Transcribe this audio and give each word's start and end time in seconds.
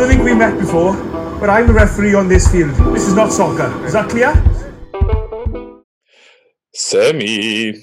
don't 0.00 0.08
think 0.08 0.24
we 0.24 0.34
met 0.34 0.58
before, 0.58 0.94
but 1.40 1.50
I'm 1.50 1.66
the 1.66 1.74
referee 1.74 2.14
on 2.14 2.26
this 2.26 2.48
field. 2.50 2.70
This 2.94 3.06
is 3.06 3.14
not 3.14 3.30
soccer. 3.30 3.68
Is 3.84 3.92
that 3.92 4.08
clear? 4.08 4.32
Sammy. 6.72 7.74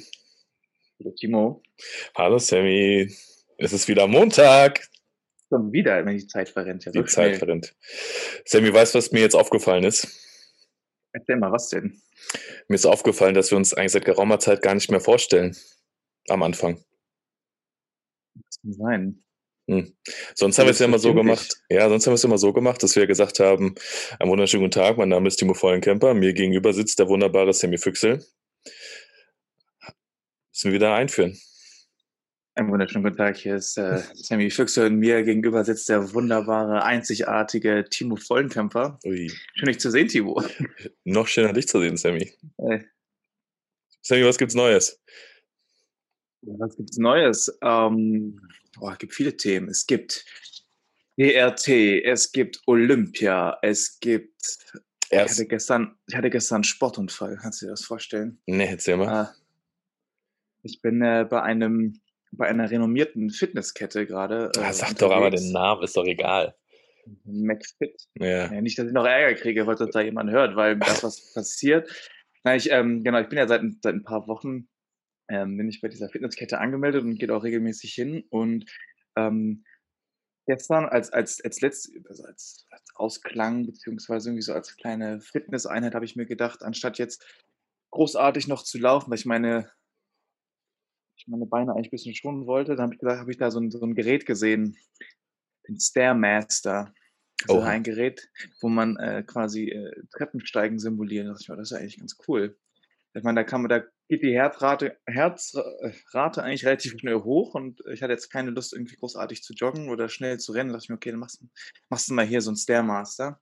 Hallo 1.00 1.14
Timo. 1.22 1.62
Hallo 2.16 2.40
Sammy. 2.40 3.08
Es 3.60 3.72
ist 3.72 3.88
wieder 3.88 4.08
Montag. 4.08 4.82
Schon 5.50 5.72
wieder, 5.72 6.04
wenn 6.06 6.18
die 6.18 6.26
Zeit 6.26 6.50
verrennt. 6.50 6.86
Ja, 6.86 6.92
Die 6.92 6.98
so 7.00 7.04
Zeit 7.06 7.36
schnell. 7.36 7.38
verrennt. 7.38 7.76
Sammy, 8.46 8.74
weißt 8.74 8.96
du, 8.96 8.98
was 8.98 9.12
mir 9.12 9.22
jetzt 9.22 9.36
aufgefallen 9.36 9.84
ist? 9.84 10.08
Erzähl 11.14 11.38
mal, 11.38 11.52
was 11.52 11.70
denn? 11.70 12.02
Mir 12.68 12.76
ist 12.76 12.88
aufgefallen, 12.88 13.36
dass 13.36 13.52
wir 13.52 13.58
uns 13.60 13.76
eigentlich 13.76 13.92
seit 13.92 14.06
geraumer 14.06 14.40
Zeit 14.40 14.64
gar 14.64 14.74
nicht 14.74 14.90
mehr 14.90 15.02
vorstellen. 15.02 15.56
Am 16.30 16.42
Anfang. 16.42 16.84
Was 18.34 18.60
kann 18.62 18.74
sein? 18.74 19.24
Hm. 19.70 19.94
Sonst 20.34 20.58
haben 20.58 20.68
wir 20.68 20.72
es 20.72 20.80
ja 20.80 20.86
immer 20.86 21.00
so 21.00 21.14
gemacht. 21.14 21.62
Ja, 21.70 21.90
sonst 21.90 22.08
haben 22.08 22.12
wir 22.12 22.16
es 22.16 22.24
immer 22.24 22.38
so 22.38 22.54
gemacht, 22.54 22.82
dass 22.84 22.96
wir 22.96 23.06
gesagt 23.06 23.40
haben, 23.40 23.76
einen 24.20 24.32
wunderschönen 24.32 24.64
guten 24.64 24.80
Tag, 24.80 24.98
mein 24.98 25.10
Name 25.10 25.28
ist 25.28 25.38
Timo 25.38 25.54
Vollenkemper, 25.54 26.14
mir 26.14 26.34
gegenüber 26.34 26.74
sitzt 26.74 27.00
der 27.00 27.10
wunderbare 27.10 27.54
Sammy 27.54 27.78
Füchsel. 27.78 28.24
Müssen 30.52 30.72
wir 30.72 30.74
wieder 30.74 30.96
einführen. 30.96 31.38
Einen 32.56 32.72
wunderschönen 32.72 33.04
guten 33.04 33.18
Tag. 33.18 33.38
Hier 33.38 33.58
ist 33.58 33.78
äh, 33.78 34.02
Sammy 34.16 34.50
Füchse 34.50 34.88
und 34.88 34.96
mir 34.96 35.22
gegenüber 35.22 35.64
sitzt 35.64 35.90
der 35.90 36.14
wunderbare, 36.14 36.84
einzigartige 36.84 37.86
Timo 37.88 38.16
Vollenkämper. 38.16 39.00
Ui. 39.06 39.32
Schön, 39.54 39.68
dich 39.68 39.80
zu 39.80 39.92
sehen, 39.92 40.08
Timo. 40.08 40.42
Noch 41.04 41.28
schöner, 41.28 41.54
dich 41.54 41.68
zu 41.68 41.80
sehen, 41.80 41.98
Sammy. 41.98 42.34
Äh, 42.58 42.80
Sammy, 44.02 44.26
was 44.26 44.38
gibt's 44.38 44.56
Neues? 44.56 45.00
was 46.42 46.76
gibt's 46.78 46.98
Neues? 46.98 47.56
Ähm, 47.62 48.42
boah, 48.80 48.94
es 48.94 48.98
gibt 48.98 49.14
viele 49.14 49.36
Themen. 49.36 49.70
Es 49.70 49.86
gibt 49.86 50.26
DRT, 51.18 51.68
es 52.06 52.32
gibt 52.32 52.62
Olympia, 52.68 53.58
es 53.62 54.00
gibt. 54.00 54.60
Ich 55.10 55.14
Erst. 55.14 55.36
hatte 55.36 55.48
gestern, 55.48 55.98
ich 56.08 56.16
hatte 56.16 56.30
gestern 56.30 56.56
einen 56.58 56.64
Sportunfall. 56.66 57.38
Kannst 57.42 57.62
du 57.62 57.66
dir 57.66 57.72
das 57.72 57.86
vorstellen? 57.86 58.42
Nee, 58.46 58.68
erzähl 58.68 58.98
mal. 58.98 59.08
Ah, 59.08 59.36
ich 60.64 60.82
bin 60.82 61.02
äh, 61.02 61.26
bei 61.30 61.42
einem 61.42 62.02
bei 62.32 62.48
einer 62.48 62.70
renommierten 62.70 63.30
Fitnesskette 63.30 64.06
gerade. 64.06 64.52
Ah, 64.58 64.70
äh, 64.70 64.74
sag 64.74 64.98
doch 64.98 65.12
aber 65.12 65.28
unterwegs. 65.28 65.44
den 65.44 65.54
Namen, 65.54 65.84
ist 65.84 65.96
doch 65.96 66.06
egal. 66.06 66.56
McFit. 67.24 67.96
Ja. 68.20 68.52
Ja, 68.54 68.62
nicht, 68.62 68.78
dass 68.78 68.88
ich 68.88 68.94
noch 68.94 69.06
Ärger 69.06 69.40
kriege, 69.40 69.66
falls 69.66 69.80
das 69.80 69.92
da 69.92 70.02
jemand 70.02 70.30
hört, 70.30 70.56
weil 70.56 70.78
das, 70.78 71.04
was 71.04 71.34
passiert. 71.34 71.90
Na, 72.44 72.56
ich, 72.56 72.70
ähm, 72.70 73.04
genau, 73.04 73.20
ich 73.20 73.30
bin 73.30 73.38
ja 73.38 73.48
seit, 73.48 73.62
seit 73.82 73.96
ein 73.96 74.04
paar 74.04 74.28
Wochen 74.28 74.68
ähm, 75.30 75.58
bin 75.58 75.70
ich 75.70 75.82
bei 75.82 75.88
dieser 75.88 76.10
Fitnesskette 76.10 76.60
angemeldet 76.60 77.04
und 77.04 77.18
gehe 77.18 77.34
auch 77.34 77.44
regelmäßig 77.44 77.94
hin. 77.94 78.26
Und 78.30 78.66
ähm, 79.16 79.66
gestern 80.46 80.86
als, 80.86 81.12
als, 81.12 81.44
als 81.44 81.62
letzt, 81.62 81.92
also 82.08 82.24
als, 82.24 82.68
als 82.72 82.96
Ausklang, 82.96 83.66
beziehungsweise 83.66 84.30
irgendwie 84.30 84.44
so 84.44 84.54
als 84.54 84.76
kleine 84.78 85.22
Fitnesseinheit 85.22 85.96
habe 85.96 86.06
ich 86.06 86.16
mir 86.16 86.26
gedacht, 86.26 86.64
anstatt 86.64 86.98
jetzt 86.98 87.26
großartig 87.92 88.48
noch 88.48 88.64
zu 88.64 88.78
laufen, 88.78 89.10
weil 89.10 89.18
ich 89.18 89.26
meine, 89.26 89.72
ich 91.18 91.28
meine 91.28 91.46
Beine 91.46 91.74
eigentlich 91.74 91.88
ein 91.88 91.92
bisschen 91.92 92.16
schonen 92.16 92.46
wollte, 92.46 92.76
dann 92.76 92.86
habe 92.86 92.94
ich 92.94 93.00
gesagt, 93.00 93.20
habe 93.20 93.32
ich 93.32 93.38
da 93.38 93.52
so 93.52 93.60
ein, 93.60 93.72
so 93.72 93.84
ein 93.86 93.96
Gerät 93.96 94.26
gesehen, 94.26 94.78
den 95.68 95.80
Stairmaster. 95.80 96.94
Also 97.48 97.62
ein 97.62 97.84
Gerät, 97.84 98.32
wo 98.62 98.70
man 98.70 98.98
äh, 98.98 99.24
quasi 99.24 99.70
äh, 99.70 100.04
Treppensteigen 100.12 100.80
simulieren. 100.80 101.28
Da 101.28 101.34
dachte 101.34 101.44
ich 101.44 101.50
mir, 101.50 101.56
das 101.56 101.68
ist 101.68 101.72
ja 101.72 101.78
eigentlich 101.78 102.00
ganz 102.00 102.18
cool. 102.28 102.58
Ich 103.14 103.24
meine, 103.24 103.42
da 103.42 103.44
kann 103.44 103.62
man, 103.62 103.70
da 103.70 103.84
geht 104.10 104.24
die 104.24 104.34
Herzrate, 104.34 104.98
Herzrate 105.06 106.44
eigentlich 106.44 106.66
relativ 106.66 106.94
schnell 107.00 107.16
hoch 107.24 107.56
und 107.56 107.82
ich 107.92 108.02
hatte 108.02 108.14
jetzt 108.14 108.30
keine 108.30 108.52
Lust, 108.52 108.74
irgendwie 108.74 108.96
großartig 108.96 109.44
zu 109.44 109.54
joggen 109.54 109.90
oder 109.90 110.10
schnell 110.10 110.40
zu 110.40 110.54
rennen. 110.54 110.70
Da 110.70 110.74
dachte 110.74 110.86
ich 110.86 110.90
mir, 110.90 110.96
okay, 110.96 111.12
dann 111.12 111.20
machst, 111.20 111.44
machst 111.90 112.10
du 112.10 112.14
mal 112.14 112.26
hier 112.26 112.42
so 112.42 112.50
einen 112.50 112.58
Stairmaster. 112.58 113.42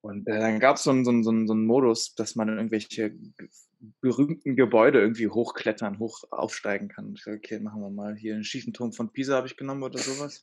Und 0.00 0.26
äh, 0.28 0.38
dann 0.38 0.60
gab 0.60 0.78
so 0.78 0.92
es 0.92 1.04
so, 1.04 1.10
einen- 1.10 1.24
so, 1.24 1.32
so 1.46 1.52
einen 1.52 1.66
Modus, 1.66 2.14
dass 2.14 2.34
man 2.36 2.48
irgendwelche 2.48 3.10
ge- 3.10 3.48
berühmten 4.00 4.56
Gebäude 4.56 5.00
irgendwie 5.00 5.28
hochklettern, 5.28 5.98
hoch 5.98 6.24
aufsteigen 6.30 6.88
kann. 6.88 7.12
Ich 7.14 7.24
dachte, 7.24 7.36
okay, 7.36 7.60
machen 7.60 7.80
wir 7.82 7.90
mal 7.90 8.16
hier 8.16 8.34
einen 8.34 8.44
schiefen 8.44 8.72
Turm 8.72 8.92
von 8.92 9.12
Pisa 9.12 9.36
habe 9.36 9.48
ich 9.48 9.56
genommen 9.56 9.82
oder 9.82 9.98
sowas. 9.98 10.42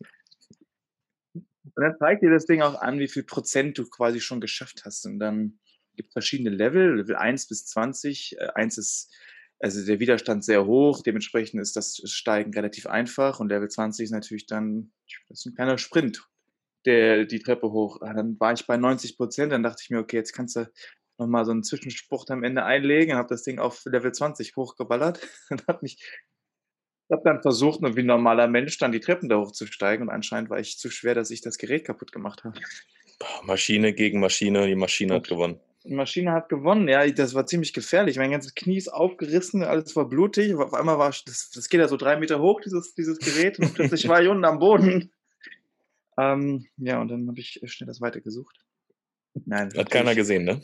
Und 1.34 1.74
dann 1.76 1.98
zeigt 1.98 2.22
dir 2.22 2.32
das 2.32 2.46
Ding 2.46 2.62
auch 2.62 2.80
an, 2.80 3.00
wie 3.00 3.08
viel 3.08 3.24
Prozent 3.24 3.78
du 3.78 3.86
quasi 3.90 4.20
schon 4.20 4.40
geschafft 4.40 4.84
hast. 4.86 5.06
Und 5.06 5.20
dann 5.20 5.60
gibt 5.96 6.14
verschiedene 6.14 6.50
Level, 6.50 6.98
Level 6.98 7.16
1 7.16 7.48
bis 7.48 7.66
20. 7.66 8.38
Äh, 8.38 8.48
1 8.56 8.78
ist, 8.78 9.14
also 9.60 9.86
der 9.86 10.00
Widerstand 10.00 10.44
sehr 10.44 10.66
hoch, 10.66 11.02
dementsprechend 11.04 11.62
ist 11.62 11.76
das 11.76 12.02
Steigen 12.06 12.54
relativ 12.54 12.88
einfach. 12.88 13.40
Und 13.40 13.50
Level 13.50 13.70
20 13.70 14.06
ist 14.06 14.12
natürlich 14.12 14.46
dann, 14.46 14.92
das 15.30 15.40
ist 15.40 15.46
ein 15.46 15.56
kleiner 15.56 15.78
Sprint, 15.78 16.28
der 16.86 17.26
die 17.26 17.40
Treppe 17.40 17.72
hoch. 17.72 18.02
Ah, 18.02 18.14
Dann 18.14 18.40
war 18.40 18.54
ich 18.54 18.66
bei 18.68 18.78
90 18.78 19.18
Prozent, 19.18 19.52
dann 19.52 19.64
dachte 19.64 19.82
ich 19.84 19.90
mir, 19.90 20.00
okay, 20.00 20.18
jetzt 20.18 20.34
kannst 20.34 20.56
du 20.56 20.72
nochmal 21.18 21.46
so 21.46 21.52
einen 21.52 21.64
Zwischenspruch 21.64 22.26
am 22.30 22.44
Ende 22.44 22.64
einlegen 22.64 23.14
und 23.14 23.18
habe 23.18 23.30
das 23.30 23.44
Ding 23.44 23.60
auf 23.60 23.84
Level 23.86 24.12
20 24.12 24.56
hochgeballert 24.56 25.26
und 25.50 25.68
habe 25.68 25.80
mich 25.82 25.98
ich 27.08 27.14
habe 27.16 27.22
dann 27.24 27.42
versucht, 27.42 27.82
nur 27.82 27.96
wie 27.96 28.00
ein 28.00 28.08
normaler 28.08 28.48
Mensch 28.48 28.80
dann 28.80 28.92
die 28.92 29.00
Treppen 29.00 29.30
da 29.30 29.38
hochzusteigen 29.38 30.08
und 30.08 30.14
anscheinend 30.14 30.50
war 30.50 30.60
ich 30.60 30.80
zu 30.80 30.90
schwer, 30.90 31.14
dass 31.14 31.30
ich 31.30 31.42
das 31.42 31.60
Gerät 31.60 31.86
kaputt 31.86 32.12
gemacht 32.12 32.44
habe. 32.44 32.60
Boah, 33.20 33.44
Maschine 33.44 33.94
gegen 33.94 34.20
Maschine, 34.20 34.66
die 34.66 34.76
Maschine 34.76 35.14
hat 35.14 35.28
gewonnen. 35.28 35.60
Die 35.88 35.94
Maschine 35.94 36.32
hat 36.32 36.50
gewonnen, 36.50 36.88
ja, 36.88 37.08
das 37.12 37.36
war 37.36 37.46
ziemlich 37.46 37.72
gefährlich. 37.74 38.18
Mein 38.18 38.32
ganzes 38.32 38.56
Knie 38.56 38.78
ist 38.78 38.88
aufgerissen, 38.92 39.64
alles 39.64 39.96
war 39.96 40.10
blutig. 40.10 40.56
Auf 40.56 40.74
einmal 40.74 40.98
war 40.98 41.10
das, 41.26 41.52
das 41.54 41.70
geht 41.70 41.80
ja 41.80 41.88
so 41.88 41.96
drei 41.98 42.18
Meter 42.18 42.40
hoch, 42.42 42.60
dieses, 42.62 42.96
dieses 42.96 43.20
Gerät, 43.20 43.60
und 43.60 43.74
plötzlich 43.76 44.08
war 44.08 44.22
ich 44.22 44.28
unten 44.30 44.46
am 44.46 44.58
Boden. 44.60 45.12
Ähm, 46.18 46.66
ja, 46.78 47.00
und 47.02 47.10
dann 47.10 47.28
habe 47.28 47.40
ich 47.40 47.60
schnell 47.66 47.88
das 47.88 48.02
weitergesucht. 48.02 48.58
Nein, 49.46 49.70
Hat 49.78 49.92
keiner 49.92 50.16
gesehen, 50.16 50.46
ne? 50.46 50.62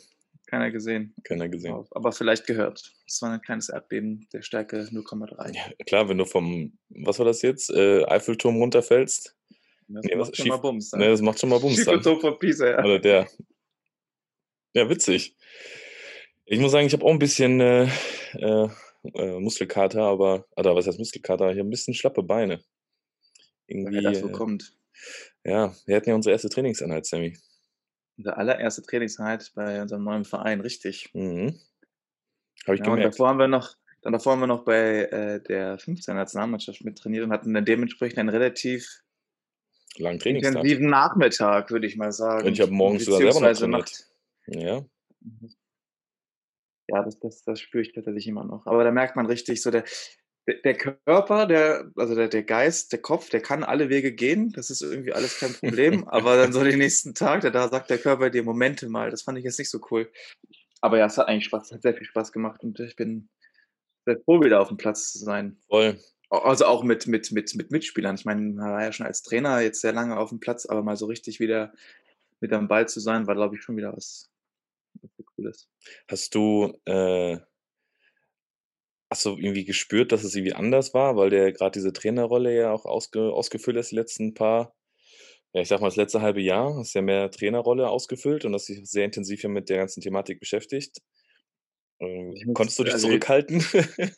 Keiner 0.48 0.72
gesehen. 0.72 1.14
Keiner 1.24 1.50
gesehen. 1.50 1.86
Aber 1.92 2.12
vielleicht 2.12 2.46
gehört. 2.48 2.92
Es 3.08 3.22
war 3.22 3.32
ein 3.32 3.42
kleines 3.42 3.70
Erdbeben 3.70 4.28
der 4.34 4.42
Stärke 4.42 4.82
0,3. 4.92 5.54
Ja, 5.56 5.62
klar, 5.86 6.10
wenn 6.10 6.18
du 6.18 6.26
vom, 6.26 6.78
was 6.90 7.20
war 7.20 7.26
das 7.26 7.42
jetzt, 7.42 7.70
äh, 7.70 8.04
Eiffelturm 8.06 8.58
runterfällst. 8.58 9.36
Das 9.88 10.06
Nee, 10.06 10.16
macht 10.16 10.36
schon 10.36 10.46
schief- 10.46 10.48
mal 10.54 10.58
Bums. 10.58 10.92
Ne, 10.94 11.10
das 11.10 11.22
macht 11.22 11.40
schon 11.40 11.50
mal 11.50 11.60
Bums 11.60 11.76
Schiefe 11.76 11.92
dann. 11.92 12.02
Turm 12.02 12.20
von 12.22 12.40
Pisa, 12.40 12.70
ja. 12.70 12.80
Oder 12.80 13.00
der. 13.00 13.28
Ja, 14.74 14.90
witzig. 14.90 15.36
Ich 16.46 16.60
muss 16.60 16.72
sagen, 16.72 16.88
ich 16.88 16.94
habe 16.94 17.06
auch 17.06 17.12
ein 17.12 17.20
bisschen 17.20 17.60
äh, 17.62 17.88
äh, 18.34 18.68
äh, 19.14 19.40
Muskelkater, 19.40 20.02
aber, 20.04 20.46
oder 20.56 20.76
was 20.76 20.88
heißt 20.88 21.00
Muskelkater? 21.00 21.52
Ich 21.52 21.60
habe 21.60 21.68
ein 21.68 21.72
bisschen 21.72 21.94
schlappe 21.94 22.24
Beine. 22.24 22.62
Irgendwie, 23.68 23.96
Wer 23.96 24.12
das 24.12 24.20
äh, 24.20 24.24
bekommt. 24.24 24.76
ja, 25.44 25.74
wir 25.86 25.96
hatten 25.96 26.10
ja 26.10 26.16
unsere 26.16 26.34
erste 26.34 26.50
Trainingseinheit, 26.50 27.06
Sammy. 27.06 27.38
Unsere 28.18 28.38
allererste 28.38 28.82
Trainingseinheit 28.82 29.52
bei 29.56 29.82
unserem 29.82 30.04
neuen 30.04 30.26
Verein, 30.26 30.62
richtig. 30.62 31.10
Mhm. 31.14 31.60
Habe 32.68 32.76
ich 32.76 32.82
Ja, 32.82 32.88
und 32.88 32.96
gemerkt. 32.96 33.14
davor 33.14 33.30
haben 33.30 33.40
wir 33.40 33.48
noch, 33.48 33.76
dann 34.02 34.14
davor 34.14 34.34
haben 34.34 34.42
wir 34.42 34.48
noch 34.48 34.66
bei 34.66 35.04
äh, 35.06 35.42
der 35.42 35.78
15 35.80 36.16
Nationalmannschaft 36.16 36.84
mit 36.84 36.98
trainiert 36.98 37.24
und 37.24 37.32
hatten 37.32 37.54
dann 37.54 37.66
dementsprechend 37.66 38.20
einen 38.20 38.30
relativ 38.30 39.02
Langen 39.98 40.20
Trainingstag. 40.20 40.54
intensiven 40.56 40.90
Nachmittag, 40.90 41.72
würde 41.72 41.88
ich 41.88 41.96
mal 41.98 42.12
sagen. 42.12 42.46
Und 42.48 42.54
ich 42.54 42.62
habe 42.62 42.72
morgens 42.72 43.06
sogar 43.06 43.20
selber 43.20 43.40
noch 43.50 43.58
trainiert. 43.58 43.82
Nacht. 43.82 44.08
Ja, 44.48 44.86
Ja, 46.88 47.04
das, 47.04 47.20
das, 47.20 47.44
das 47.44 47.60
spüre 47.60 47.84
ich 47.84 47.94
tatsächlich 47.94 48.28
immer 48.28 48.44
noch. 48.44 48.66
Aber 48.66 48.84
da 48.84 48.92
merkt 48.92 49.16
man 49.16 49.26
richtig 49.26 49.62
so, 49.62 49.72
der, 49.72 49.84
der, 50.64 50.76
Körper, 50.76 51.46
der, 51.46 51.92
also 51.96 52.16
der, 52.16 52.28
der 52.28 52.44
Geist, 52.44 52.92
der 52.92 53.02
Kopf, 53.02 53.30
der 53.30 53.42
kann 53.42 53.64
alle 53.64 53.90
Wege 53.90 54.12
gehen. 54.12 54.52
Das 54.52 54.70
ist 54.70 54.82
irgendwie 54.82 55.14
alles 55.14 55.40
kein 55.40 55.54
Problem. 55.54 56.04
aber 56.08 56.36
dann 56.36 56.54
so 56.54 56.64
den 56.64 56.80
nächsten 56.80 57.14
Tag, 57.14 57.42
da, 57.42 57.50
da 57.50 57.70
sagt 57.70 57.90
der 57.90 58.00
Körper 58.00 58.30
dir, 58.30 58.44
Momente 58.44 58.90
mal, 58.90 59.12
das 59.12 59.22
fand 59.22 59.38
ich 59.38 59.46
jetzt 59.46 59.60
nicht 59.60 59.70
so 59.70 59.80
cool. 59.92 60.12
Aber 60.82 60.98
ja, 60.98 61.06
es 61.06 61.18
hat 61.18 61.28
eigentlich 61.28 61.46
Spaß, 61.46 61.66
es 61.66 61.72
hat 61.72 61.84
sehr 61.84 61.94
viel 61.94 62.08
Spaß 62.08 62.32
gemacht 62.32 62.64
und 62.64 62.80
ich 62.80 62.96
bin 62.96 63.30
sehr 64.06 64.20
froh, 64.26 64.42
wieder 64.42 64.60
auf 64.60 64.70
dem 64.70 64.78
Platz 64.78 65.12
zu 65.12 65.20
sein. 65.20 65.58
voll. 65.70 66.00
Also 66.32 66.66
auch 66.66 66.82
mit, 66.84 67.08
mit, 67.08 67.32
mit, 67.34 67.54
mit 67.56 67.72
Mitspielern. 67.72 68.16
Ich 68.16 68.24
meine, 68.24 68.42
man 68.42 68.72
war 68.72 68.82
ja 68.82 68.94
schon 68.94 69.06
als 69.06 69.22
Trainer 69.22 69.60
jetzt 69.60 69.82
sehr 69.82 69.92
lange 69.92 70.18
auf 70.18 70.30
dem 70.30 70.40
Platz, 70.40 70.66
aber 70.66 70.82
mal 70.82 70.96
so 70.96 71.06
richtig 71.08 71.42
wieder 71.42 71.74
mit 72.42 72.52
am 72.54 72.68
Ball 72.68 72.88
zu 72.90 73.00
sein, 73.00 73.28
war, 73.28 73.36
glaube 73.36 73.56
ich, 73.56 73.62
schon 73.62 73.78
wieder 73.78 73.94
was, 73.94 74.30
Cooles. 75.36 75.70
Hast 76.10 76.36
du, 76.36 76.74
äh, 76.86 77.38
hast 79.10 79.26
du 79.26 79.38
irgendwie 79.38 79.66
gespürt, 79.66 80.12
dass 80.12 80.24
es 80.24 80.36
irgendwie 80.36 80.54
anders 80.54 80.94
war, 80.94 81.16
weil 81.16 81.30
der 81.30 81.52
gerade 81.54 81.72
diese 81.72 81.94
Trainerrolle 81.94 82.56
ja 82.56 82.72
auch 82.72 82.86
ausge, 82.86 83.32
ausgefüllt 83.34 83.78
ist, 83.78 83.92
die 83.92 83.96
letzten 83.96 84.34
paar, 84.34 84.76
ja, 85.54 85.62
ich 85.62 85.68
sag 85.68 85.82
mal, 85.82 85.88
das 85.88 85.96
letzte 85.98 86.22
halbe 86.22 86.42
Jahr, 86.42 86.76
hast 86.78 86.94
ja 86.94 87.02
mehr 87.02 87.30
Trainerrolle 87.32 87.90
ausgefüllt 87.90 88.46
und 88.46 88.54
hast 88.54 88.70
dich 88.70 88.90
sehr 88.90 89.06
intensiv 89.06 89.42
hier 89.42 89.50
mit 89.50 89.70
der 89.70 89.78
ganzen 89.78 90.02
Thematik 90.02 90.40
beschäftigt. 90.40 91.00
Ähm, 92.00 92.34
Ich 92.36 92.46
konntest 92.54 92.80
du 92.80 92.84
dich 92.84 92.94
also- 92.94 93.08
zurückhalten? 93.08 93.60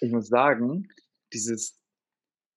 ich 0.00 0.10
muss 0.10 0.28
sagen, 0.28 0.88
dieses, 1.32 1.81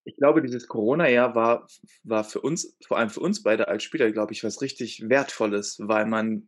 ich 0.05 0.15
glaube, 0.17 0.41
dieses 0.41 0.67
Corona-Jahr 0.67 1.35
war, 1.35 1.67
war 2.03 2.23
für 2.23 2.39
uns, 2.39 2.77
vor 2.87 2.97
allem 2.97 3.09
für 3.09 3.19
uns 3.19 3.43
beide 3.43 3.67
als 3.67 3.83
Spieler, 3.83 4.11
glaube 4.11 4.33
ich, 4.33 4.43
was 4.43 4.61
richtig 4.61 5.09
Wertvolles, 5.09 5.79
weil 5.81 6.05
man 6.05 6.47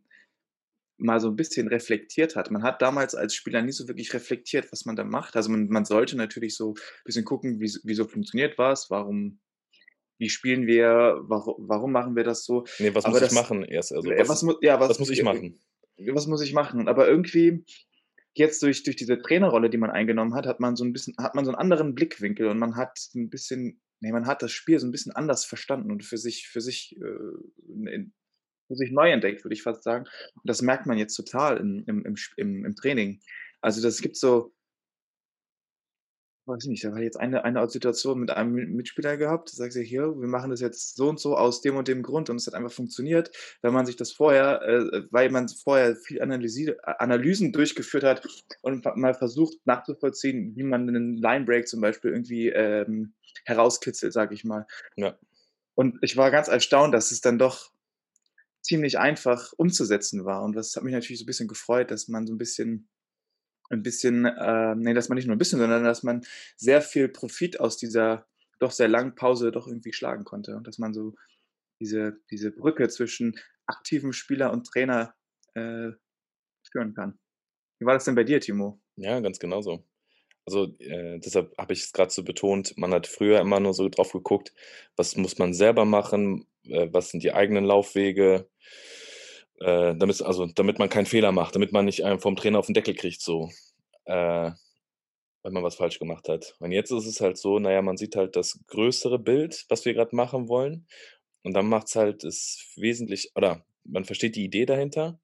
mal 0.96 1.20
so 1.20 1.28
ein 1.28 1.36
bisschen 1.36 1.68
reflektiert 1.68 2.36
hat. 2.36 2.50
Man 2.50 2.62
hat 2.62 2.82
damals 2.82 3.14
als 3.14 3.34
Spieler 3.34 3.62
nie 3.62 3.72
so 3.72 3.86
wirklich 3.86 4.12
reflektiert, 4.14 4.70
was 4.72 4.84
man 4.84 4.96
da 4.96 5.04
macht. 5.04 5.36
Also 5.36 5.50
man, 5.50 5.68
man 5.68 5.84
sollte 5.84 6.16
natürlich 6.16 6.56
so 6.56 6.70
ein 6.70 7.04
bisschen 7.04 7.24
gucken, 7.24 7.60
wie, 7.60 7.72
wieso 7.84 8.04
funktioniert 8.04 8.58
was, 8.58 8.90
warum 8.90 9.40
wie 10.20 10.28
spielen 10.28 10.66
wir, 10.66 11.18
warum, 11.22 11.54
warum 11.68 11.92
machen 11.92 12.16
wir 12.16 12.24
das 12.24 12.44
so. 12.44 12.64
Nee, 12.80 12.92
was 12.92 13.04
Aber 13.04 13.12
muss 13.12 13.22
ich 13.22 13.28
das, 13.28 13.34
machen 13.34 13.62
erst? 13.62 13.92
Also 13.92 14.10
was, 14.10 14.28
was, 14.28 14.42
mu 14.42 14.54
ja, 14.60 14.80
was 14.80 14.90
was, 14.90 14.98
muss 14.98 15.10
ich 15.10 15.20
äh, 15.20 15.22
machen? 15.22 15.60
was 15.96 16.26
muss 16.26 16.42
ich 16.42 16.52
machen? 16.52 16.88
Aber 16.88 17.08
irgendwie 17.08 17.64
jetzt 18.34 18.62
durch, 18.62 18.82
durch 18.82 18.96
diese 18.96 19.18
Trainerrolle, 19.18 19.70
die 19.70 19.78
man 19.78 19.90
eingenommen 19.90 20.34
hat, 20.34 20.46
hat 20.46 20.60
man 20.60 20.76
so 20.76 20.84
ein 20.84 20.92
bisschen, 20.92 21.14
hat 21.18 21.34
man 21.34 21.44
so 21.44 21.50
einen 21.50 21.58
anderen 21.58 21.94
Blickwinkel 21.94 22.48
und 22.48 22.58
man 22.58 22.76
hat 22.76 22.98
ein 23.14 23.30
bisschen, 23.30 23.80
nee, 24.00 24.12
man 24.12 24.26
hat 24.26 24.42
das 24.42 24.52
Spiel 24.52 24.78
so 24.78 24.86
ein 24.86 24.92
bisschen 24.92 25.12
anders 25.12 25.44
verstanden 25.44 25.90
und 25.90 26.04
für 26.04 26.18
sich, 26.18 26.48
für 26.48 26.60
sich, 26.60 26.96
äh, 27.00 27.90
in, 27.92 28.12
für 28.66 28.76
sich 28.76 28.90
neu 28.92 29.10
entdeckt, 29.10 29.44
würde 29.44 29.54
ich 29.54 29.62
fast 29.62 29.82
sagen. 29.82 30.04
Und 30.34 30.42
das 30.44 30.62
merkt 30.62 30.86
man 30.86 30.98
jetzt 30.98 31.14
total 31.14 31.56
im, 31.56 31.84
im, 31.86 32.16
im, 32.36 32.64
im 32.64 32.74
Training. 32.76 33.20
Also 33.60 33.82
das 33.82 34.00
gibt 34.00 34.16
so, 34.16 34.54
weiß 36.48 36.64
nicht, 36.64 36.82
da 36.82 36.92
war 36.92 37.00
jetzt 37.00 37.18
eine, 37.18 37.44
eine 37.44 37.68
Situation 37.68 38.20
mit 38.20 38.30
einem 38.30 38.52
Mitspieler 38.74 39.16
gehabt, 39.16 39.52
da 39.52 39.56
sagst 39.56 39.76
du 39.76 39.80
hier, 39.80 40.18
wir 40.18 40.28
machen 40.28 40.50
das 40.50 40.60
jetzt 40.60 40.96
so 40.96 41.08
und 41.08 41.20
so 41.20 41.36
aus 41.36 41.60
dem 41.60 41.76
und 41.76 41.88
dem 41.88 42.02
Grund 42.02 42.30
und 42.30 42.36
es 42.36 42.46
hat 42.46 42.54
einfach 42.54 42.72
funktioniert, 42.72 43.30
weil 43.62 43.70
man 43.70 43.86
sich 43.86 43.96
das 43.96 44.12
vorher, 44.12 44.62
äh, 44.62 45.02
weil 45.10 45.30
man 45.30 45.48
vorher 45.48 45.94
viel 45.96 46.22
Analysi 46.22 46.74
Analysen 46.82 47.52
durchgeführt 47.52 48.04
hat 48.04 48.26
und 48.62 48.84
mal 48.96 49.14
versucht 49.14 49.58
nachzuvollziehen, 49.66 50.56
wie 50.56 50.62
man 50.62 50.88
einen 50.88 51.16
Linebreak 51.16 51.68
zum 51.68 51.80
Beispiel 51.80 52.10
irgendwie 52.12 52.48
ähm, 52.48 53.14
herauskitzelt, 53.44 54.12
sage 54.12 54.34
ich 54.34 54.44
mal. 54.44 54.66
Ja. 54.96 55.18
Und 55.74 55.98
ich 56.02 56.16
war 56.16 56.30
ganz 56.30 56.48
erstaunt, 56.48 56.94
dass 56.94 57.12
es 57.12 57.20
dann 57.20 57.38
doch 57.38 57.70
ziemlich 58.62 58.98
einfach 58.98 59.52
umzusetzen 59.56 60.24
war. 60.24 60.42
Und 60.42 60.56
das 60.56 60.74
hat 60.74 60.82
mich 60.82 60.92
natürlich 60.92 61.20
so 61.20 61.24
ein 61.24 61.26
bisschen 61.26 61.48
gefreut, 61.48 61.90
dass 61.90 62.08
man 62.08 62.26
so 62.26 62.34
ein 62.34 62.38
bisschen 62.38 62.88
ein 63.70 63.82
bisschen, 63.82 64.24
äh, 64.24 64.74
nee, 64.74 64.94
dass 64.94 65.08
man 65.08 65.16
nicht 65.16 65.26
nur 65.26 65.36
ein 65.36 65.38
bisschen, 65.38 65.58
sondern 65.58 65.84
dass 65.84 66.02
man 66.02 66.24
sehr 66.56 66.82
viel 66.82 67.08
Profit 67.08 67.60
aus 67.60 67.76
dieser 67.76 68.26
doch 68.58 68.72
sehr 68.72 68.88
langen 68.88 69.14
Pause 69.14 69.52
doch 69.52 69.66
irgendwie 69.66 69.92
schlagen 69.92 70.24
konnte 70.24 70.56
und 70.56 70.66
dass 70.66 70.78
man 70.78 70.92
so 70.92 71.14
diese, 71.80 72.18
diese 72.30 72.50
Brücke 72.50 72.88
zwischen 72.88 73.38
aktivem 73.66 74.12
Spieler 74.12 74.52
und 74.52 74.66
Trainer 74.66 75.14
äh, 75.54 75.90
führen 76.70 76.94
kann. 76.94 77.18
Wie 77.78 77.86
war 77.86 77.94
das 77.94 78.04
denn 78.04 78.14
bei 78.16 78.24
dir, 78.24 78.40
Timo? 78.40 78.80
Ja, 78.96 79.20
ganz 79.20 79.38
genauso. 79.38 79.84
Also 80.44 80.74
äh, 80.78 81.18
deshalb 81.20 81.56
habe 81.58 81.74
ich 81.74 81.80
es 81.80 81.92
gerade 81.92 82.10
so 82.10 82.24
betont, 82.24 82.76
man 82.78 82.92
hat 82.92 83.06
früher 83.06 83.40
immer 83.40 83.60
nur 83.60 83.74
so 83.74 83.88
drauf 83.88 84.12
geguckt, 84.12 84.54
was 84.96 85.16
muss 85.16 85.38
man 85.38 85.52
selber 85.52 85.84
machen, 85.84 86.46
äh, 86.64 86.88
was 86.90 87.10
sind 87.10 87.22
die 87.22 87.32
eigenen 87.32 87.64
Laufwege, 87.64 88.48
äh, 89.60 89.94
damit, 89.96 90.22
also, 90.22 90.46
damit 90.46 90.78
man 90.78 90.88
keinen 90.88 91.06
Fehler 91.06 91.32
macht, 91.32 91.54
damit 91.54 91.72
man 91.72 91.84
nicht 91.84 92.04
einen 92.04 92.20
vom 92.20 92.36
Trainer 92.36 92.58
auf 92.58 92.66
den 92.66 92.74
Deckel 92.74 92.94
kriegt, 92.94 93.20
so, 93.22 93.50
äh, 94.06 94.50
wenn 95.42 95.52
man 95.52 95.62
was 95.62 95.76
falsch 95.76 95.98
gemacht 95.98 96.28
hat. 96.28 96.56
Und 96.60 96.72
jetzt 96.72 96.90
ist 96.90 97.06
es 97.06 97.20
halt 97.20 97.38
so, 97.38 97.58
naja, 97.58 97.82
man 97.82 97.96
sieht 97.96 98.16
halt 98.16 98.36
das 98.36 98.60
größere 98.66 99.18
Bild, 99.18 99.64
was 99.68 99.84
wir 99.84 99.94
gerade 99.94 100.16
machen 100.16 100.48
wollen. 100.48 100.86
Und 101.42 101.54
dann 101.54 101.68
macht 101.68 101.88
es 101.88 101.96
halt 101.96 102.24
es 102.24 102.72
wesentlich, 102.76 103.32
oder 103.36 103.64
man 103.84 104.04
versteht 104.04 104.36
die 104.36 104.44
Idee 104.44 104.66
dahinter 104.66 105.20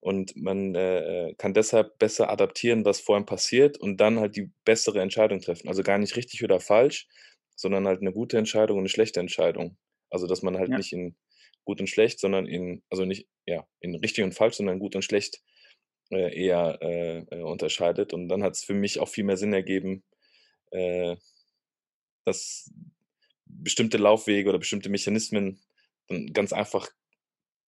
und 0.00 0.36
man 0.36 0.74
äh, 0.74 1.30
äh, 1.30 1.34
kann 1.36 1.54
deshalb 1.54 1.98
besser 1.98 2.30
adaptieren, 2.30 2.84
was 2.84 3.00
vor 3.00 3.16
einem 3.16 3.26
passiert 3.26 3.78
und 3.78 3.98
dann 4.00 4.20
halt 4.20 4.36
die 4.36 4.50
bessere 4.64 5.00
Entscheidung 5.00 5.40
treffen. 5.40 5.68
Also 5.68 5.82
gar 5.82 5.98
nicht 5.98 6.16
richtig 6.16 6.44
oder 6.44 6.60
falsch, 6.60 7.08
sondern 7.56 7.86
halt 7.86 8.00
eine 8.00 8.12
gute 8.12 8.38
Entscheidung 8.38 8.78
und 8.78 8.82
eine 8.82 8.88
schlechte 8.90 9.20
Entscheidung. 9.20 9.76
Also 10.10 10.26
dass 10.26 10.42
man 10.42 10.58
halt 10.58 10.70
Ja. 10.70 10.76
nicht 10.76 10.92
in 10.92 11.16
gut 11.64 11.80
und 11.80 11.88
schlecht, 11.88 12.20
sondern 12.20 12.46
in, 12.46 12.82
also 12.90 13.04
nicht, 13.04 13.28
ja, 13.46 13.66
in 13.80 13.94
richtig 13.96 14.24
und 14.24 14.34
falsch, 14.34 14.56
sondern 14.56 14.78
gut 14.78 14.94
und 14.94 15.02
schlecht 15.02 15.42
äh, 16.10 16.34
eher 16.38 16.78
äh, 16.82 17.18
äh, 17.30 17.42
unterscheidet. 17.42 18.12
Und 18.12 18.28
dann 18.28 18.42
hat 18.42 18.54
es 18.54 18.64
für 18.64 18.74
mich 18.74 19.00
auch 19.00 19.08
viel 19.08 19.24
mehr 19.24 19.36
Sinn 19.36 19.52
ergeben, 19.52 20.04
äh, 20.70 21.16
dass 22.24 22.70
bestimmte 23.46 23.98
Laufwege 23.98 24.48
oder 24.48 24.58
bestimmte 24.58 24.88
Mechanismen 24.88 25.60
dann 26.08 26.26
ganz 26.32 26.52
einfach 26.52 26.88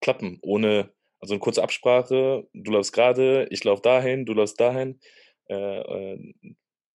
klappen, 0.01 0.39
ohne, 0.43 0.93
also 1.21 1.35
eine 1.35 1.41
kurze 1.41 1.63
Absprache, 1.63 2.49
du 2.53 2.71
läufst 2.71 2.93
gerade, 2.93 3.49
ich 3.51 3.65
laufe 3.65 3.83
dahin, 3.83 4.27
du 4.27 4.35
läufst 4.35 4.61
dahin, 4.61 5.01
äh, 5.49 5.55
äh, 5.55 6.33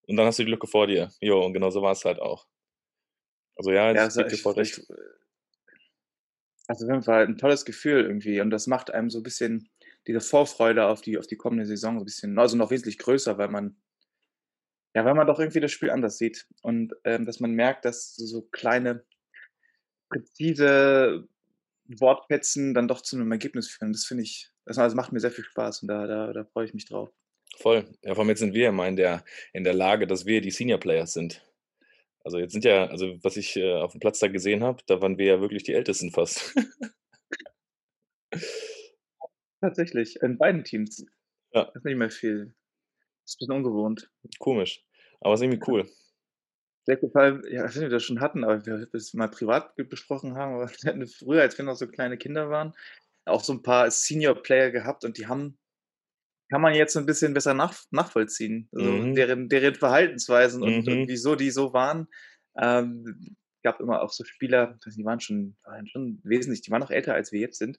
und 0.07 0.17
dann 0.17 0.25
hast 0.25 0.39
du 0.39 0.43
die 0.43 0.51
Lücke 0.51 0.67
vor 0.67 0.87
dir. 0.87 1.09
Jo, 1.21 1.43
und 1.45 1.53
genau 1.53 1.69
so 1.69 1.81
war 1.81 1.93
es 1.93 2.03
halt 2.03 2.19
auch. 2.19 2.45
Also 3.55 3.71
ja, 3.71 3.93
Ja, 3.93 4.03
also 4.03 4.25
ich, 4.25 4.33
ich, 4.33 4.87
also 6.71 6.85
auf 6.85 6.91
jeden 6.91 7.03
Fall 7.03 7.27
ein 7.27 7.37
tolles 7.37 7.65
Gefühl 7.65 8.05
irgendwie 8.05 8.39
und 8.39 8.49
das 8.49 8.65
macht 8.65 8.91
einem 8.91 9.09
so 9.09 9.19
ein 9.19 9.23
bisschen 9.23 9.69
diese 10.07 10.21
Vorfreude 10.21 10.85
auf 10.85 11.01
die, 11.01 11.17
auf 11.17 11.27
die 11.27 11.35
kommende 11.35 11.65
Saison 11.65 11.95
so 11.95 12.03
ein 12.03 12.05
bisschen, 12.05 12.39
also 12.39 12.55
noch 12.55 12.71
wesentlich 12.71 12.97
größer, 12.97 13.37
weil 13.37 13.49
man, 13.49 13.75
ja, 14.95 15.03
weil 15.03 15.13
man 15.13 15.27
doch 15.27 15.39
irgendwie 15.39 15.59
das 15.59 15.71
Spiel 15.71 15.89
anders 15.91 16.17
sieht 16.17 16.47
und 16.61 16.93
ähm, 17.03 17.25
dass 17.25 17.39
man 17.39 17.51
merkt, 17.51 17.83
dass 17.85 18.15
so, 18.15 18.41
kleine, 18.41 19.03
präzise 20.09 21.27
Wortfetzen 21.87 22.73
dann 22.73 22.87
doch 22.87 23.01
zu 23.01 23.17
einem 23.17 23.31
Ergebnis 23.31 23.69
führen. 23.69 23.91
Das 23.91 24.05
finde 24.05 24.23
ich, 24.23 24.49
das 24.65 24.77
also 24.77 24.95
macht 24.95 25.11
mir 25.11 25.19
sehr 25.19 25.31
viel 25.31 25.43
Spaß 25.43 25.81
und 25.81 25.89
da, 25.89 26.07
da, 26.07 26.31
da 26.31 26.45
freue 26.45 26.65
ich 26.65 26.73
mich 26.73 26.85
drauf. 26.85 27.11
Voll. 27.57 27.85
Ja, 28.01 28.15
vor 28.15 28.21
allem 28.23 28.29
jetzt 28.29 28.39
sind 28.39 28.53
wir 28.53 28.69
immer 28.69 28.87
in 28.87 28.95
der, 28.95 29.25
in 29.51 29.65
der 29.65 29.73
Lage, 29.73 30.07
dass 30.07 30.25
wir 30.25 30.39
die 30.39 30.51
Senior 30.51 30.79
Players 30.79 31.13
sind. 31.13 31.43
Also 32.23 32.37
jetzt 32.37 32.53
sind 32.53 32.65
ja, 32.65 32.85
also 32.87 33.17
was 33.23 33.37
ich 33.37 33.55
äh, 33.57 33.73
auf 33.73 33.91
dem 33.91 33.99
Platz 33.99 34.19
da 34.19 34.27
gesehen 34.27 34.63
habe, 34.63 34.83
da 34.85 35.01
waren 35.01 35.17
wir 35.17 35.25
ja 35.25 35.41
wirklich 35.41 35.63
die 35.63 35.73
Ältesten 35.73 36.11
fast. 36.11 36.55
Tatsächlich, 39.61 40.21
in 40.21 40.37
beiden 40.37 40.63
Teams. 40.63 41.05
Ja. 41.53 41.65
Das 41.65 41.75
ist 41.75 41.85
nicht 41.85 41.97
mehr 41.97 42.09
viel. 42.09 42.53
Das 43.23 43.33
ist 43.33 43.35
ein 43.35 43.39
bisschen 43.39 43.55
ungewohnt. 43.55 44.09
Komisch. 44.39 44.83
Aber 45.19 45.35
ist 45.35 45.41
irgendwie 45.41 45.63
cool. 45.67 45.89
Sehr 46.83 46.97
gut, 46.97 47.13
weil, 47.13 47.41
ja, 47.45 47.61
ich 47.61 47.69
weiß 47.69 47.75
nicht, 47.75 47.83
wir 47.83 47.89
das 47.89 48.03
schon 48.03 48.21
hatten, 48.21 48.43
aber 48.43 48.65
wir 48.65 48.87
das 48.91 49.13
mal 49.13 49.29
privat 49.29 49.75
besprochen 49.75 50.35
haben, 50.35 50.55
aber 50.55 50.69
wir 50.81 50.89
hatten 50.89 51.07
früher, 51.07 51.41
als 51.41 51.57
wir 51.57 51.65
noch 51.65 51.75
so 51.75 51.87
kleine 51.87 52.17
Kinder 52.17 52.49
waren, 52.49 52.73
auch 53.25 53.43
so 53.43 53.53
ein 53.53 53.61
paar 53.61 53.91
Senior-Player 53.91 54.71
gehabt 54.71 55.05
und 55.05 55.17
die 55.17 55.27
haben, 55.27 55.59
kann 56.51 56.61
man 56.61 56.75
jetzt 56.75 56.93
so 56.93 56.99
ein 56.99 57.05
bisschen 57.07 57.33
besser 57.33 57.53
nach, 57.55 57.75
nachvollziehen. 57.91 58.69
Also 58.73 58.91
Mhm. 58.91 59.15
deren, 59.15 59.49
deren 59.49 59.75
Verhaltensweisen 59.75 60.61
und, 60.63 60.85
Mhm. 60.87 60.93
und 60.93 61.07
wieso 61.07 61.35
die 61.35 61.49
so 61.51 61.73
waren. 61.73 62.07
Ähm, 62.57 63.35
gab 63.63 63.79
immer 63.79 64.01
auch 64.01 64.11
so 64.11 64.23
Spieler, 64.25 64.77
die 64.95 65.05
waren 65.05 65.19
schon, 65.21 65.55
waren 65.63 65.87
schon 65.87 66.19
wesentlich, 66.23 66.61
die 66.61 66.71
waren 66.71 66.81
noch 66.81 66.91
älter, 66.91 67.13
als 67.13 67.31
wir 67.31 67.39
jetzt 67.39 67.57
sind. 67.57 67.77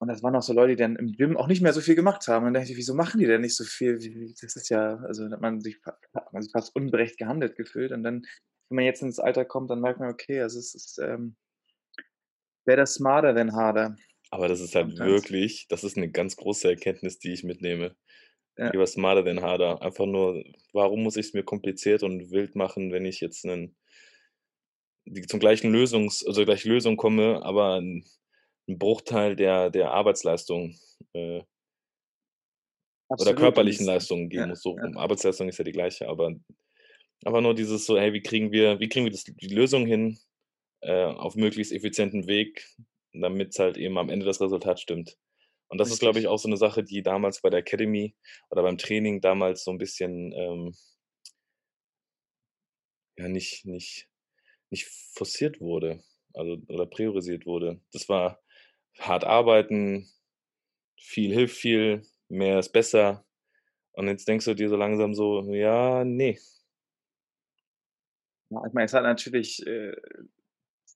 Und 0.00 0.08
das 0.08 0.22
waren 0.22 0.36
auch 0.36 0.42
so 0.42 0.52
Leute, 0.52 0.76
die 0.76 0.82
dann 0.82 0.96
im 0.96 1.12
Gym 1.12 1.36
auch 1.36 1.48
nicht 1.48 1.60
mehr 1.60 1.72
so 1.72 1.80
viel 1.80 1.96
gemacht 1.96 2.28
haben. 2.28 2.46
Und 2.46 2.54
dann 2.54 2.62
dachte 2.62 2.72
ich, 2.72 2.78
wieso 2.78 2.94
machen 2.94 3.20
die 3.20 3.26
denn 3.26 3.40
nicht 3.40 3.56
so 3.56 3.64
viel? 3.64 3.98
Das 4.40 4.56
ist 4.56 4.68
ja, 4.68 4.96
also 4.98 5.28
hat 5.30 5.40
man 5.40 5.60
sich, 5.60 5.80
hat 6.14 6.32
man 6.32 6.42
sich 6.42 6.52
fast 6.52 6.74
unberecht 6.76 7.18
gehandelt 7.18 7.56
gefühlt. 7.56 7.92
Und 7.92 8.04
dann, 8.04 8.22
wenn 8.68 8.76
man 8.76 8.84
jetzt 8.84 9.02
ins 9.02 9.18
Alter 9.18 9.44
kommt, 9.44 9.70
dann 9.70 9.80
merkt 9.80 9.98
man, 10.00 10.10
okay, 10.10 10.40
also 10.40 10.58
es 10.58 10.74
ist 10.74 10.98
ähm, 10.98 11.36
better 12.64 12.86
smarter 12.86 13.34
than 13.34 13.52
harder. 13.54 13.96
Aber 14.30 14.48
das 14.48 14.60
ist 14.60 14.74
halt 14.74 14.88
Sometimes. 14.88 15.10
wirklich, 15.10 15.66
das 15.68 15.84
ist 15.84 15.96
eine 15.96 16.10
ganz 16.10 16.36
große 16.36 16.68
Erkenntnis, 16.68 17.18
die 17.18 17.32
ich 17.32 17.44
mitnehme. 17.44 17.96
Ja. 18.56 18.70
Lieber 18.70 18.86
smarter 18.86 19.24
than 19.24 19.40
harder. 19.40 19.80
Einfach 19.82 20.06
nur, 20.06 20.44
warum 20.72 21.02
muss 21.02 21.16
ich 21.16 21.26
es 21.26 21.34
mir 21.34 21.44
kompliziert 21.44 22.02
und 22.02 22.30
wild 22.30 22.56
machen, 22.56 22.92
wenn 22.92 23.06
ich 23.06 23.20
jetzt 23.20 23.44
einen, 23.44 23.76
die, 25.06 25.22
zum 25.22 25.40
gleichen 25.40 25.70
Lösungs, 25.72 26.26
also 26.26 26.44
gleiche 26.44 26.68
Lösung 26.68 26.96
komme, 26.96 27.42
aber 27.42 27.80
ein, 27.80 28.04
ein 28.68 28.78
Bruchteil 28.78 29.36
der, 29.36 29.70
der 29.70 29.92
Arbeitsleistung 29.92 30.76
äh, 31.14 31.42
oder 33.08 33.34
körperlichen 33.34 33.86
das, 33.86 33.94
Leistungen 33.94 34.28
geben 34.28 34.42
ja, 34.42 34.46
muss. 34.48 34.62
So 34.62 34.76
ja. 34.76 34.84
rum. 34.84 34.98
Arbeitsleistung 34.98 35.48
ist 35.48 35.58
ja 35.58 35.64
die 35.64 35.72
gleiche, 35.72 36.08
aber 36.08 36.34
aber 37.24 37.40
nur 37.40 37.54
dieses 37.54 37.86
so, 37.86 37.98
hey, 37.98 38.12
wie 38.12 38.22
kriegen 38.22 38.52
wir, 38.52 38.78
wie 38.80 38.88
kriegen 38.88 39.04
wir 39.04 39.10
das, 39.10 39.24
die 39.24 39.48
Lösung 39.48 39.86
hin 39.86 40.18
äh, 40.80 41.04
auf 41.04 41.34
möglichst 41.34 41.72
effizienten 41.72 42.26
Weg, 42.26 42.64
damit 43.20 43.58
halt 43.58 43.76
eben 43.76 43.98
am 43.98 44.10
Ende 44.10 44.26
das 44.26 44.40
Resultat 44.40 44.80
stimmt. 44.80 45.16
Und 45.68 45.78
das 45.78 45.90
ist, 45.90 46.00
glaube 46.00 46.18
ich, 46.18 46.24
Richtig. 46.24 46.30
auch 46.30 46.38
so 46.38 46.48
eine 46.48 46.56
Sache, 46.56 46.82
die 46.82 47.02
damals 47.02 47.42
bei 47.42 47.50
der 47.50 47.60
Academy 47.60 48.14
oder 48.50 48.62
beim 48.62 48.78
Training 48.78 49.20
damals 49.20 49.64
so 49.64 49.70
ein 49.70 49.78
bisschen 49.78 50.32
ähm, 50.32 50.74
ja 53.18 53.28
nicht, 53.28 53.66
nicht, 53.66 54.08
nicht 54.70 54.86
forciert 54.86 55.60
wurde, 55.60 56.02
also 56.34 56.58
oder 56.68 56.86
priorisiert 56.86 57.46
wurde. 57.46 57.80
Das 57.92 58.08
war 58.08 58.40
hart 58.98 59.24
arbeiten, 59.24 60.08
viel 60.98 61.32
hilft 61.32 61.56
viel, 61.56 62.02
mehr 62.28 62.58
ist 62.58 62.72
besser. 62.72 63.24
Und 63.92 64.08
jetzt 64.08 64.28
denkst 64.28 64.44
du 64.44 64.54
dir 64.54 64.68
so 64.68 64.76
langsam 64.76 65.14
so, 65.14 65.42
ja, 65.52 66.04
nee. 66.04 66.38
Ja, 68.50 68.64
ich 68.66 68.72
meine, 68.72 68.86
es 68.86 68.94
hat 68.94 69.02
natürlich 69.02 69.66
äh, 69.66 69.94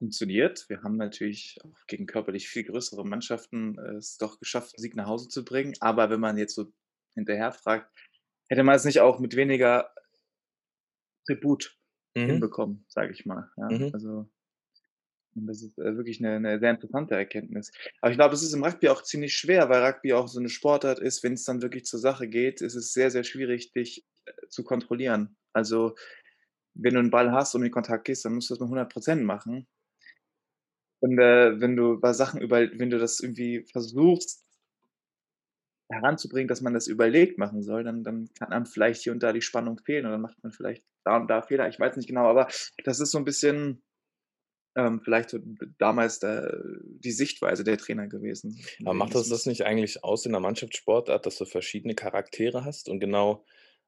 funktioniert. 0.03 0.69
Wir 0.69 0.83
haben 0.83 0.97
natürlich 0.97 1.59
auch 1.65 1.87
gegen 1.87 2.07
körperlich 2.07 2.49
viel 2.49 2.65
größere 2.65 3.07
Mannschaften 3.07 3.79
äh, 3.79 3.93
es 3.93 4.19
doch 4.19 4.41
geschafft, 4.41 4.75
einen 4.75 4.83
Sieg 4.83 4.97
nach 4.97 5.07
Hause 5.07 5.29
zu 5.29 5.45
bringen. 5.45 5.75
Aber 5.79 6.11
wenn 6.11 6.19
man 6.19 6.39
jetzt 6.39 6.57
so 6.57 6.73
hinterher 7.15 7.53
fragt, 7.53 7.95
hätte 8.49 8.65
man 8.65 8.75
es 8.75 8.85
nicht 8.85 9.01
auch 9.01 9.21
mit 9.21 9.37
weniger 9.37 9.95
Tribut 11.25 11.79
Mhm. 12.17 12.27
hinbekommen, 12.27 12.85
sage 12.89 13.13
ich 13.13 13.25
mal. 13.25 13.49
Ja? 13.57 13.71
Mhm. 13.71 13.91
Also 13.93 14.29
das 15.35 15.63
ist 15.63 15.79
äh, 15.79 15.97
wirklich 15.97 16.19
eine, 16.19 16.35
eine 16.35 16.59
sehr 16.59 16.73
interessante 16.73 17.15
Erkenntnis. 17.15 17.73
Aber 18.01 18.11
ich 18.11 18.19
glaube, 18.19 18.35
es 18.35 18.43
ist 18.43 18.53
im 18.53 18.65
Rugby 18.65 18.89
auch 18.89 19.03
ziemlich 19.03 19.35
schwer, 19.35 19.69
weil 19.69 19.85
Rugby 19.85 20.13
auch 20.13 20.27
so 20.29 20.41
eine 20.41 20.49
Sportart 20.49 20.99
ist, 20.99 21.23
wenn 21.23 21.35
es 21.35 21.45
dann 21.45 21.63
wirklich 21.63 21.85
zur 21.85 22.01
Sache 22.01 22.29
geht, 22.29 22.61
ist 22.61 22.75
es 22.75 22.93
sehr, 22.93 23.11
sehr 23.13 23.25
schwierig, 23.25 23.73
dich 23.73 24.05
äh, 24.27 24.49
zu 24.49 24.65
kontrollieren. 24.65 25.37
Also 25.53 25.95
wenn 26.75 26.95
du 26.95 27.01
einen 27.01 27.11
Ball 27.11 27.33
hast 27.33 27.55
und 27.55 27.65
in 27.65 27.71
Kontakt 27.71 28.05
gehst, 28.05 28.25
dann 28.25 28.35
musst 28.35 28.51
du 28.51 28.55
das 28.55 28.61
mit 28.61 28.71
100% 28.71 29.23
machen. 29.23 29.69
Und, 31.03 31.19
äh, 31.19 31.61
wenn 31.61 31.75
du 31.75 31.99
bei 32.01 32.13
Sachen 32.13 32.41
über 32.41 32.61
wenn 32.61 32.89
du 32.91 32.99
das 32.99 33.19
irgendwie 33.19 33.67
versuchst 33.73 34.37
heranzubringen, 35.91 36.49
dass 36.49 36.61
man 36.63 36.73
das 36.75 36.87
überlegt 36.87 37.39
machen 37.39 37.63
soll, 37.63 37.85
dann 37.85 38.03
dann 38.03 38.29
kann 38.39 38.53
einem 38.53 38.67
vielleicht 38.67 39.03
hier 39.03 39.13
und 39.13 39.23
da 39.23 39.33
die 39.33 39.43
Spannung 39.43 39.79
fehlen 39.79 40.07
und 40.07 40.13
dann 40.13 40.21
macht 40.23 40.43
man 40.43 40.53
vielleicht 40.53 40.85
da 41.05 41.17
und 41.19 41.29
da 41.29 41.43
Fehler. 41.43 41.69
Ich 41.69 41.79
weiß 41.79 41.97
nicht 41.97 42.07
genau, 42.09 42.27
aber 42.29 42.49
das 42.85 43.01
ist 43.01 43.11
so 43.11 43.19
'n 43.19 43.25
bisschen, 43.25 43.83
ähm, 44.77 45.01
vielleicht 45.05 45.37
damals, 45.79 46.23
äh, 46.25 46.53
die 46.85 47.13
Sichtweise 47.13 47.65
der 47.65 47.79
Trainer 47.79 48.09
gewesen. 48.09 48.59
Aber 48.85 48.95
macht 48.95 49.15
das 49.15 49.29
das 49.29 49.47
nicht 49.47 49.65
eigentlich 49.65 50.03
aus 50.05 50.27
in 50.27 50.33
'ner 50.33 50.41
Mannschaftssportart, 50.41 51.25
dass 51.27 51.37
du 51.39 51.45
verschiedene 51.45 51.95
Charaktere 51.95 52.65
hast 52.65 52.89
und 52.89 53.01
genau 53.01 53.45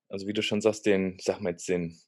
also, 0.09 0.27
wie 0.29 0.33
du 0.35 0.43
schon 0.43 0.61
sagst, 0.61 0.87
den 0.87 1.17
ich 1.19 1.25
sage 1.25 1.43
mal 1.43 1.51
jetzt 1.51 1.69
den 1.69 1.99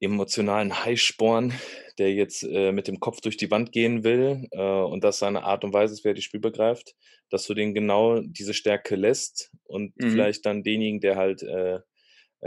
emotionalen 0.00 0.84
Heißsporn, 0.84 1.52
der 1.98 2.12
jetzt, 2.14 2.42
äh, 2.44 2.72
mit 2.72 2.88
dem 2.88 3.00
Kopf 3.00 3.20
durch 3.20 3.36
die 3.36 3.50
Wand 3.50 3.72
gehen 3.72 4.04
will, 4.04 4.48
äh, 4.52 4.60
und 4.62 5.04
das 5.04 5.18
seine 5.18 5.44
Art 5.44 5.64
und 5.64 5.72
Weise 5.72 5.94
ist, 5.94 6.04
wie 6.04 6.08
er 6.08 6.14
die 6.14 6.22
Spiel 6.22 6.40
begreift, 6.40 6.94
dass 7.30 7.46
du 7.46 7.54
den 7.54 7.74
genau 7.74 8.20
diese 8.20 8.54
Stärke 8.54 8.96
lässt 8.96 9.52
und 9.64 9.94
Mhm. 10.00 10.04
vielleicht 10.06 10.46
dann 10.46 10.62
denjenigen, 10.64 11.00
der 11.00 11.16
halt, 11.16 11.42
äh, 11.42 11.80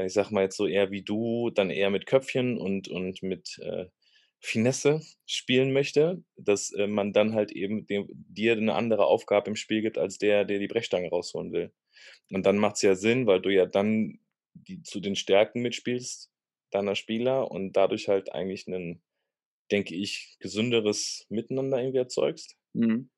ich 0.05 0.13
sage 0.13 0.33
mal 0.33 0.43
jetzt 0.43 0.57
so 0.57 0.67
eher 0.67 0.91
wie 0.91 1.03
du, 1.03 1.49
dann 1.49 1.69
eher 1.69 1.89
mit 1.89 2.05
Köpfchen 2.05 2.57
und 2.57 2.87
und 2.87 3.23
mit, 3.23 3.57
äh, 3.61 3.85
Finesse 4.39 5.01
spielen 5.25 5.73
möchte, 5.73 6.23
dass, 6.37 6.71
äh, 6.73 6.85
man 6.87 7.11
dann 7.13 7.33
halt 7.33 7.51
eben 7.51 7.87
dem 7.87 8.07
dir 8.11 8.55
'ne 8.55 8.73
andere 8.75 9.05
Aufgabe 9.07 9.49
im 9.49 9.55
Spiel 9.55 9.81
gibt 9.81 9.97
als 9.97 10.19
der, 10.19 10.45
der 10.45 10.59
die 10.59 10.67
Brechstange 10.67 11.09
rausholen 11.09 11.51
will. 11.53 11.71
Und 12.31 12.45
dann 12.45 12.57
macht's 12.59 12.81
ja 12.83 12.95
Sinn, 12.95 13.27
weil 13.27 13.41
du 13.41 13.49
ja 13.49 13.65
dann 13.65 14.19
die 14.53 14.81
zu 14.83 14.99
den 14.99 15.15
Stärken 15.15 15.61
mitspielst 15.61 16.31
deiner 16.71 16.95
Spieler 16.95 17.51
und 17.51 17.73
dadurch 17.73 18.07
halt 18.09 18.31
eigentlich 18.33 18.67
'nen, 18.67 19.01
denke 19.71 19.95
ich, 19.95 20.37
gesünderes 20.39 21.25
Miteinander 21.29 21.79
irgendwie 21.79 21.99
erzeugst. 21.99 22.55
Mhm. 22.75 23.09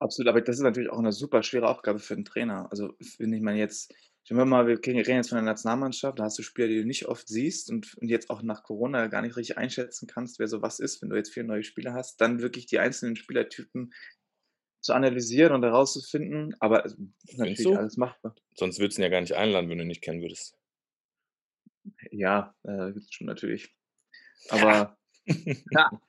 Absolut, 0.00 0.28
aber 0.30 0.42
das 0.42 0.56
ist 0.58 0.62
natürlich 0.62 0.90
auch 0.90 1.00
'ne 1.02 1.12
super 1.12 1.42
schwere 1.42 1.68
Aufgabe 1.68 1.98
für 2.00 2.14
'n 2.14 2.24
Trainer. 2.26 2.68
Also, 2.70 2.94
wenn 3.18 3.32
ich 3.32 3.42
meine 3.42 3.58
jetzt 3.58 3.92
sagen 4.28 4.38
wir 4.40 4.46
mal, 4.46 4.66
wir 4.68 4.78
reden 4.86 4.98
jetzt 4.98 5.30
von 5.30 5.36
der 5.38 5.44
Nationalmannschaft, 5.44 6.18
da 6.18 6.24
hast 6.24 6.38
du 6.38 6.42
Spieler, 6.44 6.68
die 6.68 6.78
du 6.82 6.86
nicht 6.86 7.06
oft 7.06 7.28
siehst 7.28 7.70
und 7.70 7.96
und 7.98 8.08
jetzt 8.08 8.30
auch 8.30 8.42
nach 8.42 8.62
Corona 8.64 9.08
gar 9.08 9.22
nicht 9.22 9.36
richtig 9.36 9.58
einschätzen 9.58 10.06
kannst, 10.08 10.38
wer 10.40 10.48
so 10.48 10.62
was 10.62 10.80
ist. 10.80 11.02
Wenn 11.02 11.10
du 11.10 11.16
jetzt 11.16 11.32
4 11.32 11.44
neue 11.44 11.64
Spieler 11.64 11.94
hast, 11.94 12.20
dann 12.20 12.40
wirklich 12.42 12.66
die 12.66 12.78
einzelnen 12.80 13.16
Spielertypen 13.16 13.92
zu 14.82 14.94
analysieren 14.94 15.54
und 15.54 15.64
herauszufinden, 15.64 16.54
aber 16.60 16.84
Findest 17.28 17.38
natürlich 17.38 17.76
alles 17.76 17.96
machbar. 17.98 18.36
Sonst 18.56 18.78
würdest 18.80 18.98
du 18.98 19.02
ihn 19.02 19.04
ja 19.04 19.10
gar 19.10 19.20
nicht 19.22 19.34
einladen, 19.34 19.70
wenn 19.70 19.78
du 19.78 19.84
ihn 19.84 19.88
nicht 19.88 20.02
kennen 20.02 20.22
würdest. 20.22 20.56
Ja, 22.10 22.54
äh, 22.62 22.92
das 22.92 23.06
stimmt 23.10 23.28
natürlich. 23.28 23.74
Aber 24.48 24.96
ha! 25.74 26.00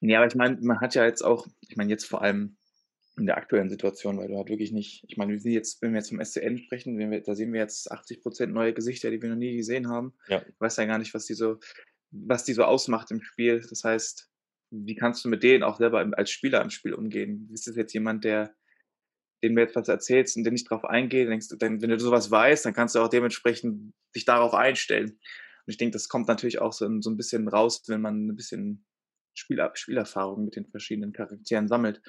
Ja, 0.00 0.18
aber 0.18 0.26
ich 0.28 0.34
meine, 0.34 0.58
man 0.60 0.80
hat 0.80 0.94
ja 0.94 1.04
jetzt 1.04 1.22
auch 1.22 1.46
ich 1.68 1.76
meine 1.76 1.90
jetzt 1.90 2.06
vor 2.06 2.22
allem 2.22 2.56
in 3.18 3.26
der 3.26 3.38
aktuellen 3.38 3.70
Situation, 3.70 4.18
weil 4.18 4.28
du 4.28 4.36
halt 4.36 4.48
wirklich 4.48 4.72
nicht 4.72 5.04
ich 5.08 5.16
meine, 5.16 5.32
wir 5.32 5.40
sind 5.40 5.52
jetzt 5.52 5.82
wenn 5.82 5.92
wir 5.92 5.98
jetzt 5.98 6.10
vom 6.10 6.24
SCN 6.24 6.58
sprechen, 6.58 6.98
wenn 6.98 7.10
wir 7.10 7.22
da 7.22 7.34
sehen 7.34 7.52
wir 7.52 7.60
jetzt 7.60 7.90
80 7.90 8.22
% 8.22 8.52
neue 8.52 8.74
Gesichter, 8.74 9.10
die 9.10 9.20
wir 9.20 9.28
noch 9.28 9.36
nie 9.36 9.56
gesehen 9.56 9.88
haben. 9.88 10.14
Ja. 10.28 10.40
Du 10.40 10.52
weißt 10.58 10.78
ja 10.78 10.84
gar 10.84 10.98
nicht, 10.98 11.14
was 11.14 11.26
die 11.26 11.34
so 11.34 11.58
was 12.10 12.44
die 12.44 12.52
so 12.52 12.64
ausmacht 12.64 13.10
im 13.10 13.22
Spiel. 13.22 13.64
Das 13.68 13.84
heißt, 13.84 14.30
wie 14.70 14.94
kannst 14.94 15.24
du 15.24 15.28
mit 15.28 15.42
denen 15.42 15.62
auch 15.62 15.78
selber 15.78 16.06
als 16.16 16.30
Spieler 16.30 16.62
im 16.62 16.70
Spiel 16.70 16.94
umgehen? 16.94 17.48
Ist 17.52 17.66
das 17.66 17.76
jetzt 17.76 17.92
jemand, 17.92 18.24
der 18.24 18.54
dem 19.46 19.56
du 19.56 19.62
jetzt 19.62 19.76
was 19.76 19.88
erzählst 19.88 20.36
und 20.36 20.44
der 20.44 20.52
nicht 20.52 20.70
drauf 20.70 20.84
eingeht, 20.84 21.28
denkst 21.28 21.48
du 21.48 21.56
wenn 21.60 21.80
du 21.80 21.98
so 22.00 22.10
was 22.12 22.30
weißt, 22.30 22.66
dann 22.66 22.74
kannst 22.74 22.94
du 22.96 23.00
auch 23.00 23.08
dementsprechend 23.08 23.94
dich 24.16 24.24
darauf 24.26 24.54
einstellen. 24.54 25.10
Und 25.12 25.72
ich 25.72 25.78
denke, 25.78 25.92
das 25.94 26.08
kommt 26.08 26.28
natürlich 26.28 26.60
auch 26.60 26.72
so 26.72 26.86
so 27.02 27.10
'n 27.10 27.16
bisschen 27.18 27.48
raus, 27.48 27.82
wenn 27.88 28.00
man 28.02 28.28
'n 28.30 28.36
bisschen 28.36 28.84
Spieler 29.34 29.72
Spielerfahrung 29.74 30.44
mit 30.46 30.56
den 30.56 30.66
verschiedenen 30.68 31.12
Charakteren 31.12 31.68
sammelt. 31.68 32.02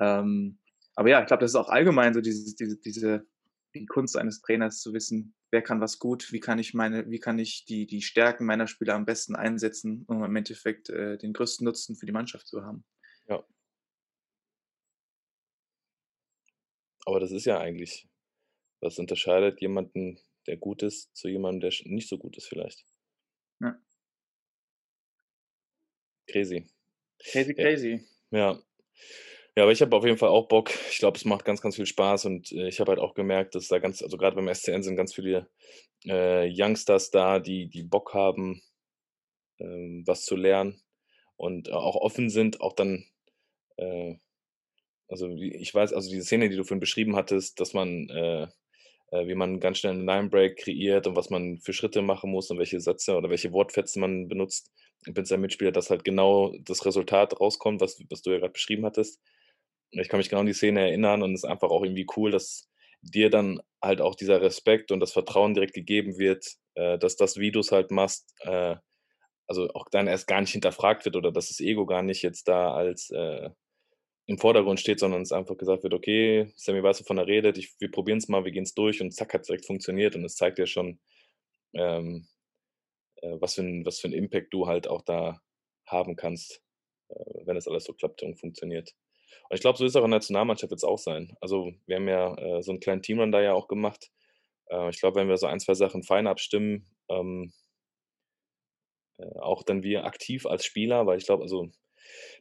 Ähm, 0.00 0.58
aber 0.96 1.10
ja, 1.10 1.20
ich 1.22 1.26
glaube, 1.28 1.42
das 1.42 1.52
ist 1.52 1.56
auch 1.56 1.68
allgemein 1.70 2.14
so 2.14 2.20
dieses 2.22 2.54
diese 2.56 2.78
diese 2.78 3.26
die 3.74 3.86
Kunst 3.86 4.16
eines 4.16 4.40
Trainers 4.42 4.80
zu 4.80 4.94
wissen: 4.94 5.34
„Wer 5.52 5.62
kann 5.62 5.80
was 5.80 5.98
gut? 6.00 6.32
Wie 6.32 6.40
kann 6.40 6.58
ich 6.60 6.74
meine 6.74 7.10
wie 7.10 7.20
kann 7.20 7.38
ich 7.40 7.64
die 7.66 7.86
die 7.86 8.02
Stärken 8.02 8.46
meiner 8.46 8.66
Spieler 8.68 8.94
am 8.96 9.06
besten 9.06 9.36
einsetzen, 9.36 10.04
um 10.08 10.24
im 10.24 10.36
Endeffekt, 10.36 10.90
äh, 10.90 11.18
den 11.18 11.32
größten 11.34 11.64
Nutzen 11.64 11.96
für 11.96 12.06
die 12.06 12.12
Mannschaft 12.12 12.46
zu 12.48 12.64
haben?“ 12.64 12.84
Ja. 13.28 13.42
Aber 17.08 17.20
das 17.20 17.30
ist 17.32 17.46
ja 17.46 17.58
eigentlich 17.58 18.06
was 18.82 18.98
unterscheidet 18.98 19.62
jemanden, 19.62 20.20
der 20.46 20.58
gut 20.58 20.82
ist, 20.82 21.16
zu 21.16 21.28
jemandem, 21.28 21.60
der 21.70 21.72
nicht 21.90 22.08
so 22.08 22.18
gut 22.18 22.36
ist 22.36 22.48
vielleicht? 22.48 22.84
Ja. 23.60 23.78
Crazy. 26.30 26.66
Crazy, 27.32 27.54
Ja. 27.56 27.64
crazy. 27.64 28.00
Ja. 28.32 28.58
Ja, 29.56 29.64
aber 29.64 29.72
ich 29.72 29.82
habe 29.82 29.96
auf 29.96 30.04
jeden 30.04 30.18
Fall 30.18 30.30
auch 30.30 30.48
Bock. 30.48 30.70
Ich 30.90 30.98
glaube, 30.98 31.18
es 31.18 31.24
macht 31.24 31.44
ganz, 31.44 31.60
ganz 31.62 31.76
viel 31.76 31.86
Spaß 31.86 32.26
und, 32.26 32.52
äh, 32.52 32.68
ich 32.68 32.80
habe 32.80 32.92
halt 32.92 33.00
auch 33.00 33.14
gemerkt, 33.14 33.54
dass 33.56 33.68
da 33.68 33.78
ganz 33.80 34.02
also, 34.02 34.16
grade 34.18 34.36
beim 34.36 34.48
SCN 34.48 34.82
sind 34.82 34.96
ganz 34.96 35.14
viele, 35.14 35.50
äh, 36.06 36.48
Youngsters 36.50 37.10
da, 37.10 37.40
die 37.40 37.68
die 37.68 37.84
Bock 37.84 38.14
haben, 38.14 38.62
ähm, 39.60 40.04
was 40.06 40.24
zu 40.24 40.36
lernen 40.36 40.82
und 41.36 41.70
auch 41.72 41.96
offen 41.96 42.30
sind, 42.30 42.60
auch 42.62 42.74
dann, 42.74 43.06
äh 43.78 44.16
also, 45.08 45.28
ich 45.38 45.74
weiß 45.74 45.92
also, 45.94 46.10
diese 46.10 46.24
Szene, 46.24 46.48
die 46.50 46.56
du 46.56 46.64
vorhin 46.64 46.80
beschrieben 46.80 47.16
hattest, 47.16 47.60
dass 47.60 47.74
man, 47.74 48.08
äh 48.10 48.48
äh, 49.12 49.26
wie 49.28 49.34
man 49.36 49.60
ganz 49.60 49.78
schnell 49.78 49.94
'n 49.94 50.06
Line 50.06 50.28
Break 50.30 50.56
kreiert 50.58 51.06
und 51.06 51.16
was 51.16 51.30
man 51.30 51.58
für 51.60 51.72
Schritte 51.74 52.02
machen 52.02 52.30
muss 52.32 52.50
und 52.50 52.58
welche 52.58 52.80
Sätze 52.80 53.16
oder 53.16 53.30
welche 53.30 53.52
Wortfetzen 53.52 54.00
man 54.00 54.28
benutzt 54.28 54.70
mit 55.06 55.26
seinem 55.28 55.42
Mitspieler, 55.42 55.72
dass 55.72 55.90
halt 55.90 56.04
genau 56.04 56.54
das 56.64 56.86
Resultat 56.86 57.40
rauskommt, 57.40 57.80
was 57.82 58.02
was 58.10 58.22
du 58.22 58.32
ja 58.32 58.38
grad 58.40 58.54
beschrieben 58.54 58.84
hattest. 58.86 59.20
Ich 59.92 60.08
kann 60.10 60.18
mich 60.18 60.28
genau 60.30 60.40
an 60.42 60.46
die 60.46 60.54
Szene 60.54 60.80
erinnern 60.82 61.22
und 61.22 61.34
es 61.34 61.44
ist 61.44 61.50
einfach 61.50 61.70
auch 61.70 61.84
irgendwie 61.84 62.06
cool, 62.16 62.30
dass 62.32 62.68
dir 63.02 63.30
dann 63.30 63.60
halt 63.82 64.00
auch 64.02 64.14
dieser 64.16 64.42
Respekt 64.42 64.92
und 64.92 65.00
das 65.00 65.12
Vertrauen 65.12 65.54
direkt 65.54 65.74
gegeben 65.74 66.18
wird, 66.18 66.46
äh, 66.74 66.98
dass 66.98 67.16
das, 67.16 67.38
wie 67.38 67.52
du's 67.52 67.72
halt 67.72 67.90
machst, 67.92 68.34
äh, 68.42 68.76
also, 69.48 69.70
auch 69.74 69.86
dann 69.90 70.08
erst 70.08 70.26
gar 70.28 70.40
nicht 70.42 70.52
hinterfragt 70.52 71.04
wird 71.06 71.16
oder 71.16 71.32
dass 71.32 71.48
das 71.48 71.60
Ego 71.60 71.86
gar 71.86 72.02
nicht 72.02 72.22
jetzt 72.22 72.48
da 72.48 72.72
als, 72.74 73.10
äh, 73.10 73.50
im 74.28 74.38
Vordergrund 74.38 74.80
steht, 74.80 75.00
sondern 75.00 75.22
es 75.22 75.32
einfach 75.32 75.56
gesagt 75.58 75.84
wird: 75.84 75.94
„Okay, 75.94 76.52
Sammy 76.56 76.82
weiß, 76.82 77.00
wovon 77.02 77.18
er 77.18 77.26
redet. 77.28 77.58
Ich 77.58 77.74
wir 77.80 77.90
probieren's 77.92 78.28
mal, 78.28 78.44
wir 78.44 78.52
gehen's 78.52 78.74
durch“ 78.74 79.00
und 79.02 79.12
zack, 79.14 79.34
hat's 79.34 79.48
direkt 79.48 79.66
funktioniert 79.66 80.16
und 80.16 80.24
es 80.24 80.36
zeigt 80.36 80.58
ja 80.60 80.66
schon, 80.66 81.00
ähm, 81.74 82.28
äh, 83.22 83.36
was 83.40 83.54
für 83.56 83.62
'n 83.62 83.86
was 83.86 84.00
für 84.00 84.08
'n 84.08 84.14
Impact 84.14 84.54
du 84.54 84.66
halt 84.68 84.88
auch 84.88 85.02
da 85.02 85.40
haben 85.86 86.16
kannst, 86.16 86.62
äh, 87.10 87.14
wenn 87.46 87.56
das 87.56 87.68
alles 87.68 87.84
so 87.84 87.94
klappt 87.94 88.22
und 88.24 88.36
funktioniert. 88.40 88.94
Und 89.50 89.56
ich 89.56 89.62
glaube, 89.62 89.78
so 89.78 89.84
ist 89.86 89.96
auch 89.96 90.04
in 90.04 90.10
der 90.12 90.18
Nationalmannschaft 90.20 90.70
wird's 90.72 90.84
auch 90.84 90.98
sein. 90.98 91.36
Also, 91.42 91.72
wir 91.86 91.96
haben 91.96 92.08
ja, 92.08 92.34
äh, 92.58 92.62
so 92.64 92.72
'n 92.72 92.80
kleinen 92.80 93.02
Teamrun 93.02 93.32
da 93.32 93.42
ja 93.42 93.54
auch 93.54 93.68
gemacht. 93.68 94.10
Äh, 94.70 94.90
ich 94.90 95.00
glaube, 95.00 95.20
wenn 95.20 95.28
wir 95.30 95.38
so 95.38 95.46
1, 95.48 95.60
2 95.60 95.74
Sachen 95.74 96.02
fein 96.04 96.26
abstimmen, 96.28 96.86
ähm 97.10 97.52
äh, 99.20 99.38
auch 99.40 99.62
dann 99.62 99.82
wir 99.82 100.04
aktiv 100.04 100.46
als 100.46 100.64
Spieler, 100.64 101.06
weil 101.06 101.18
ich 101.18 101.26
glaube 101.26 101.42
also, 101.42 101.70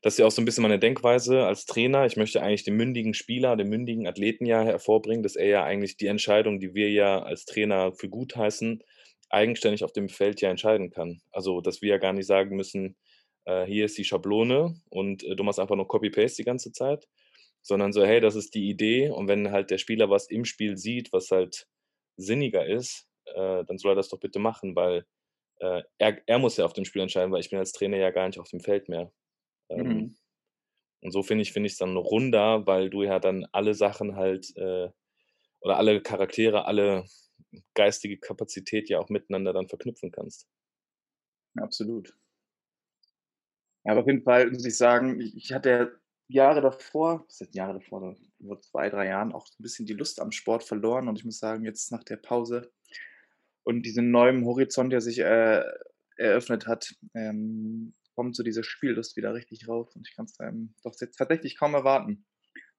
das 0.02 0.14
ist 0.16 0.20
ja 0.20 0.26
auch 0.28 0.32
so 0.32 0.42
'n 0.42 0.46
bisschen 0.46 0.62
meine 0.64 0.80
Denkweise 0.80 1.46
als 1.46 1.66
Trainer. 1.66 2.06
Ich 2.06 2.18
möchte 2.18 2.42
eigentlich 2.42 2.64
den 2.64 2.76
mündigen 2.78 3.14
Spieler, 3.14 3.56
den 3.56 3.70
mündigen 3.70 4.08
Athleten 4.08 4.46
ja 4.46 4.64
hervorbringen, 4.64 5.24
dass 5.24 5.36
er 5.36 5.48
ja 5.48 5.64
eigentlich 5.64 5.98
die 5.98 6.08
Entscheidung, 6.08 6.60
die 6.60 6.74
wir 6.76 6.90
ja 6.92 7.22
als 7.24 7.46
Trainer 7.46 7.94
für 7.94 8.10
gut 8.10 8.36
heißen, 8.36 8.84
eigenständig 9.30 9.84
auf 9.84 9.94
dem 9.94 10.10
Feld 10.10 10.42
ja 10.42 10.50
entscheiden 10.50 10.90
kann. 10.92 11.22
Also, 11.32 11.62
dass 11.62 11.82
wir 11.82 11.90
ja 11.90 11.98
gar 11.98 12.14
nicht 12.14 12.28
sagen 12.28 12.56
müssen: 12.56 12.96
„Äh, 13.46 13.66
hier 13.66 13.86
ist 13.86 13.98
die 13.98 14.04
Schablone 14.06 14.76
und, 14.90 15.24
äh, 15.24 15.36
du 15.36 15.44
machst 15.44 15.60
einfach 15.60 15.76
nur 15.76 15.88
Copy 15.88 16.10
Paste 16.10 16.38
die 16.44 16.46
ganze 16.46 16.72
Zeit“, 16.72 17.08
sondern 17.62 17.94
so: 17.94 18.06
„Hey, 18.06 18.22
das 18.22 18.36
ist 18.36 18.54
die 18.56 18.70
Idee“ 18.70 19.10
und 19.10 19.28
wenn 19.28 19.52
halt 19.52 19.72
der 19.72 19.78
Spieler 19.80 20.10
was 20.10 20.28
im 20.30 20.46
Spiel 20.46 20.78
sieht, 20.78 21.12
was 21.14 21.32
halt 21.32 21.68
sinniger 22.18 22.66
ist, 22.66 23.08
äh, 23.26 23.64
dann 23.66 23.78
soll 23.78 23.94
er 23.94 23.96
das 23.96 24.10
doch 24.10 24.20
bitte 24.20 24.40
machen, 24.40 24.76
weil, 24.76 25.06
äh, 25.60 25.84
er 26.00 26.20
er 26.28 26.40
muss 26.40 26.58
ja 26.58 26.66
auf 26.66 26.74
dem 26.74 26.86
Spiel 26.86 27.02
entscheiden, 27.04 27.32
weil 27.34 27.42
ich 27.42 27.50
bin 27.52 27.60
als 27.60 27.72
Trainer 27.74 27.98
ja 27.98 28.12
gar 28.12 28.28
nicht 28.28 28.40
auf 28.40 28.50
dem 28.50 28.62
Feld 28.62 28.90
mehr. 28.90 29.12
Ähm, 29.72 30.08
Mhm. 30.08 30.18
und 31.02 31.12
so 31.12 31.24
finde 31.24 31.44
ich 31.44 31.54
finde 31.54 31.68
ich's 31.68 31.78
dann 31.80 31.98
runder, 31.98 32.68
weil 32.68 32.90
du 32.92 33.04
ja 33.04 33.20
dann 33.20 33.48
alle 33.54 33.74
Sachen 33.76 34.16
halt, 34.18 34.56
äh 34.58 34.90
oder 35.62 35.78
alle 35.78 36.02
Charaktere, 36.02 36.66
alle 36.66 37.06
geistige 37.76 38.18
Kapazität 38.20 38.90
ja 38.90 39.00
auch 39.00 39.10
miteinander 39.10 39.54
dann 39.54 39.70
verknüpfen 39.70 40.12
kannst. 40.12 40.44
Absolut. 41.62 42.18
Ja, 43.86 43.92
aber 43.92 44.02
auf 44.02 44.08
jeden 44.08 44.24
Fall 44.24 44.52
muss 44.52 44.66
ich 44.66 44.78
sagen, 44.78 45.20
ich 45.22 45.54
hatte 45.54 45.70
ja 45.70 45.88
Jahre 46.30 46.62
davor 46.62 47.24
was 47.28 47.40
heißt 47.40 47.56
Jahre 47.56 47.74
davor, 47.80 48.16
vor 48.46 48.60
2, 48.62 48.90
3 48.90 49.08
Jahren 49.08 49.32
auch 49.32 49.48
so 49.48 49.54
'n 49.60 49.64
bisschen 49.64 49.86
die 49.86 49.94
Lust 49.94 50.20
am 50.20 50.32
Sport 50.32 50.64
verloren 50.64 51.08
und 51.08 51.18
ich 51.18 51.26
muss 51.26 51.40
sagen, 51.40 51.64
jetzt 51.64 51.92
nach 51.92 52.04
der 52.04 52.18
Pause 52.18 52.72
und 53.64 53.84
diesem 53.84 54.12
neuen 54.12 54.46
Horizont, 54.46 54.94
der 54.94 55.02
sich, 55.02 55.20
äh, 55.20 55.64
eröffnet 56.18 56.68
hat, 56.68 56.96
ähm, 57.16 57.94
kommt 58.18 58.36
so 58.36 58.42
diese 58.42 58.64
Spiellust 58.64 59.16
wieder 59.16 59.36
richtig 59.36 59.68
rauf 59.68 59.96
und 59.96 60.08
ich 60.08 60.16
kann's, 60.16 60.40
ähm, 60.42 60.74
doch 60.84 60.96
jetzt 61.00 61.18
tatsächlich 61.18 61.56
kaum 61.56 61.76
erwarten, 61.76 62.26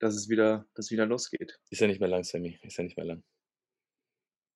dass 0.00 0.16
es 0.16 0.28
wieder 0.28 0.66
dass 0.75 0.87
es 0.87 0.90
wieder 0.90 1.07
losgeht. 1.07 1.61
Ist 1.71 1.80
ja 1.80 1.87
nicht 1.87 2.00
mehr 2.00 2.09
lang, 2.09 2.25
Sammy, 2.25 2.59
ist 2.62 2.76
ja 2.76 2.83
nicht 2.83 2.97
mehr 2.97 3.07
lang. 3.07 3.23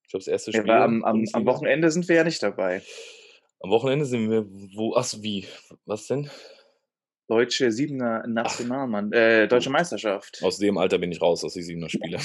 glaube, 0.09 0.25
das 0.25 0.27
erste 0.27 0.51
Ja, 0.51 0.61
Spiel 0.61 0.73
weil 0.73 0.83
am 0.83 1.05
am 1.05 1.25
am. 1.33 1.47
Wochenende 1.47 1.89
sind 1.93 2.09
wir 2.09 2.17
ja 2.17 2.25
nicht 2.25 2.43
dabei. 2.43 2.83
Am 3.61 3.71
Wochenende 3.71 4.07
sind 4.07 4.29
wir 4.29 4.45
wo 4.77 4.97
ach 4.97 5.09
wie? 5.21 5.47
Was 5.87 6.09
denn? 6.09 6.29
Deutsche 7.29 7.69
7er 7.69 8.23
Ach. 8.25 8.27
Nationalmann 8.27 9.13
äh, 9.13 9.47
Deutsche. 9.47 9.71
Meisterschaft. 9.71 10.41
Aus 10.43 10.59
dem 10.59 10.79
Alter 10.79 10.99
bin 10.99 11.13
ich 11.13 11.23
raus, 11.23 11.45
aus 11.45 11.55
die 11.55 11.63
7er 11.63 11.89
Spiele. 11.89 12.19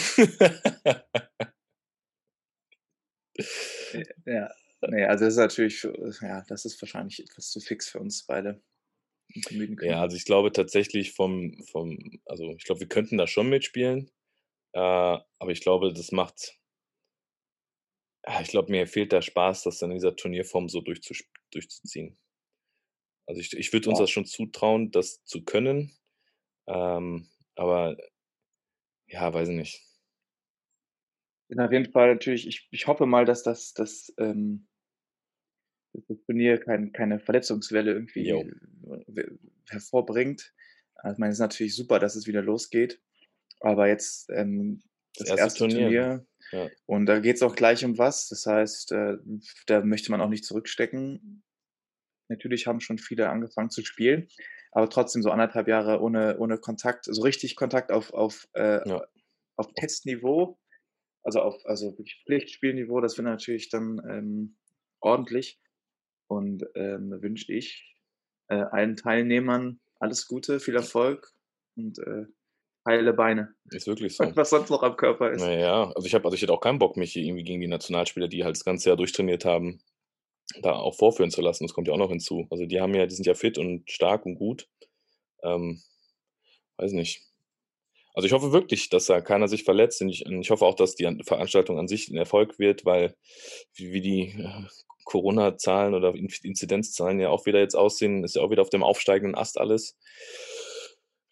Ja. 4.26 4.50
Ne, 4.88 5.06
also 5.08 5.25
das 5.25 5.34
ist 5.36 5.38
natürlich 5.39 5.79
für 5.79 6.12
ja, 6.22 6.41
das 6.48 6.65
ist 6.65 6.82
wahrscheinlich 6.82 7.20
etwas 7.22 7.50
zu 7.51 7.60
fix 7.60 7.89
für 7.89 8.00
uns 8.00 8.24
beide. 8.24 8.62
Ja, 9.82 10.01
also 10.01 10.15
ich 10.17 10.25
glaube 10.25 10.51
tatsächlich 10.51 11.13
vom 11.13 11.63
vom 11.72 12.20
also, 12.25 12.53
ich 12.56 12.63
glaube, 12.63 12.82
wir 12.82 12.88
könnten 12.88 13.17
da 13.17 13.27
schon 13.27 13.50
mitspielen, 13.50 14.10
äh, 14.74 14.79
aber 14.79 15.51
ich 15.51 15.62
glaube, 15.62 15.94
das 15.94 16.12
macht 16.12 16.60
ah, 18.24 18.41
ich 18.41 18.50
glaube, 18.50 18.72
mir 18.72 18.86
fehlt 18.88 19.12
der 19.12 19.22
Spaß, 19.24 19.63
das 19.63 19.79
dann 19.79 19.89
in 19.91 19.98
dieser 19.98 20.15
Turnierform 20.15 20.70
so 20.70 20.82
durchzuziehen. 20.82 22.17
Also, 23.27 23.41
ich 23.41 23.53
ich 23.58 23.74
würde 23.74 23.89
uns 23.89 23.98
Ja. 23.98 24.00
das 24.00 24.10
schon 24.10 24.25
zutrauen, 24.25 24.89
das 24.91 25.24
zu 25.25 25.44
können, 25.44 25.91
ähm, 26.67 27.27
aber 27.56 27.98
ja, 29.08 29.34
weiß 29.34 29.50
ich 29.50 29.56
nicht. 29.56 29.84
Bin 31.50 31.60
auf 31.62 31.72
jeden 31.72 31.91
Fall 31.91 32.13
natürlich 32.13 32.46
ich 32.48 32.67
ich 32.72 32.88
hoffe 32.88 33.06
mal, 33.06 33.25
dass 33.25 33.44
das 33.44 33.74
das, 33.74 34.13
ähm 34.17 34.67
dass 35.98 36.08
das 36.08 36.25
Turnier 36.25 36.60
kein 36.60 36.94
keine 36.94 37.20
Verletzungswelle 37.20 37.94
irgendwie 37.94 38.27
Jo. 38.27 38.46
w 39.08 39.25
hervorbringt. 39.70 40.54
Also, 40.96 41.16
ich 41.16 41.20
meine, 41.20 41.32
es 41.32 41.38
ist 41.38 41.42
natürlich 41.42 41.75
super, 41.75 42.00
dass 42.00 42.16
es 42.16 42.27
wieder 42.27 42.42
losgeht, 42.44 43.01
aber 43.62 43.88
jetzt, 43.89 44.30
ähm, 44.32 44.82
Das 45.18 45.30
das 45.30 45.38
erste 45.38 45.44
1. 45.44 45.56
Turnier, 45.56 45.89
Turnier 45.89 46.27
ja. 46.51 46.72
und 46.88 47.06
da 47.08 47.20
geht's 47.20 47.44
auch 47.44 47.56
gleich 47.56 47.86
um 47.86 47.98
was. 47.98 48.30
Das 48.30 48.46
heißt, 48.46 48.92
äh, 48.94 49.18
da 49.68 49.84
möchte 49.84 50.12
man 50.12 50.22
auch 50.22 50.30
nicht 50.30 50.46
zurückstecken. 50.46 51.44
Natürlich 52.30 52.68
haben 52.68 52.82
schon 52.82 52.98
viele 53.00 53.30
angefangen 53.30 53.70
zu 53.72 53.84
spielen, 53.86 54.27
aber 54.74 54.89
trotzdem 54.89 55.24
so 55.24 55.32
1,5 55.32 55.68
Jahre 55.70 56.01
ohne 56.01 56.38
ohne 56.39 56.60
Kontakt 56.60 57.06
so 57.06 57.22
richtig 57.24 57.56
Kontakt 57.58 57.92
auf 57.92 58.13
auf, 58.13 58.48
äh 58.54 58.82
Ja. 58.86 59.08
auf 59.58 59.74
Testniveau, 59.75 60.60
also 61.24 61.42
auf 61.42 61.66
also 61.66 61.92
wirklich 61.98 62.24
Pflichtspielniveau, 62.25 63.01
das 63.01 63.18
wäre 63.18 63.27
natürlich 63.30 63.70
dann, 63.70 64.01
ähm, 64.10 64.58
ordentlich. 65.01 65.60
Und, 66.27 66.65
ähm, 66.75 67.10
da 67.12 67.22
wünsche 67.22 67.53
ich, 67.53 67.96
äh, 68.50 68.55
allen 68.55 68.96
Teilnehmern 68.96 69.79
alles 70.00 70.27
Gute, 70.27 70.60
viel 70.60 70.75
Erfolg 70.75 71.31
und, 71.75 72.00
äh, 72.00 72.25
heile 72.88 73.13
Beine. 73.13 73.53
Ist 73.72 73.88
wirklich 73.88 74.15
so. 74.17 74.24
Und 74.24 74.36
was 74.36 74.50
sonst 74.50 74.69
noch 74.69 74.84
am 74.84 74.96
Körper 74.96 75.31
ist. 75.31 75.41
Na 75.41 75.51
ja, 75.53 75.91
also 75.93 76.05
ich 76.05 76.13
habe 76.13 76.25
also, 76.25 76.36
ich 76.36 76.41
hätte 76.41 76.53
auch 76.53 76.62
keinen 76.62 76.79
Bock, 76.79 76.98
mich 76.98 77.13
hier 77.13 77.24
irgendwie 77.24 77.43
gegen 77.43 77.62
die 77.62 77.67
Nationalspieler, 77.67 78.27
die 78.27 78.43
halt 78.43 78.55
das 78.55 78.65
ganze 78.65 78.89
Jahr 78.89 78.98
durchtrainiert 78.98 79.46
haben, 79.46 79.81
da 80.62 80.74
auch 80.74 80.96
vorführen 80.96 81.31
zu 81.31 81.41
lassen. 81.41 81.65
Das 81.65 81.74
kommt 81.74 81.88
ja 81.88 81.93
auch 81.93 81.98
noch 82.00 82.10
hinzu. 82.10 82.48
Also, 82.50 82.65
die 82.65 82.81
haben 82.81 82.96
ja 82.96 83.05
die 83.07 83.15
sind 83.15 83.27
ja 83.27 83.34
fit 83.36 83.57
und 83.57 83.89
stark 83.91 84.25
und 84.25 84.36
gut. 84.36 84.67
Ähm, 85.43 85.81
weiß 86.77 86.93
nicht. 86.93 87.24
Also, 88.15 88.27
ich 88.27 88.34
hoffe 88.34 88.51
wirklich, 88.53 88.89
dass 88.89 89.05
da 89.05 89.22
keiner 89.22 89.48
sich 89.48 89.63
verletzt 89.63 90.01
und 90.01 90.10
ich 90.10 90.25
und 90.25 90.41
ich 90.41 90.51
hoffe 90.51 90.65
auch, 90.65 90.75
dass 90.75 90.96
die 90.96 91.07
an 91.07 91.24
Veranstaltung 91.24 91.79
an 91.79 91.88
sich 91.88 92.10
'n 92.10 92.17
Erfolg 92.17 92.60
wird, 92.60 92.86
weil 92.86 93.15
wie 93.75 93.93
wie 93.93 94.01
die, 94.01 94.22
äh, 94.41 94.63
Corona-Zahlen 95.08 95.96
oder 95.96 96.14
Inzidenzzahlen 96.16 97.20
ja 97.20 97.30
auch 97.30 97.46
wieder 97.48 97.60
jetzt 97.60 97.76
aussehen, 97.76 98.24
ist 98.24 98.36
ja 98.36 98.42
auch 98.44 98.52
wieder 98.52 98.62
auf 98.62 98.70
dem 98.70 98.84
aufsteigenden 98.84 99.36
Ast 99.38 99.58
alles. 99.60 99.98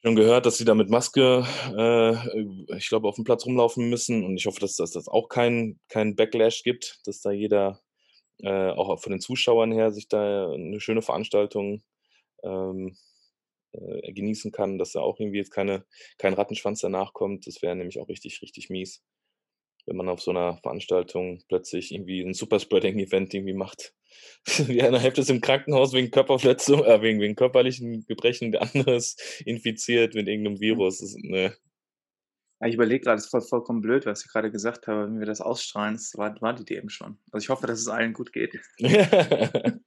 Schon 0.03 0.15
gehört, 0.15 0.45
dass 0.45 0.57
sie 0.57 0.65
da 0.65 0.75
mit 0.75 0.89
Maske, 0.89 1.45
äh, 1.75 2.77
ich 2.77 2.89
glaube, 2.89 3.07
auf 3.07 3.15
dem 3.15 3.23
Platz 3.23 3.45
rumlaufen 3.45 3.89
müssen 3.89 4.23
und 4.23 4.37
ich 4.37 4.45
hoffe, 4.45 4.59
dass 4.59 4.75
dass 4.75 4.91
das 4.91 5.07
auch 5.07 5.29
keinen 5.29 5.79
keinen 5.89 6.15
Backlash 6.15 6.61
gibt, 6.63 6.99
dass 7.05 7.21
da 7.21 7.31
jeder, 7.31 7.81
äh, 8.39 8.69
auch 8.71 8.99
von 9.01 9.11
den 9.13 9.21
Zuschauern 9.21 9.71
her 9.71 9.91
sich 9.91 10.07
da 10.09 10.53
'ne 10.57 10.79
schöne 10.81 11.01
Veranstaltung, 11.03 11.83
ähm, 12.43 12.97
äh, 13.73 14.13
genießen 14.13 14.51
kann, 14.51 14.77
dass 14.79 14.93
da 14.93 15.01
auch 15.01 15.19
irgendwie 15.19 15.39
jetzt 15.39 15.51
keine 15.51 15.85
kein 16.19 16.33
Rattenschwanz 16.35 16.81
danach 16.81 17.13
kommt. 17.13 17.47
Das 17.47 17.61
wäre 17.63 17.75
nämlich 17.75 17.99
auch 17.99 18.09
richtig, 18.09 18.41
richtig 18.43 18.69
mies, 18.71 19.03
wenn 19.87 19.97
man 19.97 20.09
auf 20.09 20.21
so 20.21 20.31
'ner 20.33 20.57
Veranstaltung 20.63 21.41
plötzlich 21.49 21.93
irgendwie 21.93 22.21
'n 22.23 22.33
Superspreading-Event 22.33 23.33
irgendwie 23.33 23.53
macht. 23.53 23.93
Die 24.69 24.81
eine 24.83 24.99
Hälfte 24.99 25.21
ist 25.21 25.29
im 25.31 25.41
Krankenhaus 25.41 25.93
wegen 25.93 26.11
Körperverletzung 26.11 26.83
äh, 26.85 27.01
wegen 27.01 27.21
wegen 27.21 27.35
körperlichen 27.35 28.05
Gebrechen, 28.07 28.51
der 28.53 28.63
andere 28.63 28.95
ist 28.95 29.21
infiziert 29.45 30.15
mit 30.15 30.27
irgend 30.27 30.43
'nem 30.45 30.59
Mhm. 30.69 30.85
Virus. 30.85 30.99
Das 30.99 31.15
ne. 31.17 31.55
Ja, 32.61 32.67
ich 32.67 32.75
überlege 32.75 33.03
grade, 33.03 33.17
das 33.17 33.25
ist 33.25 33.31
voll 33.31 33.41
vollkommen 33.41 33.81
blöd, 33.81 34.05
was 34.05 34.23
ich 34.23 34.31
grade 34.31 34.49
gesagt 34.49 34.87
habe, 34.87 35.05
wenn 35.07 35.19
wir 35.19 35.25
das 35.25 35.41
ausstrahlen, 35.41 35.95
das 35.95 36.13
war 36.15 36.39
war 36.41 36.53
die 36.53 36.63
DM 36.63 36.87
schon. 36.89 37.17
Also, 37.31 37.43
ich 37.45 37.49
hoffe, 37.49 37.67
dass 37.67 37.79
es 37.79 37.87
allen 37.89 38.13
gut 38.13 38.31
geht. 38.31 38.57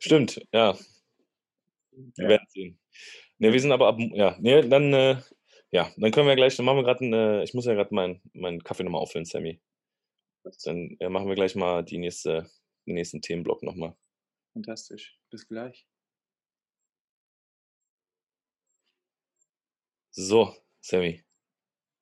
Stimmt, 0.00 0.40
ja. 0.52 0.76
Wir 2.18 2.28
Ja. 2.28 2.28
werden 2.28 2.46
sehen. 2.48 2.78
Ne, 3.38 3.52
wir 3.52 3.60
sind 3.60 3.72
aber 3.72 3.88
ab 3.88 3.98
ja, 4.00 4.36
ne, 4.40 4.68
dann, 4.68 4.92
äh 4.94 5.16
ja, 5.72 5.90
dann 5.96 6.10
können 6.12 6.28
wir 6.28 6.36
gleich 6.36 6.56
dann 6.56 6.66
machen 6.66 6.78
wir 6.78 6.84
grad 6.84 7.00
'n 7.00 7.12
äh, 7.12 7.42
ich 7.44 7.54
muss 7.54 7.66
ja 7.66 7.74
grad 7.74 7.92
meinen 7.92 8.20
meinen 8.32 8.62
Kaffee 8.64 8.84
noch 8.84 8.92
mal 8.92 8.98
auffüllen, 8.98 9.24
Sammy. 9.26 9.60
Dann, 10.64 10.96
äh, 11.00 11.08
machen 11.08 11.28
wir 11.28 11.34
gleich 11.34 11.54
mal 11.56 11.84
die 11.84 11.98
nächste 11.98 12.50
den 12.86 12.94
nächsten 12.94 13.20
Themenblock 13.22 13.62
noch 13.62 13.74
mal. 13.74 13.96
Fantastisch. 14.54 15.18
Bis 15.30 15.46
gleich. 15.48 15.84
So, 20.14 20.54
Sammy. 20.80 21.22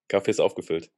Kaffee 0.09 0.31
ist 0.31 0.41
aufgefüllt. 0.41 0.91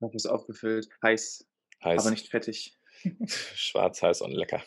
Kaffee 0.00 0.16
ist 0.16 0.26
aufgefüllt, 0.26 0.88
heiß, 1.02 1.46
Heiß. 1.84 2.00
aber 2.00 2.10
nicht 2.10 2.28
fettig. 2.28 2.76
Schwarz, 3.26 4.02
heiß 4.02 4.20
und 4.22 4.32
lecker. 4.32 4.62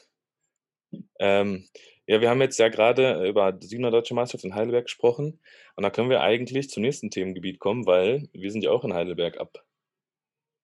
Ähm, 1.19 1.67
ja, 2.07 2.21
wir 2.21 2.29
haben 2.29 2.41
jetzt 2.41 2.59
ja 2.59 2.69
grade 2.69 3.27
über 3.27 3.51
die 3.51 3.67
7er 3.67 3.91
Deutsche 3.91 4.13
Meisterschaft 4.13 4.45
in 4.45 4.55
Heidelberg 4.55 4.85
gesprochen 4.85 5.39
und 5.75 5.83
da 5.83 5.89
können 5.89 6.09
wir 6.09 6.21
eigentlich 6.21 6.69
zum 6.69 6.81
nächsten 6.83 7.09
Themengebiet 7.09 7.59
kommen, 7.59 7.85
weil 7.85 8.29
wir 8.33 8.51
sind 8.51 8.63
ja 8.63 8.71
auch 8.71 8.83
in 8.85 8.93
Heidelberg 8.93 9.37
ab 9.39 9.65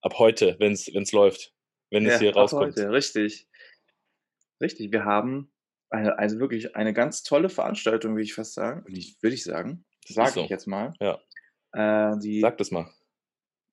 ab 0.02 0.18
heute, 0.18 0.56
wenn's 0.58 0.88
wenn's 0.92 1.12
läuft, 1.12 1.52
wenn 1.90 2.06
es 2.06 2.14
Ja, 2.14 2.18
hier 2.20 2.30
ab 2.30 2.36
rauskommt. 2.36 2.76
heute, 2.76 2.90
richtig. 2.92 3.48
Richtig, 4.60 4.92
wir 4.92 5.04
haben 5.04 5.52
eine 5.90 6.18
also 6.18 6.38
wirklich 6.38 6.76
eine 6.76 6.92
ganz 6.92 7.22
tolle 7.22 7.48
Veranstaltung, 7.48 8.12
würde 8.12 8.22
ich 8.22 8.34
fast 8.34 8.54
sagen 8.54 8.84
würde 8.86 9.34
ich 9.34 9.44
sagen, 9.44 9.84
Das 10.06 10.14
sage 10.14 10.30
so. 10.30 10.40
ich 10.44 10.50
jetzt 10.50 10.66
mal. 10.66 10.92
Ja. 11.00 11.20
Äh, 11.72 12.18
die 12.20 12.40
Sag 12.40 12.58
das 12.58 12.70
mal. 12.70 12.88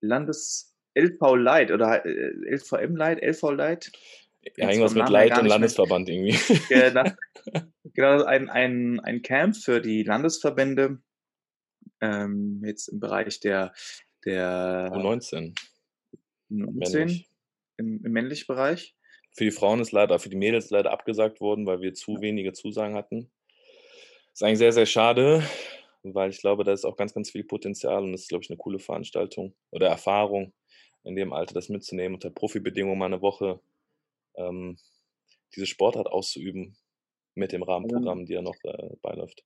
Landes 0.02 0.76
LV 0.96 1.36
Light 1.36 1.72
oder, 1.72 2.06
äh, 2.06 2.32
LVM 2.56 2.96
Light, 2.96 3.22
LV 3.22 3.52
Light? 3.52 3.92
Ja, 4.58 4.70
irgendwas 4.70 4.96
mit 4.96 5.08
gar 5.28 5.44
und. 5.44 5.48
Landesverband 5.48 6.10
irgendwie. 6.10 6.38
Genau. 6.70 7.04
Genau, 7.96 8.24
ein 8.26 8.50
ein 8.50 9.00
ein 9.02 9.22
Camp 9.24 9.56
für 9.58 9.82
die 9.82 10.04
Landesverbände, 10.04 11.02
ähm, 12.02 12.62
jetzt 12.66 12.90
im 12.90 13.00
Bereich 13.02 13.40
der 13.42 13.74
der 14.26 14.92
U19. 14.94 15.54
U19 16.52 16.76
Männlich. 16.80 17.28
im 17.78 18.06
im 18.06 18.12
männlichen 18.14 18.48
Bereich. 18.48 18.94
Für 19.36 19.44
die 19.44 19.52
Frauen 19.52 19.80
ist 19.80 19.92
leider 19.92 20.18
für 20.18 20.30
die 20.30 20.36
Mädels 20.36 20.70
leider 20.72 20.92
abgesagt 20.92 21.40
worden, 21.40 21.66
weil 21.68 21.82
wir 21.82 21.94
zu 21.94 22.20
wenige 22.22 22.52
Zusagen 22.54 22.96
hatten. 22.96 23.30
Ist 24.36 24.44
eigentlich 24.44 24.60
sehr, 24.60 24.72
sehr 24.74 24.86
schade, 24.86 25.44
weil 26.04 26.30
ich 26.30 26.40
glaube, 26.40 26.64
da 26.64 26.72
ist 26.72 26.86
auch 26.86 26.96
ganz, 26.96 27.14
ganz 27.14 27.32
viel 27.32 27.44
Potenzial 27.44 28.04
und 28.04 28.12
das 28.12 28.22
ist, 28.22 28.30
glaube 28.30 28.44
ich, 28.44 28.50
'ne 28.50 28.58
coole 28.58 28.80
Veranstaltung 28.80 29.56
oder 29.72 29.88
Erfahrung, 29.88 30.54
in 31.04 31.16
dem 31.16 31.34
Alter 31.34 31.54
das 31.56 31.70
mitzunehmen, 31.70 32.16
unter 32.16 32.30
Profibedingungen 32.30 32.98
mal 33.00 33.10
'ne 33.10 33.22
Woche, 33.22 33.60
ähm, 34.40 34.78
diese 35.56 35.68
Sportart 35.68 36.08
auszuüben 36.08 36.78
mit 37.36 37.54
dem 37.54 37.64
Rahmenprogramm, 37.64 38.26
die 38.28 38.34
ja 38.36 38.42
noch, 38.44 38.58
äh, 38.66 38.96
beiläuft. 39.04 39.44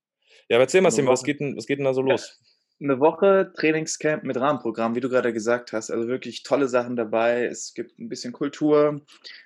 Ja, 0.50 0.58
aber 0.58 0.66
erzähl 0.66 0.82
mal, 0.82 0.92
Sammy, 0.92 1.10
was 1.10 1.24
geht 1.24 1.42
'n 1.42 1.58
was 1.58 1.68
geht 1.68 1.80
'n 1.80 1.86
da 1.86 1.94
so 1.96 2.02
los? 2.04 2.40
'ne 2.80 3.00
Woche 3.00 3.52
Trainingscamp 3.56 4.24
mit 4.24 4.38
Rahmenprogramm, 4.38 4.96
wie 4.96 5.00
du 5.00 5.10
grade 5.10 5.32
gesagt 5.34 5.74
hast. 5.74 5.92
Also, 5.92 6.08
wirklich 6.08 6.44
tolle 6.44 6.68
Sachen 6.68 6.96
dabei. 6.96 7.46
Es 7.46 7.74
gibt 7.74 8.00
'n 8.00 8.10
bisschen 8.10 8.34
Kultur. 8.34 9.02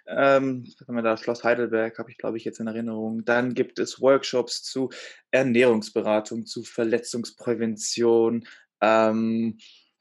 Ähm, 0.07 0.63
was 0.79 0.87
haben 0.87 0.95
wir 0.95 1.01
da? 1.03 1.17
Schloss 1.17 1.43
Heidelberg 1.43 1.99
habe 1.99 2.09
ich, 2.11 2.17
glaube 2.17 2.37
ich, 2.37 2.45
jetzt 2.45 2.59
in 2.59 2.67
Erinnerung. 2.67 3.25
Dann 3.25 3.53
gibt 3.53 3.79
es 3.79 4.01
Workshops 4.01 4.63
zu 4.63 4.89
Ernährungsberatung, 5.31 6.45
zu 6.45 6.63
Verletzungsprävention, 6.63 8.47
ähm, 8.81 9.57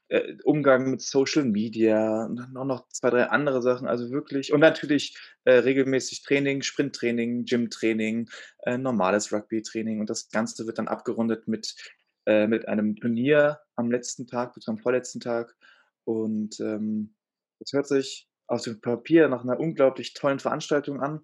äh, 0.09 0.35
Umgang 0.43 0.91
mit 0.91 1.01
Social 1.01 1.45
Media 1.45 2.25
und 2.25 2.37
dann 2.37 2.57
auch 2.57 2.65
noch 2.65 2.87
2, 2.89 3.09
3 3.11 3.25
andere 3.29 3.61
Sachen. 3.61 3.87
Also, 3.87 4.11
wirklich 4.11 4.53
und 4.53 4.61
natürlich, 4.61 5.17
äh, 5.45 5.53
regelmäßig 5.53 6.23
Training, 6.23 6.61
Sprinttraining, 6.63 7.45
Gymtraining, 7.45 8.29
äh, 8.63 8.77
normales 8.77 9.31
Rugbytraining 9.33 9.99
und 9.99 10.09
das 10.09 10.29
Ganze 10.29 10.65
wird 10.67 10.77
dann 10.79 10.87
abgerundet 10.87 11.47
mit 11.47 11.75
äh, 12.27 12.47
mit 12.47 12.67
einem 12.67 12.95
Turnier 12.97 13.59
am 13.75 13.91
letzten 13.91 14.27
Tag 14.27 14.53
bis 14.55 14.67
am 14.67 14.77
vorletzten 14.79 15.19
Tag. 15.21 15.55
Und, 16.05 16.59
ähm, 16.59 17.15
das 17.59 17.73
hört 17.73 17.87
sich 17.87 18.27
auf 18.47 18.61
dem 18.63 18.81
Papier 18.81 19.27
nach 19.29 19.43
'ner 19.43 19.59
unglaublich 19.59 20.13
tollen 20.13 20.39
Veranstaltung 20.39 21.01
an. 21.01 21.21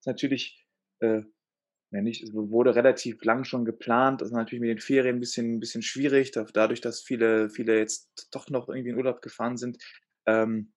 Ist 0.00 0.06
natürlich, 0.06 0.66
äh, 1.00 1.22
ja 1.92 2.02
nicht 2.02 2.22
es 2.22 2.32
wurde 2.34 2.74
relativ 2.76 3.22
lang 3.24 3.44
schon 3.44 3.64
geplant. 3.64 4.20
Das 4.20 4.28
ist 4.28 4.34
natürlich 4.34 4.60
mit 4.60 4.70
den 4.70 4.78
Ferien 4.80 5.16
'n 5.16 5.20
bisschen 5.20 5.56
'n 5.56 5.60
bisschen 5.60 5.82
schwierig, 5.82 6.30
da 6.32 6.44
dadurch, 6.52 6.80
dass 6.80 7.02
viele 7.02 7.50
viele 7.50 7.78
jetzt 7.78 8.28
doch 8.32 8.48
noch 8.50 8.68
irgendwie 8.68 8.90
in 8.90 8.96
Urlaub 8.96 9.22
gefahren 9.22 9.56
sind. 9.56 9.78
Ähm, 10.26 10.72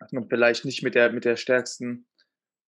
dass 0.00 0.12
man 0.12 0.28
vielleicht 0.28 0.64
nicht 0.66 0.82
mit 0.84 0.94
der 0.96 1.12
mit 1.12 1.24
der 1.26 1.36
stärksten 1.36 2.06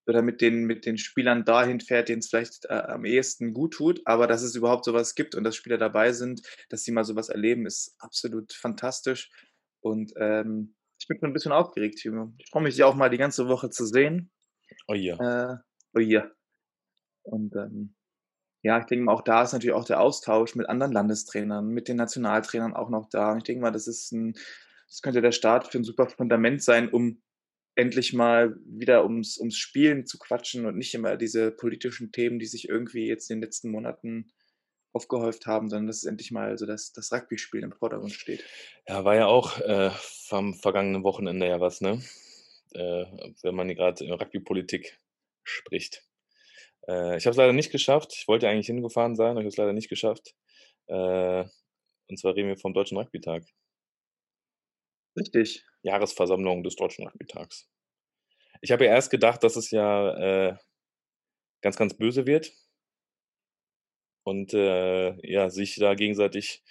oder 0.09 0.23
mit 0.23 0.41
den 0.43 0.65
mit 0.67 0.87
den 0.87 0.99
Spielern 0.99 1.45
dahin 1.47 1.81
fährt, 1.81 2.09
denen's 2.11 2.29
vielleicht, 2.31 2.67
äh, 2.67 2.75
am 2.75 3.05
ehesten 3.07 3.55
gut 3.55 3.75
tut, 3.75 4.03
aber 4.07 4.27
dass 4.29 4.43
es 4.43 4.55
überhaupt 4.57 4.85
so 4.87 4.95
was 4.95 5.15
gibt 5.17 5.35
und 5.37 5.45
dass 5.45 5.57
Spieler 5.57 5.79
dabei 5.79 6.13
sind, 6.13 6.43
dass 6.71 6.85
sie 6.85 6.93
mal 6.93 7.05
so 7.05 7.17
was 7.17 7.29
erleben, 7.31 7.67
ist 7.67 7.97
absolut 8.01 8.53
fantastisch 8.55 9.31
und, 9.83 10.13
ähm, 10.19 10.75
ich 11.01 11.09
bin 11.09 11.19
schon 11.21 11.31
'n 11.31 11.35
bisschen 11.35 11.53
aufgeregt, 11.53 11.99
Timo. 12.01 12.35
Ich 12.39 12.51
freue 12.51 12.63
mich, 12.65 12.75
dich 12.77 12.85
auch 12.85 12.95
mal 12.97 13.11
die 13.11 13.19
ganze 13.19 13.49
Woche 13.49 13.71
zu 13.71 13.87
sehen. 13.87 14.31
Oh 14.89 14.95
ja. 14.95 15.21
Äh, 15.21 15.57
oh 15.95 16.01
ja. 16.01 16.31
Und, 17.25 17.55
ähm, 17.57 17.95
ja, 18.63 18.79
ich 18.81 18.87
denke 18.87 19.05
mal, 19.07 19.13
auch 19.15 19.23
da 19.23 19.43
ist 19.45 19.53
natürlich 19.55 19.75
auch 19.75 19.85
der 19.87 20.01
Austausch 20.01 20.55
mit 20.57 20.69
anderen 20.69 20.93
Landestrainern, 20.93 21.69
mit 21.69 21.89
den 21.89 21.97
Nationaltrainern 21.99 22.75
auch 22.75 22.91
noch 22.91 23.09
da. 23.11 23.37
Ich 23.39 23.45
denke 23.45 23.63
mal, 23.63 23.73
das 23.73 23.89
ist 23.89 24.13
'n 24.13 24.35
das 24.89 25.03
könnte 25.03 25.23
der 25.23 25.33
Start 25.33 25.69
für 25.69 25.79
'n 25.79 25.85
super 25.85 26.09
Fundament 26.09 26.63
sein, 26.63 26.91
um 26.91 27.23
endlich 27.77 28.13
mal 28.15 28.57
wieder 28.67 29.05
ums 29.05 29.39
ums 29.39 29.57
Spielen 29.59 30.07
zu 30.07 30.19
quatschen 30.19 30.67
und 30.67 30.77
nicht 30.79 30.95
immer 30.95 31.17
diese 31.19 31.53
politischen 31.53 32.13
Themen, 32.13 32.39
die 32.41 32.47
sich 32.47 32.69
irgendwie 32.69 33.07
jetzt 33.09 33.31
in 33.31 33.39
den 33.39 33.45
letzten 33.45 33.71
Monaten 33.71 34.33
aufgehäuft 34.95 35.47
haben, 35.47 35.71
sondern 35.71 35.89
dass 35.89 36.05
endlich 36.05 36.33
mal 36.33 36.59
so 36.59 36.67
das 36.67 36.93
das 36.93 37.13
Rugbyspielen 37.13 37.73
im 37.73 37.77
Vordergrund 37.79 38.15
steht. 38.15 38.49
Ja, 38.89 39.05
war 39.05 39.15
ja 39.15 39.27
auch, 39.27 39.59
äh, 39.61 39.91
am 40.31 40.55
vergangenen 40.55 41.05
Wochenende 41.05 41.47
ja 41.47 41.61
was, 41.61 41.81
ne? 41.81 42.03
Äh, 42.73 43.05
wenn 43.43 43.55
man 43.55 43.75
grad, 43.75 44.01
äh, 44.01 44.11
Rugbypolitik 44.13 44.99
spricht. 45.45 46.05
Äh, 46.91 47.17
ich 47.17 47.27
habe 47.27 47.31
es 47.31 47.37
leider 47.37 47.53
nicht 47.53 47.71
geschafft. 47.71 48.13
Ich 48.17 48.27
wollte 48.27 48.49
eigentlich 48.49 48.67
hingefahren 48.67 49.15
sein, 49.15 49.33
aber 49.33 49.41
ich 49.41 49.45
habe 49.45 49.49
es 49.49 49.57
leider 49.57 49.73
nicht 49.73 49.89
geschafft. 49.89 50.35
Äh, 50.87 51.45
und 52.09 52.19
zwar 52.19 52.35
reden 52.35 52.49
wir 52.49 52.57
vom 52.57 52.75
Deutschen 52.75 52.99
Rugbytag. 52.99 53.45
Richtig. 55.17 55.65
Jahresversammlung 55.83 56.63
des 56.63 56.77
Deutschen 56.77 57.07
Rugbytags. 57.07 57.69
Ich 58.61 58.73
habe 58.73 58.85
ja 58.85 58.93
erst 58.93 59.11
gedacht, 59.11 59.43
dass 59.45 59.57
es 59.57 59.71
ja, 59.71 60.49
äh, 60.51 60.57
ganz, 61.63 61.77
ganz 61.77 61.97
böse 61.97 62.27
wird 62.27 62.53
und, 64.25 64.53
äh, 64.53 65.15
ja, 65.27 65.51
sich 65.51 65.77
da 65.77 65.95
gegenseitig 65.95 66.63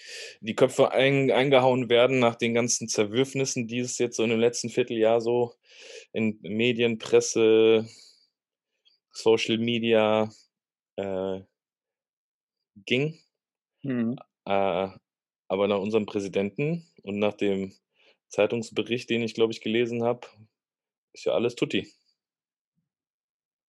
die 0.41 0.55
Köpfe 0.55 0.91
ein 0.91 1.31
eingehauen 1.31 1.89
werden 1.89 2.19
nach 2.19 2.35
den 2.35 2.53
ganzen 2.53 2.87
Zerwürfnissen, 2.87 3.67
die 3.67 3.79
es 3.79 3.97
jetzt 3.97 4.17
so 4.17 4.23
in 4.23 4.29
dem 4.29 4.39
letzten 4.39 4.69
Vierteljahr 4.69 5.21
so 5.21 5.55
in 6.11 6.39
Medien, 6.41 6.99
Presse, 6.99 7.87
Social 9.11 9.57
Media, 9.57 10.29
äh 10.97 11.41
ging. 12.85 13.19
Mhm. 13.83 14.19
Äh, 14.45 14.89
aber 15.47 15.67
nach 15.67 15.79
unserem 15.79 16.05
Präsidenten 16.05 16.87
und 17.03 17.19
nach 17.19 17.33
dem 17.33 17.73
Zeitungsbericht, 18.29 19.09
den 19.09 19.23
ich, 19.23 19.33
glaube 19.33 19.53
ich, 19.53 19.61
gelesen 19.61 20.03
habe, 20.03 20.27
ist 21.13 21.25
ja 21.25 21.33
alles 21.33 21.55
tutti. 21.55 21.87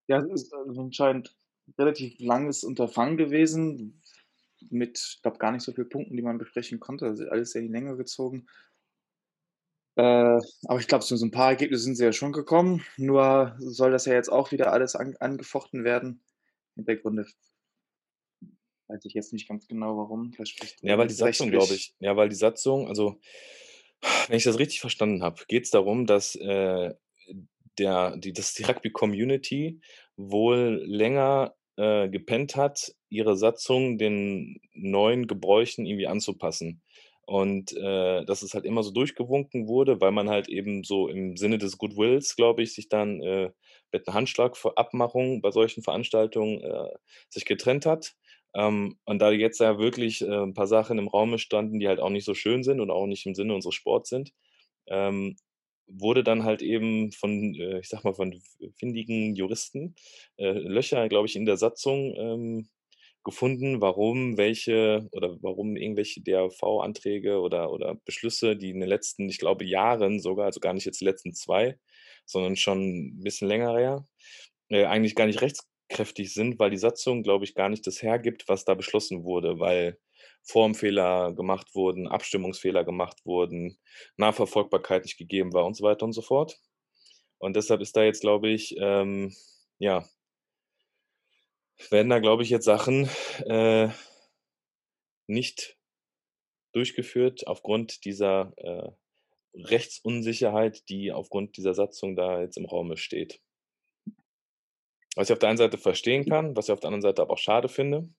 Ja, 0.09 0.19
es 0.19 0.29
ist, 0.29 0.53
also, 0.53 0.81
anscheinend 0.81 1.35
relativ 1.77 2.19
langes 2.19 2.63
Unterfangen 2.63 3.17
gewesen 3.17 4.01
mit, 4.69 4.99
ich 5.15 5.21
glaube, 5.21 5.37
gar 5.37 5.51
nicht 5.51 5.63
so 5.63 5.73
viel 5.73 5.85
Punkten, 5.85 6.15
die 6.17 6.23
man 6.23 6.37
besprechen 6.37 6.79
konnte. 6.79 7.05
Also, 7.05 7.27
alles 7.29 7.51
sehr 7.51 7.61
in 7.61 7.67
die 7.67 7.73
Länge 7.73 7.97
gezogen. 7.97 8.47
Äh, 10.01 10.39
aber 10.67 10.79
ich 10.79 10.87
glaube, 10.87 11.05
zu 11.05 11.15
so 11.15 11.25
'n 11.25 11.31
paar 11.31 11.49
Ergebnisse 11.51 11.83
sind 11.83 11.95
sie 11.95 12.05
ja 12.05 12.11
schon 12.11 12.31
gekommen. 12.31 12.83
Nur 12.97 13.55
soll 13.59 13.91
das 13.91 14.05
ja 14.05 14.13
jetzt 14.13 14.29
auch 14.29 14.51
wieder 14.51 14.71
alles 14.73 14.95
an 14.95 15.15
angefochten 15.19 15.83
werden. 15.83 16.23
Hintergründe 16.75 17.27
weiß 18.87 19.05
ich 19.05 19.13
jetzt 19.13 19.31
nicht 19.31 19.47
ganz 19.47 19.67
genau, 19.67 19.95
warum. 19.97 20.33
Ja, 20.81 20.97
weil 20.97 21.07
die 21.07 21.13
Satzung, 21.13 21.51
glaube 21.51 21.75
ich 21.75 21.93
ja, 21.99 22.15
weil 22.17 22.29
die 22.29 22.35
Satzung 22.35 22.87
also, 22.87 23.19
wenn 24.27 24.37
ich 24.37 24.43
das 24.43 24.57
richtig 24.59 24.81
verstanden 24.81 25.21
habe, 25.23 25.43
geht's 25.47 25.69
darum, 25.69 26.07
dass, 26.07 26.35
äh, 26.35 26.93
der 27.77 28.17
die 28.17 28.33
dass 28.33 28.53
die 28.55 28.63
Rugby-Community 28.63 29.81
wohl 30.17 30.81
länger, 30.85 31.55
äh, 31.77 32.09
gepennt 32.09 32.55
hat, 32.55 32.93
ihre 33.09 33.37
Satzung 33.37 33.97
den 33.97 34.59
neuen 34.73 35.27
Gebräuchen 35.27 35.85
irgendwie 35.85 36.07
anzupassen. 36.07 36.81
Und, 37.25 37.73
äh, 37.77 38.25
dass 38.25 38.41
es 38.43 38.53
halt 38.53 38.65
immer 38.65 38.83
so 38.83 38.91
durchgewunken 38.91 39.67
wurde, 39.67 40.01
weil 40.01 40.11
man 40.11 40.29
halt 40.29 40.49
eben 40.49 40.83
so 40.83 41.07
im 41.07 41.37
Sinne 41.37 41.57
des 41.59 41.77
Goodwills, 41.77 42.35
glaube 42.35 42.63
ich, 42.63 42.73
sich 42.73 42.89
dann, 42.89 43.21
äh, 43.21 43.51
mit 43.91 44.07
'ner 44.07 44.13
Handschlagabmachung 44.15 45.41
bei 45.41 45.51
solchen 45.51 45.83
Veranstaltungen, 45.83 46.61
äh, 46.63 46.89
sich 47.29 47.45
getrennt 47.45 47.85
hat. 47.85 48.13
Ähm, 48.55 48.97
und 49.05 49.19
da 49.19 49.31
jetzt 49.31 49.59
ja 49.59 49.77
wirklich, 49.79 50.21
äh, 50.21 50.25
'n 50.25 50.53
paar 50.53 50.67
Sachen 50.67 50.97
im 50.97 51.07
Raume 51.07 51.39
standen, 51.39 51.79
die 51.79 51.87
halt 51.87 51.99
auch 52.01 52.09
nicht 52.09 52.25
so 52.25 52.33
schön 52.33 52.63
sind 52.63 52.79
und 52.81 52.91
auch 52.91 53.05
nicht 53.07 53.25
im 53.25 53.35
Sinne 53.35 53.53
unseres 53.55 53.75
Sports 53.75 54.09
sind, 54.09 54.33
ähm, 54.87 55.37
wurde 55.87 56.23
dann 56.23 56.43
halt 56.43 56.61
eben 56.61 57.11
von, 57.13 57.55
äh, 57.55 57.79
ich 57.79 57.89
sage 57.89 58.03
mal, 58.07 58.13
von 58.15 58.41
findigen 58.77 59.35
Juristen, 59.35 59.95
äh, 60.37 60.51
Löcher, 60.53 61.09
glaube 61.09 61.27
ich, 61.27 61.35
in 61.35 61.45
der 61.45 61.57
Satzung, 61.57 62.15
ähm, 62.17 62.69
gefunden, 63.23 63.81
warum 63.81 64.37
welche 64.37 65.07
oder 65.11 65.37
warum 65.41 65.75
irgendwelche 65.77 66.21
DAV-Anträge 66.21 67.39
oder 67.41 67.71
oder 67.71 67.95
Beschlüsse, 68.05 68.55
die 68.57 68.71
in 68.71 68.79
den 68.81 68.89
letzten, 68.89 69.29
ich 69.29 69.37
glaube, 69.39 69.65
Jahren 69.65 70.19
sogar, 70.19 70.45
also 70.47 70.59
gar 70.59 70.73
nicht 70.73 70.85
jetzt 70.85 71.01
die 71.01 71.05
letzten 71.05 71.33
2, 71.33 71.77
sondern 72.25 72.55
schon 72.57 72.79
'n 73.19 73.23
bisschen 73.23 73.47
länger 73.47 73.77
her, 73.77 74.05
äh, 74.69 74.85
eigentlich 74.85 75.15
gar 75.15 75.27
nicht 75.27 75.41
rechtskräftig 75.41 76.33
sind, 76.33 76.59
weil 76.59 76.69
die 76.71 76.77
Satzung, 76.77 77.23
glaube 77.23 77.45
ich, 77.45 77.55
gar 77.55 77.69
nicht 77.69 77.85
das 77.87 78.01
hergibt, 78.01 78.47
was 78.47 78.65
da 78.65 78.73
beschlossen 78.75 79.23
wurde, 79.23 79.59
weil 79.59 79.97
Formfehler 80.43 81.33
gemacht 81.33 81.75
wurden, 81.75 82.07
Abstimmungsfehler 82.07 82.83
gemacht 82.85 83.19
wurden, 83.25 83.77
Nachverfolgbarkeit 84.17 85.03
nicht 85.05 85.17
gegeben 85.17 85.53
war 85.53 85.65
und 85.65 85.75
so 85.75 85.83
weiter 85.83 86.05
und 86.05 86.13
so 86.13 86.21
fort. 86.21 86.57
Und 87.39 87.55
deshalb 87.55 87.81
ist 87.81 87.95
da 87.97 88.03
jetzt, 88.03 88.21
glaube 88.21 88.49
ich, 88.49 88.75
ähm, 88.79 89.33
ja 89.79 90.05
werden 91.89 92.09
da, 92.09 92.19
glaube 92.19 92.43
ich, 92.43 92.49
jetzt 92.49 92.65
Sachen, 92.65 93.09
äh, 93.45 93.89
nicht 95.27 95.77
durchgeführt 96.73 97.47
aufgrund 97.47 98.05
dieser, 98.05 98.53
äh, 98.57 98.91
Rechtsunsicherheit, 99.55 100.89
die 100.89 101.11
aufgrund 101.11 101.57
dieser 101.57 101.73
Satzung 101.73 102.15
da 102.15 102.41
jetzt 102.41 102.57
im 102.57 102.65
Raume 102.65 102.97
steht. 102.97 103.41
Was 105.15 105.29
ich 105.29 105.33
auf 105.33 105.39
der 105.39 105.49
einen 105.49 105.57
Seite 105.57 105.77
verstehen 105.77 106.25
kann, 106.25 106.55
was 106.55 106.67
ich 106.67 106.73
auf 106.73 106.79
der 106.81 106.87
anderen 106.89 107.01
Seite 107.01 107.21
aber 107.21 107.33
auch 107.33 107.37
schade 107.37 107.69
finde. 107.69 108.09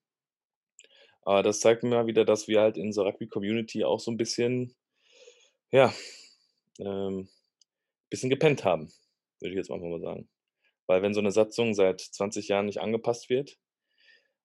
Aber 1.25 1.41
das 1.43 1.59
zeigt 1.59 1.83
mir 1.83 1.89
mal 1.89 2.07
wieder, 2.07 2.25
dass 2.25 2.47
wir 2.47 2.61
halt 2.61 2.77
in 2.77 2.87
unserer 2.87 3.07
Rugby-Community 3.07 3.83
auch 3.83 3.99
so 3.99 4.11
'n 4.11 4.17
bisschen 4.17 4.75
ja, 5.71 5.91
ähm, 6.79 7.29
bisschen 8.09 8.29
gepennt 8.29 8.65
haben, 8.65 8.91
würde 9.39 9.51
ich 9.53 9.57
jetzt 9.57 9.71
einfach 9.71 9.87
mal 9.87 10.01
sagen. 10.01 10.29
Weil 10.87 11.01
wenn 11.03 11.13
so 11.13 11.21
'ne 11.21 11.31
Satzung 11.31 11.73
seit 11.75 12.01
20 12.01 12.47
Jahren 12.49 12.65
nicht 12.67 12.81
angepasst 12.81 13.29
wird 13.29 13.57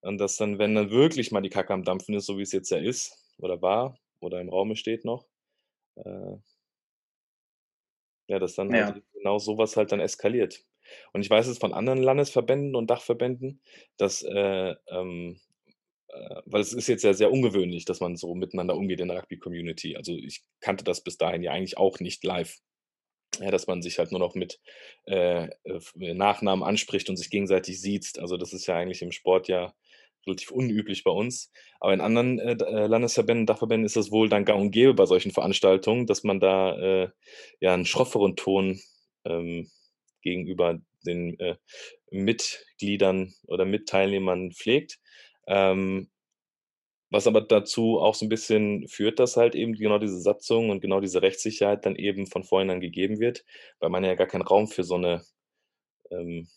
und 0.02 0.18
dass 0.18 0.36
dann, 0.38 0.58
wenn 0.58 0.74
dann 0.76 0.90
wirklich 0.90 1.32
mal 1.32 1.42
die 1.42 1.50
Kacke 1.50 1.74
am 1.74 1.84
Dampfen 1.84 2.14
ist, 2.16 2.26
so 2.26 2.38
wie's 2.38 2.52
jetzt 2.52 2.70
ja 2.70 2.78
ist 2.78 3.18
oder 3.38 3.62
war 3.62 3.98
oder 4.20 4.40
im 4.40 4.50
Raume 4.50 4.76
steht 4.76 5.04
noch, 5.06 5.26
äh 5.96 6.36
ja, 8.30 8.38
dass 8.38 8.54
dann 8.54 8.72
halt 8.72 8.88
Ja. 8.88 9.00
genau 9.14 9.38
so 9.38 9.56
was 9.58 9.76
halt 9.76 9.90
dann 9.92 10.00
eskaliert. 10.00 10.64
Und 11.12 11.22
ich 11.22 11.30
weiß 11.30 11.46
es 11.48 11.58
von 11.58 11.72
anderen 11.72 12.02
Landesverbänden 12.02 12.74
und 12.76 12.88
Dachverbänden, 12.90 13.62
dass, 13.96 14.22
äh, 14.22 14.74
ähm, 14.88 15.40
äh 16.08 16.42
weil 16.46 16.62
es 16.62 16.72
ist 16.74 16.88
jetzt 16.88 17.04
ja 17.04 17.14
sehr 17.14 17.32
ungewöhnlich, 17.32 17.84
dass 17.86 18.00
man 18.00 18.16
so 18.16 18.34
miteinander 18.34 18.76
umgeht 18.76 19.00
in 19.00 19.08
der 19.08 19.18
Rugby-Community. 19.22 19.96
Also, 19.96 20.14
ich 20.14 20.42
kannte 20.60 20.84
das 20.84 21.02
bis 21.04 21.18
dahin 21.18 21.42
ja 21.44 21.52
eigentlich 21.52 21.78
auch 21.78 22.00
nicht 22.00 22.24
live. 22.24 22.58
Ja, 23.40 23.50
dass 23.50 23.66
man 23.66 23.82
sich 23.82 23.98
halt 23.98 24.10
nur 24.10 24.18
noch 24.20 24.34
mit, 24.34 24.58
äh, 25.06 25.44
äh, 25.46 25.50
f 25.64 25.92
Nachnamen 25.96 26.64
anspricht 26.64 27.08
und 27.08 27.16
sich 27.16 27.30
gegenseitig 27.30 27.80
siezt. 27.80 28.18
Also, 28.18 28.36
das 28.36 28.52
ist 28.52 28.66
ja 28.66 28.76
eigentlich 28.76 29.02
im 29.02 29.12
Sport 29.12 29.48
ja 29.48 29.74
relativ 30.26 30.50
unüblich 30.50 31.04
bei 31.04 31.10
uns. 31.12 31.50
Aber 31.80 31.94
in 31.94 32.00
anderen, 32.00 32.38
äh, 32.40 32.52
äh, 32.52 32.86
Landesverbänden, 32.86 33.46
Dachverbänden 33.46 33.86
ist 33.86 33.96
das 33.96 34.10
wohl 34.10 34.28
dann 34.28 34.44
gang 34.44 34.60
und 34.60 34.70
gäbe 34.72 34.94
bei 34.94 35.06
solchen 35.06 35.30
Veranstaltungen, 35.30 36.06
dass 36.06 36.24
man 36.24 36.40
da, 36.40 36.76
äh, 36.78 37.08
ja 37.60 37.74
'n 37.74 37.86
schrofferen 37.86 38.34
Ton, 38.36 38.80
ähm, 39.24 39.70
gegenüber 40.22 40.80
den, 41.06 41.38
äh, 41.38 41.56
Mitgliedern 42.10 43.34
oder 43.46 43.64
Mitteilnehmern 43.64 44.52
pflegt. 44.52 44.98
Ähm, 45.46 46.10
was 47.10 47.26
aber 47.26 47.40
dazu 47.42 47.98
auch 48.00 48.14
so 48.14 48.26
'n 48.26 48.28
bisschen 48.30 48.88
führt, 48.88 49.18
dass 49.20 49.36
halt 49.36 49.54
eben 49.54 49.74
genau 49.74 49.98
diese 49.98 50.20
Satzung 50.20 50.70
und 50.70 50.80
genau 50.80 51.00
diese 51.00 51.22
Rechtssicherheit 51.22 51.86
dann 51.86 51.96
eben 51.96 52.26
von 52.26 52.44
vornherein 52.44 52.80
gegeben 52.80 53.20
wird, 53.20 53.44
weil 53.80 53.90
man 53.90 54.04
ja 54.04 54.14
gar 54.14 54.26
keinen 54.28 54.42
Raum 54.42 54.68
für 54.68 54.84
so 54.84 54.98
'ne, 54.98 55.22
ähm 56.12 56.48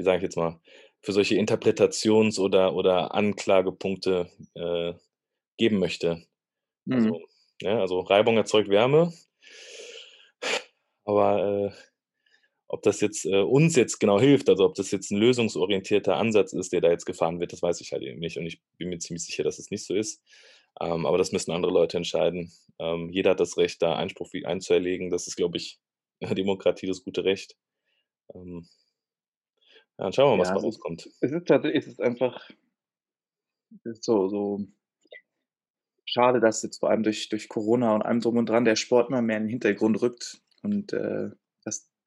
wie 0.00 0.04
sage 0.04 0.18
ich 0.18 0.22
jetzt 0.24 0.36
mal, 0.36 0.60
für 1.02 1.12
solche 1.12 1.36
Interpretations 1.36 2.38
oder 2.38 2.74
oder 2.74 3.14
Anklagepunkte, 3.14 4.28
äh, 4.54 4.94
geben 5.58 5.78
möchte. 5.80 6.24
Mhm. 6.86 6.96
Also, 6.96 7.20
ne, 7.62 7.80
also 7.80 8.00
Reibung 8.00 8.36
erzeugt 8.38 8.68
Wärme. 8.70 9.12
Aber, 11.06 11.38
äh, 11.72 11.93
ob 12.68 12.82
das 12.82 13.00
jetzt, 13.00 13.26
äh, 13.26 13.40
uns 13.42 13.76
jetzt 13.76 13.98
genau 14.00 14.20
hilft, 14.20 14.48
also 14.48 14.64
ob 14.64 14.74
das 14.74 14.90
jetzt 14.90 15.10
'n 15.12 15.18
lösungsorientierter 15.18 16.16
Ansatz 16.16 16.52
ist, 16.52 16.72
der 16.72 16.80
da 16.80 16.90
jetzt 16.90 17.06
gefahren 17.06 17.40
wird, 17.40 17.52
das 17.52 17.62
weiß 17.62 17.80
ich 17.80 17.92
halt 17.92 18.02
eben 18.02 18.20
nicht. 18.20 18.38
Und 18.38 18.46
ich 18.46 18.60
bin 18.78 18.88
mir 18.90 18.98
ziemlich 18.98 19.24
sicher, 19.24 19.44
dass 19.44 19.58
es 19.58 19.70
nicht 19.70 19.84
so 19.86 19.94
ist. 19.94 20.22
Ähm, 20.80 21.06
aber 21.06 21.18
das 21.18 21.32
müssen 21.32 21.52
andere 21.52 21.72
Leute 21.72 21.96
entscheiden. 21.98 22.52
Ähm, 22.78 23.10
jeder 23.10 23.30
hat 23.32 23.40
das 23.40 23.56
Recht, 23.58 23.80
da 23.82 23.96
Einspruch 23.96 24.32
einzuerlegen. 24.46 25.10
Das 25.10 25.26
ist, 25.28 25.36
glaube 25.36 25.56
ich 25.58 25.78
Demokratie 26.20 26.86
das 26.86 27.04
gute 27.04 27.24
Recht. 27.24 27.56
Ähm, 28.34 28.68
ja, 29.98 30.04
dann 30.04 30.12
schauen 30.12 30.30
wir 30.32 30.36
mal, 30.36 30.40
was 30.42 30.50
Ja, 30.50 30.52
da 30.52 30.58
es 30.58 30.64
ist 30.64 30.66
rauskommt. 30.66 31.08
es 31.20 31.32
ist 31.32 31.50
es 31.50 31.86
ist 31.86 32.00
einfach 32.00 32.50
es 33.70 33.84
ist 33.86 34.04
so 34.04 34.28
so 34.28 34.66
schade, 36.06 36.40
dass 36.40 36.62
jetzt 36.62 36.80
vor 36.80 36.90
allem 36.90 37.02
durch 37.02 37.28
durch 37.28 37.48
Corona 37.48 37.94
und 37.94 38.02
allem 38.02 38.20
drum 38.20 38.36
und 38.38 38.48
dran 38.48 38.64
der 38.64 38.76
Sport 38.76 39.08
immer 39.08 39.22
mehr 39.22 39.36
in 39.38 39.44
den 39.44 39.50
Hintergrund 39.50 40.00
rückt 40.02 40.42
und, 40.62 40.92
äh, 40.92 41.30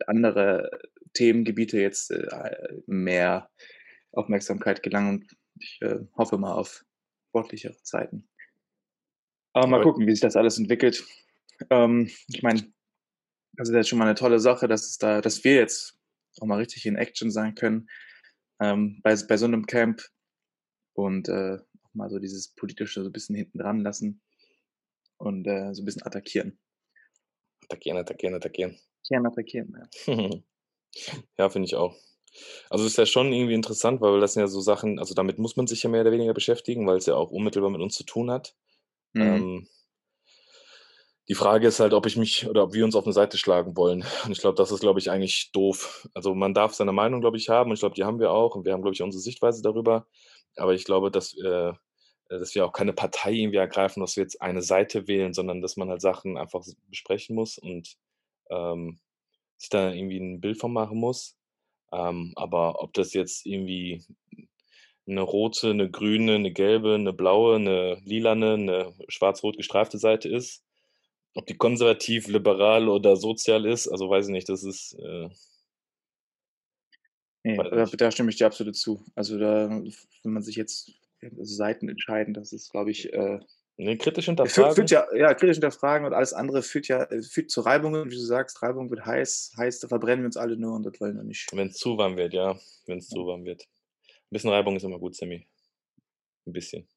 andere 0.07 0.71
Themengebiete 1.13 1.79
jetzt, 1.79 2.11
äh, 2.11 2.79
mehr 2.87 3.49
Aufmerksamkeit 4.13 4.83
gelangen 4.83 5.09
und 5.21 5.37
ich, 5.59 5.79
äh, 5.81 5.99
hoffe 6.17 6.37
mal 6.37 6.53
auf 6.53 6.85
sportlichere 7.29 7.77
Zeiten. 7.83 8.27
Aber 9.55 9.67
mal 9.67 9.81
gucken, 9.81 10.05
wie 10.07 10.11
sich 10.11 10.19
das 10.21 10.35
alles 10.35 10.57
entwickelt. 10.57 11.05
Ähm, 11.69 12.09
ich 12.27 12.43
meine, 12.43 12.61
das 13.53 13.69
ist 13.69 13.75
jetzt 13.75 13.89
schon 13.89 13.99
mal 13.99 14.05
'ne 14.07 14.15
tolle 14.15 14.39
Sache, 14.39 14.67
dass 14.67 14.85
es 14.87 14.97
da 14.99 15.21
dass 15.21 15.43
wir 15.43 15.55
jetzt 15.55 15.97
auch 16.41 16.47
mal 16.47 16.59
richtig 16.59 16.85
in 16.85 16.95
Action 16.97 17.31
sein 17.31 17.55
können, 17.55 17.89
ähm, 18.61 18.99
bei 19.03 19.15
bei 19.29 19.37
so 19.37 19.47
'nem 19.47 19.65
Camp 19.67 20.03
und, 20.93 21.29
äh, 21.29 21.59
auch 21.83 21.93
mal 21.95 22.09
so 22.09 22.19
dieses 22.19 22.49
Politische 22.55 23.01
so 23.03 23.09
'n 23.09 23.13
bisschen 23.13 23.35
hinten 23.35 23.59
dran 23.59 23.81
lassen 23.81 24.21
und, 25.19 25.47
äh, 25.47 25.73
so 25.73 25.81
'n 25.81 25.85
bisschen 25.85 26.03
attackieren. 26.03 26.57
Attackieren, 27.69 27.97
attackieren, 27.97 28.35
attackieren. 28.35 28.77
Attackieren, 29.09 29.25
attackieren, 29.25 29.73
ja. 29.79 29.87
Ja, 31.37 31.49
finde 31.49 31.67
ich 31.67 31.75
auch. 31.75 31.95
Also, 32.69 32.85
ist 32.85 32.97
ja 32.97 33.05
schon 33.07 33.33
irgendwie 33.33 33.55
interessant, 33.55 34.01
weil 34.01 34.19
das 34.21 34.33
sind 34.33 34.41
ja 34.41 34.47
so 34.47 34.61
Sachen 34.61 34.99
also, 34.99 35.15
damit 35.15 35.39
muss 35.39 35.57
man 35.57 35.67
sich 35.67 35.83
ja 35.83 35.89
mehr 35.91 36.01
oder 36.01 36.11
weniger 36.13 36.33
beschäftigen, 36.33 36.87
weil's 36.87 37.07
ja 37.07 37.15
auch 37.15 37.31
unmittelbar 37.31 37.69
mit 37.71 37.81
uns 37.81 37.95
zu 37.95 38.05
tun 38.05 38.31
hat. 38.31 38.55
Mhm. 39.15 39.47
Ähm 39.55 39.67
die 41.29 41.35
Frage 41.35 41.67
ist 41.67 41.81
halt, 41.81 41.93
ob 41.93 42.05
ich 42.05 42.15
mich 42.15 42.47
oder 42.47 42.63
ob 42.63 42.73
wir 42.73 42.85
uns 42.85 42.95
auf 42.95 43.05
'ne 43.05 43.11
Seite 43.11 43.37
schlagen 43.37 43.75
wollen. 43.75 44.05
Und 44.25 44.31
ich 44.31 44.39
glaube, 44.39 44.55
das 44.55 44.71
ist, 44.71 44.79
glaube 44.79 44.99
ich, 44.99 45.11
eigentlich 45.11 45.51
doof. 45.51 46.07
Also, 46.13 46.33
man 46.33 46.53
darf 46.53 46.73
seine 46.73 46.93
Meinung, 46.93 47.19
glaube 47.21 47.35
ich, 47.37 47.49
haben 47.49 47.69
und 47.69 47.73
ich 47.75 47.81
glaube, 47.81 47.95
die 47.95 48.05
haben 48.05 48.19
wir 48.19 48.31
auch 48.31 48.55
und 48.55 48.65
wir 48.65 48.71
haben, 48.73 48.81
glaube 48.81 48.93
ich, 48.95 49.01
unsere 49.01 49.21
Sichtweise 49.21 49.61
darüber. 49.61 50.07
Aber 50.55 50.73
ich 50.73 50.85
glaube, 50.85 51.11
dass, 51.11 51.35
äh 51.37 51.73
dass 52.29 52.53
wir 52.55 52.65
auch 52.65 52.73
keine 52.73 52.91
Partei 52.91 53.31
irgendwie 53.33 53.57
ergreifen, 53.57 54.01
dass 54.01 54.17
wir 54.17 54.23
jetzt 54.23 54.41
eine 54.41 54.61
Seite 54.61 55.07
wählen, 55.07 55.33
sondern 55.33 55.61
dass 55.61 55.77
man 55.77 55.87
halt 55.89 56.01
Sachen 56.01 56.37
einfach 56.37 56.61
besprechen 56.89 57.35
muss 57.35 57.57
und, 57.57 57.95
ähm, 58.51 58.99
sich 59.57 59.69
da 59.69 59.91
irgendwie 59.93 60.17
'n 60.19 60.41
Bild 60.41 60.59
von 60.59 60.73
machen 60.73 60.99
muss. 60.99 61.37
Ähm, 61.93 62.33
aber 62.37 62.81
ob 62.83 62.93
das 62.95 63.13
jetzt 63.13 63.45
irgendwie 63.47 64.03
'ne 65.07 65.21
rote, 65.21 65.73
'ne 65.73 65.89
grüne, 65.89 66.39
'ne 66.39 66.51
gelbe, 66.53 66.99
'ne 66.99 67.13
blaue, 67.13 67.59
'ne 67.61 68.01
lilane, 68.05 68.57
'ne 68.57 68.93
schwarz-rot 69.09 69.57
gestreifte 69.57 69.97
Seite 69.99 70.29
ist, 70.29 70.65
ob 71.35 71.47
die 71.47 71.57
konservativ, 71.57 72.27
liberal 72.27 72.89
oder 72.89 73.15
sozial 73.17 73.65
ist, 73.67 73.87
also, 73.89 74.09
weiß 74.09 74.27
ich 74.27 74.33
nicht, 74.33 74.49
das 74.49 74.63
ist, 74.65 74.95
äh 74.99 75.29
Ne, 77.45 77.57
weiß 77.57 77.71
da 77.71 77.85
da 77.85 78.11
stimme 78.11 78.29
ich 78.29 78.37
dir 78.37 78.47
absolut 78.47 78.75
zu. 78.75 79.03
Also, 79.15 79.37
da 79.37 79.69
wenn 79.69 80.31
man 80.33 80.43
sich 80.43 80.55
jetzt 80.55 80.91
Seiten 81.41 81.89
entscheiden, 81.89 82.33
das 82.33 82.51
ist, 82.53 82.69
glaube 82.71 82.91
ich, 82.91 83.13
äh 83.13 83.39
Ne, 83.79 83.95
kritisch 83.97 84.25
führt 84.45 84.73
führt 84.73 84.89
hinterfragen. 84.89 84.91
ja 84.91 85.05
ja, 85.15 85.33
kritisch 85.33 85.55
hinterfragen 85.57 86.05
und 86.05 86.13
alles 86.13 86.33
andere 86.33 86.61
führt 86.61 86.87
ja 86.87 87.03
äh, 87.03 87.21
führt 87.23 87.49
zu 87.49 87.61
Reibungen, 87.61 88.05
wie 88.11 88.15
du 88.15 88.21
sagst, 88.21 88.61
Reibung 88.61 88.89
wird 88.91 89.05
heiß, 89.05 89.53
heißt, 89.57 89.83
da 89.83 89.87
verbrennen 89.87 90.21
wir 90.23 90.27
uns 90.27 90.37
alle 90.37 90.57
nur 90.57 90.73
und 90.75 90.83
das 90.85 90.99
wollen 91.01 91.15
wir 91.17 91.23
nicht. 91.23 91.53
Wenn's 91.53 91.77
zu 91.77 91.97
warm 91.97 92.17
wird, 92.17 92.33
ja, 92.33 92.59
wenn's 92.87 93.09
Ja. 93.09 93.17
zu 93.17 93.25
warm 93.25 93.45
wird. 93.45 93.63
'N 93.63 93.67
bisschen 94.31 94.49
Reibung 94.51 94.75
ist 94.77 94.83
immer 94.83 94.99
gut, 94.99 95.15
Sammy. 95.15 95.47
'N 96.47 96.53
bisschen. 96.53 96.87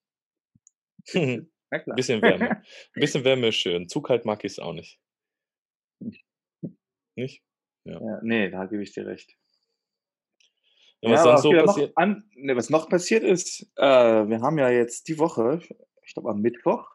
Na 1.70 1.78
klar. 1.78 1.96
bisschen 1.96 2.22
Wärme. 2.22 2.50
'N 2.94 3.00
bisschen 3.00 3.24
Wärme 3.24 3.48
ist 3.48 3.56
schön. 3.56 3.88
Zu 3.88 4.02
kalt 4.02 4.24
mag 4.24 4.44
ich's 4.44 4.58
auch 4.58 4.72
nicht. 4.72 4.96
Nicht? 7.16 7.42
Ja. 7.84 8.00
Ja, 8.00 8.18
ne, 8.22 8.50
da 8.50 8.64
gebe 8.66 8.82
ich 8.82 8.92
dir 8.92 9.06
recht. 9.06 9.36
Ja, 11.02 11.10
was 11.10 11.24
Ja, 11.24 11.40
so 11.40 11.54
noch 11.54 11.54
passiert? 11.54 11.94
an 11.94 12.24
ne, 12.34 12.54
was 12.56 12.68
noch 12.68 12.88
passiert 12.90 13.22
ist, 13.24 13.62
äh, 13.76 13.82
wir 14.28 14.42
haben 14.42 14.58
ja 14.58 14.68
jetzt 14.68 15.08
die 15.08 15.18
Woche, 15.18 15.60
ich 16.10 16.14
glaube 16.14 16.30
am 16.30 16.40
Mittwoch 16.40 16.90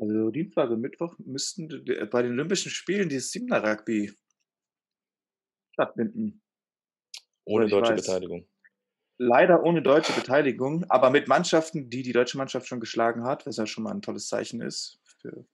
also, 0.00 0.30
Dienstag 0.30 0.70
und 0.70 0.80
Mittwoch 0.82 1.16
müssten 1.18 1.68
bei 2.10 2.22
den 2.22 2.32
Olympischen 2.32 2.70
Spielen 2.70 3.08
dieses 3.08 3.32
Siebener-Rugby 3.32 4.12
stattfinden. 5.74 6.40
Ohne 7.48 7.68
ich 7.68 7.68
deutsche 7.68 7.94
weiß. 7.94 7.94
Beteiligung. 7.94 8.46
Leider 9.18 9.64
ohne 9.64 9.82
deutsche 9.82 10.12
Beteiligung, 10.12 10.84
aber 10.90 11.10
mit 11.10 11.28
Mannschaften, 11.28 11.90
die 11.90 12.02
die 12.02 12.12
deutsche 12.12 12.38
Mannschaft 12.38 12.66
schon 12.68 12.80
geschlagen 12.80 13.24
hat, 13.24 13.46
was 13.46 13.56
ja 13.58 13.66
schon 13.66 13.84
mal 13.84 13.92
'n 13.94 14.02
tolles 14.02 14.28
Zeichen 14.28 14.60
ist 14.60 15.00
für 15.04 15.46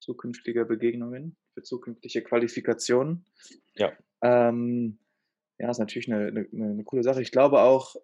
zukünftige 0.00 0.64
Begegnungen, 0.66 1.36
für 1.54 1.62
zukünftige 1.62 2.22
Qualifikationen. 2.22 3.26
Ja. 3.76 3.96
Ähm, 4.22 4.98
ja, 5.58 5.70
ist 5.70 5.78
natürlich 5.78 6.08
'ne 6.08 6.32
'ne 6.32 6.48
'ne 6.52 6.74
'ne 6.76 6.84
coole 6.84 7.02
Sache. 7.04 7.22
Ich 7.22 7.32
glaube 7.32 7.60
auch 7.62 7.96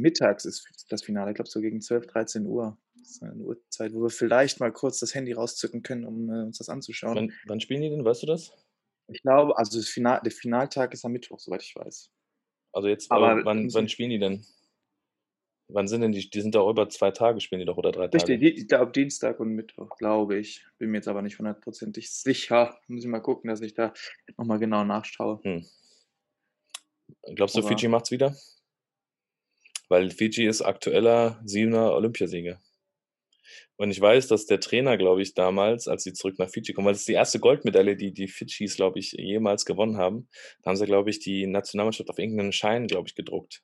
mittags 0.00 0.44
ist 0.44 0.66
das 0.90 1.02
Finale, 1.02 1.30
ich 1.32 1.36
glaube 1.36 1.50
so 1.50 1.60
gegen 1.60 1.80
12:00, 1.80 2.08
13:00. 2.12 2.78
Das 2.96 3.10
ist 3.12 3.22
'ne 3.22 3.34
Uhrzeit, 3.44 3.94
wo 3.94 4.02
wir 4.02 4.10
vielleicht 4.10 4.60
mal 4.60 4.72
kurz 4.72 4.98
das 5.00 5.14
Handy 5.14 5.32
rauszücken 5.32 5.82
können, 5.82 6.04
um, 6.06 6.30
äh, 6.30 6.42
uns 6.44 6.58
das 6.58 6.68
anzuschauen. 6.68 7.24
Wann 7.24 7.38
wann 7.44 7.60
spielen 7.60 7.80
die 7.82 7.88
denn? 7.90 8.04
Weißt 8.04 8.22
du 8.22 8.26
das? 8.26 8.52
Ich 9.10 9.22
glaube 9.22 9.56
also, 9.56 9.78
das 9.78 9.88
Final 9.88 10.20
der 10.22 10.32
Finaltag 10.32 10.92
ist 10.92 11.04
am 11.04 11.12
Mittwoch, 11.12 11.38
soweit 11.40 11.62
ich 11.62 11.74
weiß. 11.74 12.08
Also, 12.74 12.88
jetzt 12.88 13.10
Aber 13.10 13.32
aber 13.32 13.44
wann 13.44 13.72
wann 13.72 13.88
spielen 13.88 14.10
die 14.10 14.18
denn? 14.18 14.44
Wann 15.70 15.86
sind 15.86 16.00
denn 16.00 16.12
die 16.12 16.30
die 16.30 16.40
sind 16.40 16.54
doch 16.54 16.70
über 16.70 16.88
2 16.88 17.10
Tage 17.10 17.40
spielen 17.42 17.58
die 17.60 17.66
doch 17.66 17.76
oder 17.76 17.92
3 17.92 18.08
Richtig, 18.14 18.40
Tage? 18.40 18.40
die 18.40 18.48
ich 18.56 18.68
glaube 18.68 18.92
Dienstag 18.92 19.38
und 19.38 19.50
Mittwoch, 19.54 19.96
glaube 19.98 20.38
ich. 20.38 20.66
Bin 20.78 20.90
mir 20.90 20.96
jetzt 20.98 21.08
aber 21.08 21.20
nicht 21.20 21.38
hundertprozentig 21.38 22.10
sicher. 22.10 22.80
Muss 22.88 23.04
ich 23.04 23.10
mal 23.10 23.20
gucken, 23.20 23.48
dass 23.50 23.60
ich 23.60 23.74
da 23.74 23.92
noch 24.38 24.46
mal 24.46 24.58
genau 24.58 24.82
nachschaue. 24.84 25.44
Hm. 25.44 25.68
Glaubst 27.34 27.56
du, 27.56 27.62
Aber 27.62 27.62
Fidschi 27.62 27.88
macht's 27.88 28.10
wieder? 28.10 28.36
Weil 29.90 30.10
Fidschi 30.10 30.44
ist 30.46 30.60
aktueller 30.60 31.40
7er 31.46 31.94
Olympiasieger. 31.94 32.60
Und 33.80 33.92
ich 33.92 34.00
weiß, 34.00 34.26
dass 34.26 34.44
der 34.46 34.58
Trainer, 34.58 34.96
glaube 34.98 35.22
ich, 35.22 35.34
damals, 35.34 35.86
als 35.86 36.02
sie 36.02 36.12
zurück 36.12 36.36
nach 36.40 36.50
Fidschi 36.50 36.72
kommen 36.72 36.86
weil 36.86 36.94
das 36.94 37.02
ist 37.02 37.08
die 37.08 37.14
1. 37.14 37.38
Goldmedaille, 37.38 37.94
die 37.96 38.12
die 38.12 38.26
Fidschis, 38.26 38.74
glaube 38.74 38.98
ich, 38.98 39.12
jemals 39.12 39.64
gewonnen 39.64 39.96
haben. 39.98 40.28
Da 40.62 40.70
haben 40.70 40.76
sie, 40.76 40.84
glaube 40.86 41.10
ich, 41.10 41.20
die 41.20 41.46
Nationalmannschaft 41.46 42.10
auf 42.10 42.18
irgend 42.18 42.36
'nen 42.38 42.50
Schein, 42.52 42.88
glaube 42.88 43.06
ich, 43.08 43.14
gedruckt. 43.14 43.62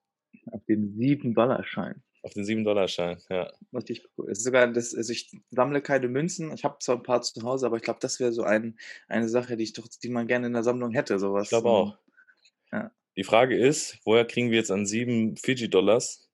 Auf 0.53 0.65
den 0.67 0.97
$7-Schein. 0.97 2.03
Auf 2.25 2.33
den 2.33 2.45
7-Schein, 2.47 3.19
ja. 3.29 3.53
Richtig 3.73 4.05
cool. 4.17 4.31
Es 4.31 4.39
ist 4.39 4.45
sogar 4.45 4.69
das 4.73 4.95
also, 4.95 5.13
ich 5.13 5.31
sammle 5.51 5.81
keine 5.83 6.09
Münzen. 6.09 6.53
Ich 6.53 6.65
habe 6.65 6.79
zwar 6.81 6.97
'n 6.97 7.03
paar 7.03 7.23
zu 7.23 7.43
Hause, 7.43 7.67
aber 7.67 7.77
ich 7.77 7.83
glaube, 7.83 7.99
das 8.01 8.21
wäre 8.21 8.33
so 8.33 8.43
ein 8.45 8.79
eine 9.09 9.29
Sache, 9.29 9.57
die 9.57 9.65
ich 9.65 9.73
doch 9.73 9.89
die 9.89 10.09
man 10.11 10.27
gerne 10.27 10.47
in 10.47 10.53
der 10.53 10.63
Sammlung 10.63 10.93
hätte, 10.93 11.19
so 11.19 11.37
Ich 11.43 11.49
glaube 11.49 11.69
auch. 11.69 11.99
ja. 12.73 12.93
Die 13.17 13.25
Frage 13.25 13.57
ist, 13.57 13.99
woher 14.05 14.25
kriegen 14.25 14.51
wir 14.51 14.59
jetzt 14.59 14.73
an 14.73 14.87
7 14.87 15.37
Fidschi-Dollars 15.37 16.29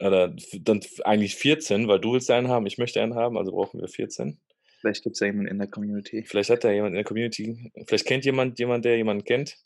oder 0.00 0.34
dann 0.60 0.80
eigentlich 1.04 1.36
14, 1.36 1.88
weil 1.88 2.00
du 2.00 2.14
willst 2.14 2.30
einen 2.30 2.48
haben, 2.48 2.66
ich 2.66 2.78
möchte 2.78 3.02
einen 3.02 3.14
haben, 3.16 3.38
also 3.38 3.52
brauchen 3.52 3.80
wir 3.80 3.88
14. 3.88 4.40
Vielleicht 4.80 5.04
gibt's 5.04 5.20
ja 5.20 5.26
jemanden 5.26 5.50
in 5.52 5.58
der 5.58 5.68
Community. 5.68 6.24
Vielleicht 6.26 6.48
hat 6.50 6.64
da 6.64 6.70
jemand 6.70 6.90
in 6.92 6.94
der 6.96 7.04
Community 7.04 7.70
vielleicht 7.86 8.06
kennt 8.06 8.24
jemand 8.24 8.58
jemand, 8.58 8.84
der 8.86 8.96
jemanden 8.96 9.24
kennt, 9.24 9.58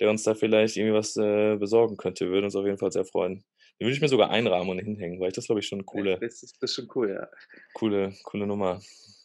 der 0.00 0.10
uns 0.10 0.24
da 0.24 0.34
vielleicht 0.34 0.76
irgendwie 0.76 0.94
was, 0.94 1.16
äh, 1.16 1.56
besorgen 1.56 1.96
könnte. 1.96 2.28
Würde 2.30 2.46
uns 2.46 2.56
auf 2.56 2.64
jeden 2.66 2.78
Fall 2.78 2.90
sehr 2.92 3.04
freuen. 3.04 3.44
Den 3.78 3.86
würde 3.86 3.94
ich 3.94 4.00
mir 4.00 4.08
sogar 4.08 4.30
einrahmen 4.30 4.70
und 4.70 4.78
hinhängen, 4.80 5.20
weil 5.20 5.28
ich 5.28 5.34
das, 5.34 5.46
glaube 5.46 5.60
ich, 5.60 5.68
schon 5.68 5.78
'ne 5.78 5.84
Ja, 5.94 6.02
coole 6.02 6.20
das 6.20 6.42
ist 6.42 6.56
das 6.60 6.70
ist 6.70 6.74
schon 6.76 6.88
cool, 6.94 7.10
ja. 7.10 7.28
coole 7.74 8.12
coole 8.24 8.46
Nummer. 8.46 8.80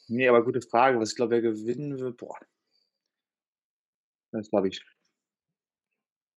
Ne, 0.09 0.27
aber 0.29 0.43
gute 0.43 0.61
Frage. 0.61 0.99
Was 0.99 1.11
ich 1.11 1.15
glaube, 1.15 1.31
wer 1.31 1.41
gewinnen 1.41 1.99
wird, 1.99 2.17
boah. 2.17 2.37
Das 4.33 4.49
glaube 4.49 4.69
ich 4.69 4.81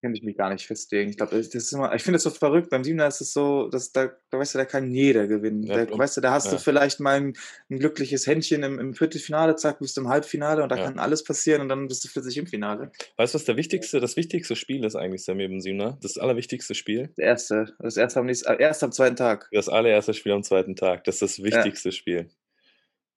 könnte 0.05 0.19
ich 0.19 0.25
mich 0.25 0.37
gar 0.37 0.51
nicht 0.53 0.67
festlegen. 0.67 1.11
Ich 1.11 1.17
glaube, 1.19 1.37
das 1.37 1.49
ist 1.55 1.73
immer 1.73 1.95
ich 1.95 2.03
finde 2.05 2.17
das 2.19 2.25
so 2.25 2.31
verrückt. 2.31 2.71
Beim 2.71 2.85
Siebener 2.85 3.09
ist 3.09 3.21
es 3.23 3.33
so, 3.33 3.69
dass 3.69 3.93
da 3.93 4.13
da 4.31 4.39
weißt 4.39 4.55
du, 4.55 4.59
da 4.59 4.67
kann 4.67 4.93
jeder 4.93 5.27
gewinnen. 5.29 5.71
Ja, 5.71 5.79
Da 5.79 5.87
weißt 5.91 6.19
du, 6.19 6.21
da 6.23 6.33
hast 6.33 6.53
du 6.53 6.59
ja. 6.59 6.61
vielleicht 6.61 7.01
mal 7.01 7.19
'n 7.19 7.35
'n 7.71 7.79
glückliches 7.81 8.27
Händchen 8.29 8.63
im 8.65 8.79
im 8.81 8.95
Viertelfinale, 8.95 9.57
zack, 9.57 9.81
bist 9.81 9.97
du 9.97 10.03
im 10.03 10.09
Halbfinale 10.09 10.63
und 10.63 10.71
da 10.71 10.77
Ja. 10.77 10.95
kann 10.95 10.99
alles 11.01 11.25
passieren 11.25 11.63
und 11.63 11.69
dann 11.71 11.89
bist 11.89 12.05
du 12.05 12.09
plötzlich 12.13 12.39
im 12.39 12.47
Finale. 12.47 12.93
Weißt 13.19 13.33
du, 13.35 13.37
was 13.39 13.45
der 13.45 13.57
wichtigste 13.57 14.01
das 14.01 14.17
wichtigste 14.17 14.57
Spiel 14.57 14.85
ist 14.85 14.97
eigentlich, 14.97 15.25
Sammy, 15.25 15.45
im 15.45 15.61
Siebener? 15.61 15.99
Das 16.03 16.19
allerwichtigste 16.19 16.75
Spiel? 16.75 17.15
Das 17.17 17.25
erste 17.25 17.77
das 17.79 17.97
erste 17.97 18.21
am 18.21 18.27
nächsten 18.27 18.49
äh, 18.53 18.61
erst 18.63 18.83
am 18.83 18.91
2. 18.93 19.15
Tag. 19.17 19.53
Das 19.53 19.69
allererste 19.69 20.15
Spiel 20.15 20.33
am 20.33 20.43
2. 20.43 20.75
Tag. 20.75 21.05
Das 21.05 21.17
ist 21.17 21.39
das 21.39 21.45
wichtigste 21.45 21.93
Spiel. 21.93 22.31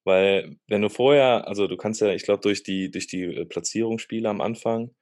Weil 0.06 0.58
wenn 0.68 0.82
du 0.84 0.90
vorher 0.90 1.48
also, 1.48 1.68
du 1.68 1.78
kannst 1.78 2.02
ja 2.02 2.10
ich 2.14 2.24
glaube, 2.24 2.42
durch 2.42 2.64
die 2.64 2.92
durch 2.92 3.08
die, 3.08 3.24
äh, 3.26 3.46
Platzierungsspiele 3.46 4.30
am 4.30 4.42
Anfang 4.42 4.96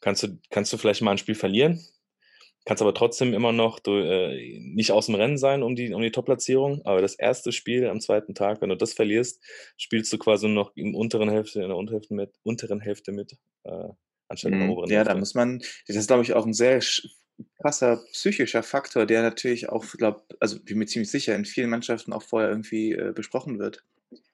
kannst 0.00 0.22
du 0.24 0.38
kannst 0.50 0.72
du 0.72 0.76
vielleicht 0.78 1.02
mal 1.02 1.12
'n 1.12 1.18
Spiel 1.18 1.34
verlieren, 1.36 1.80
kannst 2.66 2.82
aber 2.82 2.94
trotzdem 2.94 3.34
immer 3.34 3.52
noch 3.52 3.80
du 3.80 3.92
äh, 3.98 4.58
nicht 4.60 4.92
aus'm 4.92 5.16
Rennen 5.16 5.38
sein 5.38 5.62
um 5.64 5.76
die 5.76 5.92
um 5.94 6.02
die 6.02 6.12
Top-Platzierung. 6.12 6.82
Aber 6.86 7.02
das 7.02 7.16
erste 7.16 7.52
Spiel 7.52 7.86
am 7.88 8.00
2. 8.00 8.34
Tag, 8.34 8.62
wenn 8.62 8.70
du 8.70 8.76
das 8.76 8.94
verlierst, 8.94 9.42
spielst 9.78 10.12
du 10.12 10.18
quasi 10.18 10.48
noch 10.48 10.72
im 10.76 10.94
unteren 10.96 11.30
Hälfte 11.30 11.62
in 11.62 11.68
der 11.68 11.76
unteren 11.78 11.96
Hälfte 12.00 12.14
mit 12.14 12.32
unteren 12.44 12.80
Hälfte 12.80 13.12
mit, 13.12 13.34
äh, 13.64 13.88
anstatt 14.28 14.52
in 14.54 14.60
der 14.60 14.68
Mhm. 14.68 14.70
oberen 14.70 14.90
Ja, 14.90 15.04
da 15.04 15.14
Hälfte. 15.14 15.14
muss 15.14 15.34
man 15.34 15.58
das 15.86 15.96
ist, 15.96 16.06
glaube 16.06 16.22
ich, 16.22 16.32
auch 16.32 16.46
'n 16.46 16.52
sehr 16.54 16.80
krasser 17.60 18.02
psychischer 18.12 18.62
Faktor, 18.62 19.06
der 19.06 19.22
natürlich 19.22 19.68
auch, 19.68 19.84
glaube 19.98 20.22
also, 20.40 20.60
bin 20.62 20.78
mir 20.78 20.86
ziemlich 20.86 21.10
sicher, 21.10 21.34
in 21.36 21.44
vielen 21.44 21.70
Mannschaften 21.70 22.12
auch 22.12 22.22
vorher 22.22 22.50
irgendwie, 22.50 22.92
äh, 22.92 23.12
besprochen 23.14 23.58
wird. 23.58 23.82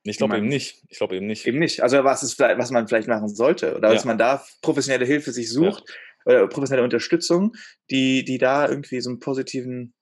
Ich 0.04 0.18
glaube 0.18 0.36
eben 0.38 0.46
nicht. 0.48 0.82
Ich 0.88 0.98
glaube 0.98 1.16
eben 1.16 1.26
nicht. 1.26 1.46
Eben 1.46 1.58
nicht. 1.58 1.82
Also 1.82 2.02
was, 2.04 2.22
ist, 2.22 2.34
vielleicht- 2.34 2.58
was 2.58 2.70
man 2.70 2.86
vielleicht 2.88 3.08
machen 3.08 3.28
sollte 3.28 3.76
oder 3.76 3.88
Ja. 3.88 3.94
dass 3.94 4.04
man 4.04 4.18
da 4.18 4.44
professionelle 4.62 5.04
Hilfe 5.04 5.32
sich 5.32 5.50
sucht, 5.52 5.84
oder 6.24 6.46
professionelle 6.48 6.84
Unterstützung, 6.84 7.54
die, 7.90 8.24
die 8.24 8.38
da 8.38 8.68
irgendwie 8.68 9.00
so 9.00 9.10
einen 9.10 9.20
positiven, 9.20 9.94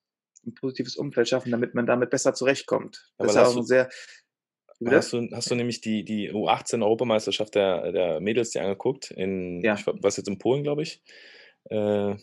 ein 0.46 0.54
positives 0.54 0.96
Umfeld 0.96 1.28
schaffen, 1.28 1.50
damit 1.50 1.74
man 1.74 1.86
damit 1.86 2.10
besser 2.10 2.34
zurechtkommt. 2.34 3.10
Aber 3.18 3.26
Das 3.26 3.36
ist 3.36 3.40
ja 3.42 3.46
auch 3.46 3.50
ein 3.52 3.56
du- 3.56 3.62
sehr. 3.62 3.88
Hast 4.86 5.12
du, 5.12 5.28
hast 5.32 5.50
du 5.50 5.54
nämlich 5.54 5.80
die, 5.80 6.04
die 6.04 6.30
U18-Europameisterschaft 6.32 7.54
der, 7.54 7.92
der 7.92 8.20
Mädels 8.20 8.50
dir 8.50 8.62
angeguckt? 8.62 9.10
In, 9.10 9.62
Ja. 9.62 9.74
ich 9.74 9.86
weiß 9.86 10.16
jetzt 10.18 10.28
in 10.28 10.38
Polen, 10.38 10.62
glaube 10.62 10.82
ich. 10.82 11.02
Äh, 11.70 12.16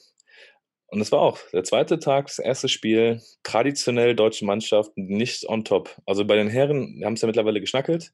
und 0.92 1.00
das 1.00 1.12
war 1.14 1.22
auch 1.22 1.40
der 1.54 1.64
zweite 1.64 2.00
Tag, 2.00 2.28
das 2.28 2.38
erste 2.40 2.68
Spiel, 2.68 3.22
traditionell 3.44 4.14
deutsche 4.14 4.44
Mannschaft, 4.44 4.92
nicht 4.98 5.48
on 5.48 5.64
top. 5.64 5.96
Also 6.06 6.26
bei 6.26 6.36
den 6.36 6.50
Herren, 6.50 7.00
die 7.00 7.06
haben 7.06 7.14
es 7.14 7.22
ja 7.22 7.28
mittlerweile 7.28 7.62
geschnackelt. 7.62 8.12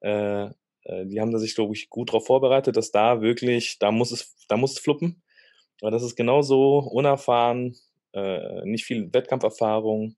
Äh, 0.00 0.46
äh, 0.84 1.04
die 1.04 1.20
haben 1.20 1.32
da 1.32 1.38
sich, 1.38 1.54
glaube 1.54 1.74
ich, 1.74 1.90
gut 1.90 2.08
darauf 2.08 2.24
vorbereitet, 2.24 2.78
dass 2.78 2.90
da 2.90 3.20
wirklich, 3.20 3.78
da 3.78 3.92
muss 3.92 4.10
es, 4.10 4.34
da 4.48 4.56
muss 4.56 4.72
es 4.72 4.78
fluppen. 4.78 5.22
Aber 5.82 5.90
das 5.90 6.02
ist 6.02 6.16
genauso 6.16 6.78
unerfahren, 6.78 7.76
äh, 8.14 8.64
nicht 8.64 8.86
viel 8.86 9.12
Wettkampferfahrung. 9.12 10.16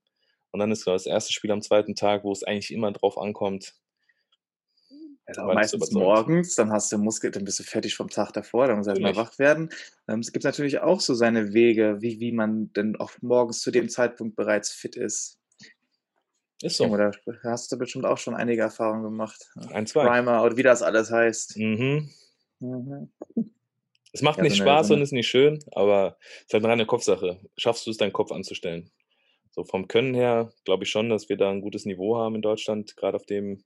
Und 0.51 0.59
dann 0.59 0.71
ist 0.71 0.87
das 0.87 1.07
erste 1.07 1.33
Spiel 1.33 1.51
am 1.51 1.61
zweiten 1.61 1.95
Tag, 1.95 2.23
wo 2.23 2.31
es 2.31 2.43
eigentlich 2.43 2.71
immer 2.71 2.93
drauf 2.93 3.17
ankommt. 3.17 3.73
Also 5.27 5.43
meistens 5.43 5.91
morgens, 5.91 6.55
dann 6.55 6.71
hast 6.71 6.89
du 6.91 6.97
Muskel, 6.97 7.31
dann 7.31 7.43
bist 7.43 7.59
du 7.59 7.63
fertig 7.63 7.95
vom 7.95 8.09
Tag 8.09 8.31
davor, 8.31 8.67
dann 8.67 8.77
muss 8.77 8.87
erst 8.87 9.01
mal 9.01 9.15
wach 9.17 9.37
werden. 9.37 9.69
Ähm, 10.07 10.19
es 10.19 10.31
gibt 10.31 10.45
natürlich 10.45 10.79
auch 10.79 11.01
so 11.01 11.13
seine 11.13 11.53
Wege, 11.53 11.97
wie, 11.99 12.21
wie 12.21 12.31
man 12.31 12.71
denn 12.73 12.95
auch 12.95 13.11
morgens 13.21 13.59
zu 13.59 13.69
dem 13.69 13.89
Zeitpunkt 13.89 14.37
bereits 14.37 14.71
fit 14.71 14.95
ist. 14.95 15.37
Ist 16.61 16.77
so. 16.77 16.95
Da 16.95 17.11
hast 17.43 17.71
du 17.71 17.77
bestimmt 17.77 18.05
auch 18.05 18.17
schon 18.17 18.35
einige 18.35 18.61
Erfahrungen 18.61 19.03
gemacht. 19.03 19.51
Ein, 19.73 19.85
zwei. 19.85 20.07
Primer 20.07 20.43
oder 20.43 20.55
wie 20.55 20.63
das 20.63 20.81
alles 20.81 21.11
heißt. 21.11 21.57
Mhm. 21.57 22.09
Mhm. 22.59 23.11
Es 24.13 24.21
macht 24.21 24.37
Ja, 24.37 24.43
nicht 24.43 24.55
so 24.55 24.63
eine- 24.63 24.71
Spaß 24.71 24.87
so 24.87 24.93
und 24.93 25.01
ist 25.01 25.11
nicht 25.11 25.27
schön, 25.27 25.59
aber 25.73 26.17
es 26.39 26.45
ist 26.45 26.53
halt 26.53 26.63
eine 26.63 26.71
reine 26.71 26.85
Kopfsache. 26.85 27.41
Schaffst 27.57 27.85
du 27.85 27.91
es, 27.91 27.97
deinen 27.97 28.13
Kopf 28.13 28.31
anzustellen? 28.31 28.89
So 29.51 29.65
vom 29.65 29.87
Können 29.89 30.13
her 30.15 30.53
glaube 30.63 30.85
ich 30.85 30.89
schon, 30.89 31.09
dass 31.09 31.27
wir 31.29 31.35
da 31.37 31.49
ein 31.51 31.61
gutes 31.61 31.85
Niveau 31.85 32.17
haben 32.17 32.35
in 32.35 32.41
Deutschland, 32.41 32.95
gerade 32.95 33.17
auf 33.17 33.25
dem 33.25 33.63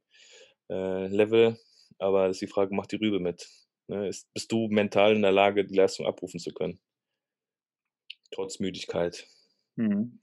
äh, 0.72 1.08
Level. 1.08 1.60
Aber 2.00 2.28
das 2.28 2.38
ist 2.38 2.42
die 2.42 2.48
Frage, 2.48 2.74
macht 2.74 2.92
die 2.92 2.96
Rübe 2.96 3.20
mit? 3.20 3.48
Ne? 3.88 4.08
Ist, 4.08 4.32
bist 4.34 4.52
du 4.52 4.68
mental 4.70 5.16
in 5.16 5.22
der 5.22 5.32
Lage, 5.32 5.66
die 5.66 5.76
Leistung 5.76 6.06
abrufen 6.08 6.40
zu 6.40 6.52
können? 6.54 6.80
Trotz 8.32 8.60
Müdigkeit. 8.60 9.28
Mhm. 9.76 10.20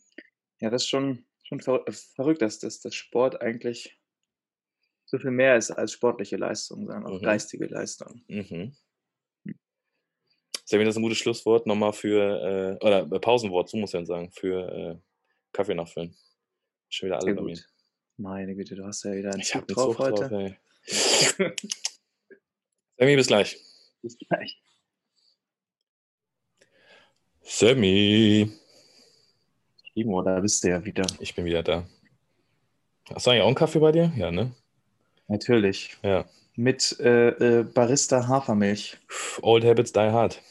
Ja, 0.61 0.71
das 0.71 0.83
ist 0.83 0.89
schon, 0.89 1.27
schon 1.45 1.61
ver 1.61 1.87
äh, 1.87 1.93
verrückt, 1.93 2.43
dass, 2.43 2.59
dass 2.59 2.81
das 2.81 2.95
Sport 2.95 3.41
eigentlich 3.41 4.01
so 5.05 5.19
viel 5.19 5.31
mehr 5.31 5.57
ist 5.57 5.71
als 5.71 5.93
sportliche 5.93 6.37
Leistung, 6.37 6.87
sondern 6.87 7.07
auch 7.07 7.21
Mhm. 7.21 7.25
geistige 7.25 7.67
Leistung. 7.67 8.23
Mhm. 8.29 8.75
Sammy, 10.65 10.85
das 10.85 10.93
ist 10.95 10.99
ein 10.99 11.03
gutes 11.03 11.19
Schlusswort 11.19 11.67
nochmal 11.67 11.95
für, 11.95 12.79
äh, 12.81 12.85
oder 12.85 13.11
äh, 13.11 13.21
Pausenwort, 13.21 13.71
so 13.71 13.79
muss 13.79 13.91
ich 13.91 13.99
dann 13.99 14.05
sagen, 14.05 14.31
für 14.31 14.69
äh, 14.71 14.99
Kaffee 15.53 15.75
nachfüllen. 15.75 16.15
Schon 16.91 17.07
wieder 17.07 17.17
alle 17.17 17.27
Sehr 17.27 17.35
bei 17.37 17.43
mir. 17.43 17.55
gut. 17.55 17.69
Meine 18.21 18.55
Güte, 18.57 18.75
du 18.75 18.85
hast 18.85 19.05
ja 19.05 19.13
wieder 19.13 19.31
einen 19.31 19.41
Ich 19.41 19.49
Zug 19.49 19.67
drauf 19.69 19.97
drauf, 19.97 20.11
heute. 20.11 20.29
drauf. 20.29 20.53
Sammy, 22.99 23.15
bis 23.17 23.29
gleich. 23.29 23.57
Bis 24.03 24.19
gleich. 24.19 24.61
Sammy, 27.43 28.51
Timo, 29.95 30.23
da 30.23 30.41
bist 30.41 30.63
du 30.65 30.69
ja 30.71 30.85
wieder. 30.85 31.07
ich 31.21 31.35
bin 31.35 31.45
wieder 31.45 31.63
da. 31.63 31.87
Hast 33.15 33.27
du 33.27 33.31
eigentlich 33.31 33.43
auch 33.43 33.47
einen 33.47 33.55
Kaffee 33.55 33.79
bei 33.79 33.93
dir? 33.93 34.13
Ja, 34.17 34.31
ne? 34.31 34.53
Natürlich. 35.29 35.97
Ja. 36.03 36.25
Mit 36.57 36.99
äh, 37.01 37.29
äh, 37.61 37.63
Barista 37.63 38.27
Hafermilch. 38.27 38.99
Old 39.43 39.65
Habits 39.65 39.93
Die 39.93 40.01
Hard. 40.01 40.43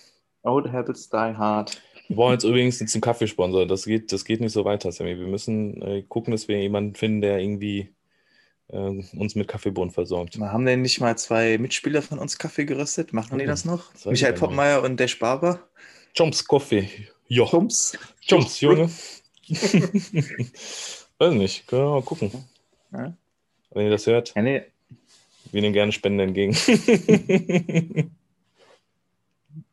Old 0.43 0.71
Habits 0.71 1.10
Die 1.10 1.17
Hard. 1.17 1.82
Wir 2.08 2.15
brauchen 2.15 2.34
jetzt 2.34 2.43
übrigens 2.43 2.80
jetzt 2.80 2.96
einen 2.96 3.02
Kaffeesponsor. 3.02 3.65
Das 3.67 3.86
geht, 3.86 4.12
das 4.12 4.24
geht 4.26 4.39
nicht 4.41 4.54
so 4.54 4.63
weiter, 4.65 4.91
Sammy. 4.91 5.17
Wir 5.20 5.28
müssen 5.28 5.82
äh, 5.82 6.04
gucken, 6.04 6.32
dass 6.32 6.48
wir 6.48 6.60
jemanden 6.60 6.96
finden, 6.96 7.22
der 7.22 7.39
irgendwie 7.39 7.93
äh, 8.70 8.78
uns 8.78 9.36
mit 9.36 9.48
Kaffeebohnen 9.48 9.91
versorgt. 9.91 10.38
Wir 10.39 10.52
haben 10.52 10.65
denn 10.65 10.82
nicht 10.82 11.00
mal 11.02 11.17
zwei 11.17 11.58
Mitspieler 11.58 12.02
von 12.02 12.20
uns 12.20 12.38
Kaffee 12.38 12.65
geröstet? 12.65 13.13
Machen 13.13 13.38
die 13.39 13.43
Mhm. 13.46 13.50
das 13.50 13.65
noch? 13.65 13.91
Das 13.93 14.06
Michael. 14.06 14.34
Poppmeier 14.34 14.84
und 14.84 15.00
der 15.00 15.10
Barber? 15.20 15.67
Chomps 16.17 16.48
Kaffee. 16.48 16.89
Ja. 17.28 17.46
Pumps. 17.46 17.98
Chomps, 18.30 18.62
Junge. 18.62 18.89
Weiß 21.20 21.34
nicht. 21.34 21.67
Können 21.67 21.82
wir 21.84 21.89
mal 21.91 22.02
gucken. 22.04 22.32
Ja. 22.93 23.13
Wenn 23.72 23.86
ihr 23.86 23.91
das 23.91 24.08
hört, 24.08 24.34
Ja, 24.36 24.41
nee. 24.41 24.62
wir 25.52 25.62
nehmen 25.62 25.74
gerne 25.74 25.91
Spenden 25.91 26.20
entgegen. 26.20 26.56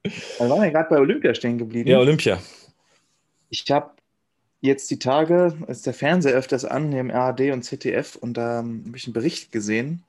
Wir 0.05 0.51
waren 0.51 0.62
ja 0.62 0.71
gerade 0.71 0.90
bei 0.90 0.99
Olympia 0.99 1.35
stehen 1.35 1.57
geblieben. 1.57 1.88
ja, 1.88 1.99
Olympia. 1.99 2.38
Ich 3.49 3.71
habe 3.71 3.93
jetzt 4.61 4.90
die 4.90 4.99
Tage, 4.99 5.57
ist 5.67 5.87
der 5.87 5.95
Fernseher 5.95 6.35
öfters 6.35 6.64
an, 6.64 6.93
im 6.93 7.11
ARD 7.11 7.53
und 7.53 7.62
ZDF, 7.62 8.17
und 8.17 8.37
da 8.37 8.61
ähm, 8.61 8.85
habe 8.87 8.97
ich 8.97 9.07
einen 9.07 9.14
Bericht 9.14 9.51
gesehen, 9.51 10.03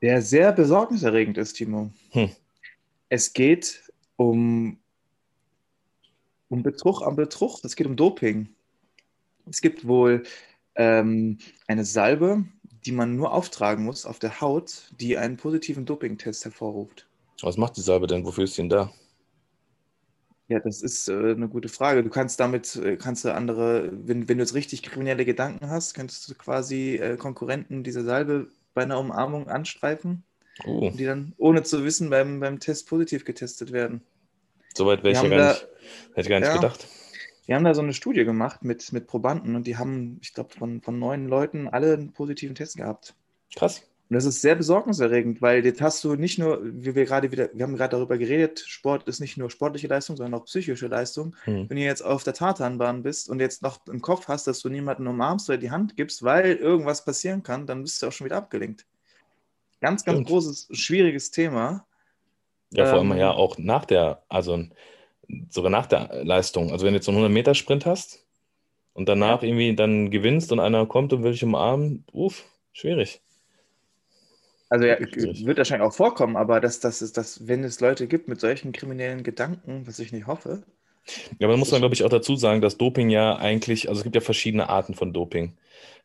der 0.00 0.22
sehr 0.22 0.52
besorgniserregend 0.52 1.36
ist, 1.36 1.54
Timo. 1.54 1.90
Hm. 2.10 2.30
Es 3.10 3.34
geht 3.34 3.82
um, 4.16 4.78
um 6.48 6.62
Betrug 6.62 7.02
am 7.02 7.16
Betrug, 7.16 7.62
es 7.64 7.76
geht 7.76 7.86
um 7.86 7.96
Doping. 7.96 8.48
Es 9.48 9.60
gibt 9.60 9.86
wohl 9.86 10.22
ähm, 10.74 11.38
eine 11.66 11.84
Salbe, 11.84 12.44
die 12.86 12.92
man 12.92 13.16
nur 13.16 13.32
auftragen 13.32 13.84
muss 13.84 14.06
auf 14.06 14.18
der 14.18 14.40
Haut, 14.40 14.90
die 14.98 15.18
einen 15.18 15.36
positiven 15.36 15.84
Dopingtest 15.84 16.44
hervorruft. 16.44 17.06
Was 17.42 17.56
macht 17.56 17.76
die 17.76 17.80
Salbe 17.82 18.06
denn? 18.06 18.24
Wofür 18.24 18.44
ist 18.44 18.56
die 18.56 18.62
denn 18.62 18.68
da? 18.70 18.92
Ja, 20.52 20.60
das 20.60 20.82
ist 20.82 21.08
äh, 21.08 21.12
eine 21.14 21.48
gute 21.48 21.70
Frage. 21.70 22.02
Du 22.02 22.10
kannst 22.10 22.38
damit, 22.38 22.76
äh, 22.76 22.96
kannst 22.98 23.24
du 23.24 23.32
andere, 23.34 23.88
wenn, 23.90 24.28
wenn 24.28 24.36
du 24.36 24.44
jetzt 24.44 24.52
richtig 24.54 24.82
kriminelle 24.82 25.24
Gedanken 25.24 25.70
hast, 25.70 25.94
könntest 25.94 26.28
du 26.28 26.34
quasi 26.34 26.96
äh, 26.96 27.16
Konkurrenten 27.16 27.82
diese 27.84 28.04
Salbe 28.04 28.48
bei 28.74 28.82
einer 28.82 28.98
Umarmung 29.00 29.48
anstreifen, 29.48 30.24
Oh, 30.66 30.90
die 30.94 31.06
dann 31.06 31.32
ohne 31.38 31.62
zu 31.62 31.84
wissen 31.84 32.10
beim, 32.10 32.38
beim 32.40 32.60
Test 32.60 32.86
positiv 32.86 33.24
getestet 33.24 33.72
werden. 33.72 34.02
soweit 34.76 35.02
wäre 35.02 35.14
ich 35.14 35.22
ja 35.22 35.28
gar 35.30 35.38
da- 35.38 35.48
nicht, 35.52 35.66
hätte 36.10 36.20
ich 36.20 36.28
gar 36.28 36.40
nicht 36.40 36.48
Ja. 36.48 36.54
gedacht. 36.56 36.86
Wir 37.46 37.56
haben 37.56 37.64
da 37.64 37.72
so 37.74 37.80
eine 37.80 37.94
Studie 37.94 38.26
gemacht 38.26 38.62
mit, 38.62 38.92
mit 38.92 39.06
Probanden 39.06 39.56
und 39.56 39.66
die 39.66 39.78
haben, 39.78 40.18
ich 40.20 40.34
glaube, 40.34 40.50
von, 40.54 40.82
von 40.82 40.98
neun 40.98 41.28
Leuten 41.28 41.66
alle 41.66 41.94
einen 41.94 42.12
positiven 42.12 42.54
Test 42.54 42.76
gehabt. 42.76 43.14
Krass. 43.56 43.82
Und 44.12 44.16
das 44.16 44.26
ist 44.26 44.42
sehr 44.42 44.56
besorgniserregend, 44.56 45.40
weil 45.40 45.64
jetzt 45.64 45.80
hast 45.80 46.04
du 46.04 46.16
nicht 46.16 46.38
nur, 46.38 46.60
wie 46.62 46.94
wir 46.94 47.06
gerade 47.06 47.32
wieder, 47.32 47.48
wir 47.54 47.64
haben 47.64 47.78
gerade 47.78 47.96
darüber 47.96 48.18
geredet, 48.18 48.62
Sport 48.66 49.08
ist 49.08 49.20
nicht 49.20 49.38
nur 49.38 49.48
sportliche 49.48 49.86
Leistung, 49.86 50.18
sondern 50.18 50.38
auch 50.38 50.44
psychische 50.44 50.86
Leistung. 50.86 51.34
Hm. 51.44 51.70
Wenn 51.70 51.78
du 51.78 51.82
jetzt 51.82 52.02
auf 52.02 52.22
der 52.22 52.34
Tatanbahn 52.34 53.02
bist 53.02 53.30
und 53.30 53.40
jetzt 53.40 53.62
noch 53.62 53.78
im 53.86 54.02
Kopf 54.02 54.28
hast, 54.28 54.46
dass 54.46 54.60
du 54.60 54.68
niemanden 54.68 55.06
umarmst 55.06 55.48
oder 55.48 55.56
die 55.56 55.70
Hand 55.70 55.96
gibst, 55.96 56.22
weil 56.22 56.56
irgendwas 56.56 57.06
passieren 57.06 57.42
kann, 57.42 57.66
dann 57.66 57.84
bist 57.84 58.02
du 58.02 58.08
auch 58.08 58.12
schon 58.12 58.26
wieder 58.26 58.36
abgelenkt. 58.36 58.84
Ganz, 59.80 60.04
ganz 60.04 60.16
Stimmt. 60.16 60.28
großes, 60.28 60.68
schwieriges 60.72 61.30
Thema. 61.30 61.86
Ja, 62.70 62.84
vor 62.84 62.98
allem 62.98 63.12
Ähm, 63.12 63.16
ja 63.16 63.30
auch 63.30 63.56
nach 63.56 63.86
der, 63.86 64.24
also 64.28 64.62
sogar 65.48 65.70
nach 65.70 65.86
der 65.86 66.22
Leistung. 66.22 66.70
Also 66.70 66.84
wenn 66.84 66.92
du 66.92 66.98
jetzt 66.98 67.06
so 67.06 67.12
einen 67.12 67.24
100-Meter-Sprint 67.24 67.86
hast 67.86 68.26
und 68.92 69.08
danach 69.08 69.42
irgendwie 69.42 69.74
dann 69.74 70.10
gewinnst 70.10 70.52
und 70.52 70.60
einer 70.60 70.84
kommt 70.84 71.14
und 71.14 71.22
will 71.22 71.32
dich 71.32 71.44
umarmen, 71.44 72.04
uff, 72.12 72.44
schwierig. 72.74 73.22
Also 74.72 74.86
ja, 74.86 74.98
wird 74.98 75.58
wahrscheinlich 75.58 75.86
auch 75.86 75.92
vorkommen, 75.92 76.34
aber 76.36 76.58
dass, 76.58 76.80
dass, 76.80 77.02
es, 77.02 77.12
dass, 77.12 77.46
wenn 77.46 77.62
es 77.62 77.80
Leute 77.80 78.06
gibt 78.08 78.28
mit 78.28 78.40
solchen 78.40 78.72
kriminellen 78.72 79.22
Gedanken, 79.22 79.86
was 79.86 79.98
ich 79.98 80.12
nicht 80.12 80.26
hoffe, 80.26 80.64
Ja, 81.38 81.46
aber 81.46 81.54
da 81.54 81.58
muss 81.58 81.70
man, 81.72 81.80
glaube 81.80 81.94
ich, 81.94 82.04
auch 82.04 82.08
dazu 82.08 82.36
sagen, 82.36 82.60
dass 82.60 82.78
Doping 82.78 83.10
ja 83.10 83.36
eigentlich, 83.36 83.88
also 83.88 84.00
es 84.00 84.04
gibt 84.04 84.14
ja 84.14 84.20
verschiedene 84.20 84.68
Arten 84.68 84.94
von 84.94 85.12
Doping. 85.12 85.56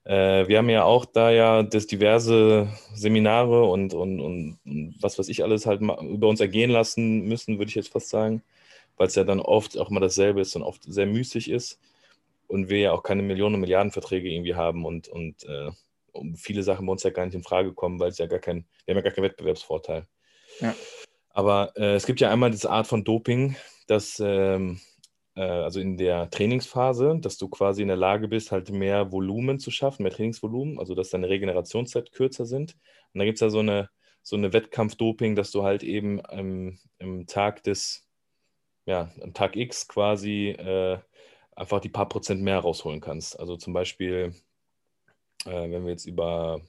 Äh, 0.06 0.48
wir 0.48 0.58
haben 0.60 0.70
ja 0.70 0.84
auch 0.86 1.06
da 1.06 1.32
ja 1.32 1.64
das 1.64 1.88
diverse 1.88 2.70
Seminare 2.96 3.66
und, 3.66 3.94
und, 3.94 4.20
und, 4.22 4.60
und 4.66 4.96
was 5.02 5.20
weiß 5.20 5.30
ich 5.30 5.44
alles 5.44 5.66
halt 5.66 5.82
über 5.82 6.28
uns 6.30 6.40
ergehen 6.42 6.72
lassen 6.72 7.28
müssen, 7.28 7.58
würde 7.60 7.70
ich 7.70 7.76
jetzt 7.76 7.92
fast 7.92 8.10
sagen, 8.10 8.44
weil 8.98 9.08
es 9.08 9.16
ja 9.16 9.24
dann 9.24 9.40
oft 9.42 9.78
auch 9.78 9.90
mal 9.90 10.00
dasselbe 10.00 10.42
ist 10.42 10.56
und 10.56 10.64
oft 10.64 10.84
sehr 10.86 11.06
müßig 11.08 11.50
ist 11.52 11.80
und 12.48 12.70
wir 12.70 12.80
ja 12.80 12.92
auch 12.94 13.04
keine 13.04 13.24
Millionen 13.24 13.56
und 13.56 13.62
Milliardenverträge 13.62 14.30
irgendwie 14.30 14.56
haben 14.56 14.86
und, 14.86 15.08
und 15.10 15.44
äh, 15.46 15.72
viele 16.36 16.64
Sachen 16.64 16.86
bei 16.86 16.92
uns 16.92 17.04
ja 17.04 17.10
gar 17.10 17.26
nicht 17.26 17.36
in 17.36 17.44
Frage 17.44 17.74
kommen, 17.74 18.00
weil 18.00 18.10
es 18.10 18.18
ja 18.18 18.28
gar 18.28 18.40
kein, 18.40 18.66
wir 18.86 18.94
haben 18.94 18.98
ja 18.98 19.04
gar 19.04 19.14
keinen 19.14 19.26
Wettbewerbsvorteil. 19.26 20.08
Ja. 20.60 20.76
Aber 21.30 21.74
äh, 21.76 21.96
es 21.96 22.06
gibt 22.06 22.20
ja 22.20 22.32
einmal 22.32 22.52
diese 22.52 22.70
Art 22.70 22.88
von 22.88 23.04
Doping, 23.04 23.56
dass 23.88 24.20
ähm, 24.24 24.80
äh, 25.36 25.42
also 25.42 25.80
in 25.80 25.98
der 25.98 26.30
Trainingsphase, 26.30 27.20
dass 27.22 27.38
du 27.38 27.48
quasi 27.48 27.84
in 27.84 27.88
der 27.88 27.98
Lage 27.98 28.28
bist, 28.28 28.52
halt 28.52 28.72
mehr 28.72 29.12
Volumen 29.12 29.60
zu 29.60 29.72
schaffen, 29.72 30.04
mehr 30.04 30.12
Trainingsvolumen, 30.12 30.80
also 30.80 30.96
dass 30.96 31.12
deine 31.12 31.30
Regenerationszeit 31.30 32.12
kürzer 32.12 32.46
sind. 32.46 32.76
Und 33.14 33.20
da 33.20 33.26
gibt 33.26 33.36
es 33.38 33.42
ja 33.42 33.50
so 33.50 33.60
eine, 33.60 33.90
so 34.24 34.36
eine 34.36 34.52
Wettkampfdoping, 34.52 35.36
dass 35.36 35.52
du 35.52 35.64
halt 35.64 35.84
eben 35.84 36.22
ähm, 36.32 36.80
im 36.98 37.28
Tag 37.28 37.64
des, 37.64 38.08
ja, 38.86 39.12
am 39.22 39.34
Tag 39.34 39.56
X 39.56 39.88
quasi 39.88 40.50
äh, 40.50 40.98
einfach 41.56 41.80
die 41.80 41.90
paar 41.90 42.10
Prozent 42.10 42.42
mehr 42.42 42.60
rausholen 42.60 43.00
kannst. 43.00 43.40
Also 43.40 43.58
zum 43.58 43.74
Beispiel, 43.74 44.34
äh, 45.46 45.72
wenn 45.72 45.84
wir 45.84 45.92
jetzt 45.92 46.06
über 46.06 46.62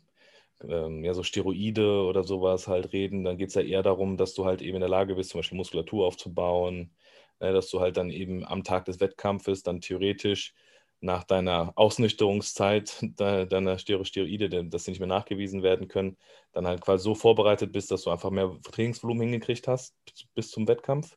ähm, 0.62 1.04
ja, 1.04 1.14
so 1.14 1.22
Steroide 1.22 2.02
oder 2.04 2.24
sowas 2.24 2.68
halt 2.68 2.92
reden, 2.92 3.24
dann 3.24 3.38
geht 3.38 3.48
es 3.48 3.54
ja 3.54 3.62
eher 3.62 3.82
darum, 3.82 4.16
dass 4.16 4.34
du 4.34 4.44
halt 4.44 4.62
eben 4.62 4.76
in 4.76 4.80
der 4.80 4.88
Lage 4.88 5.14
bist, 5.14 5.30
zum 5.30 5.40
Beispiel 5.40 5.56
Muskulatur 5.56 6.06
aufzubauen, 6.06 6.92
äh, 7.40 7.52
dass 7.52 7.70
du 7.70 7.80
halt 7.80 7.96
dann 7.96 8.10
eben 8.10 8.44
am 8.44 8.64
Tag 8.64 8.84
des 8.86 9.00
Wettkampfes 9.00 9.62
dann 9.62 9.80
theoretisch 9.80 10.54
nach 11.00 11.24
deiner 11.24 11.72
Ausnüchterungszeit 11.76 12.98
de 13.02 13.46
deiner 13.46 13.78
Steroide, 13.78 14.64
dass 14.64 14.84
sie 14.84 14.90
nicht 14.90 15.00
mehr 15.00 15.06
nachgewiesen 15.06 15.62
werden 15.62 15.88
können, 15.88 16.16
dann 16.52 16.66
halt 16.66 16.80
quasi 16.80 17.04
so 17.04 17.14
vorbereitet 17.14 17.72
bist, 17.72 17.90
dass 17.90 18.02
du 18.02 18.10
einfach 18.10 18.30
mehr 18.30 18.56
Trainingsvolumen 18.72 19.22
hingekriegt 19.22 19.68
hast 19.68 19.94
bis 20.34 20.50
zum 20.50 20.66
Wettkampf. 20.66 21.16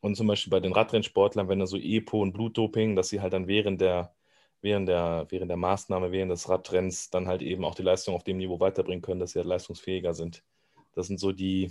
Und 0.00 0.16
zum 0.16 0.26
Beispiel 0.26 0.50
bei 0.50 0.60
den 0.60 0.74
Radrennsportlern, 0.74 1.48
wenn 1.48 1.60
da 1.60 1.66
so 1.66 1.78
EPO 1.78 2.20
und 2.20 2.32
Blutdoping, 2.34 2.94
dass 2.96 3.08
sie 3.08 3.22
halt 3.22 3.32
dann 3.32 3.48
während 3.48 3.80
der, 3.80 4.14
während 4.64 4.88
der, 4.88 5.26
während 5.28 5.50
der 5.50 5.56
Maßnahme, 5.58 6.10
während 6.10 6.32
des 6.32 6.48
Radrenns 6.48 7.10
dann 7.10 7.28
halt 7.28 7.42
eben 7.42 7.64
auch 7.64 7.74
die 7.74 7.82
Leistung 7.82 8.14
auf 8.14 8.24
dem 8.24 8.38
Niveau 8.38 8.58
weiterbringen 8.58 9.02
können, 9.02 9.20
dass 9.20 9.32
sie 9.32 9.38
halt 9.38 9.46
leistungsfähiger 9.46 10.14
sind. 10.14 10.42
Das 10.94 11.06
sind 11.06 11.20
so 11.20 11.32
die 11.32 11.70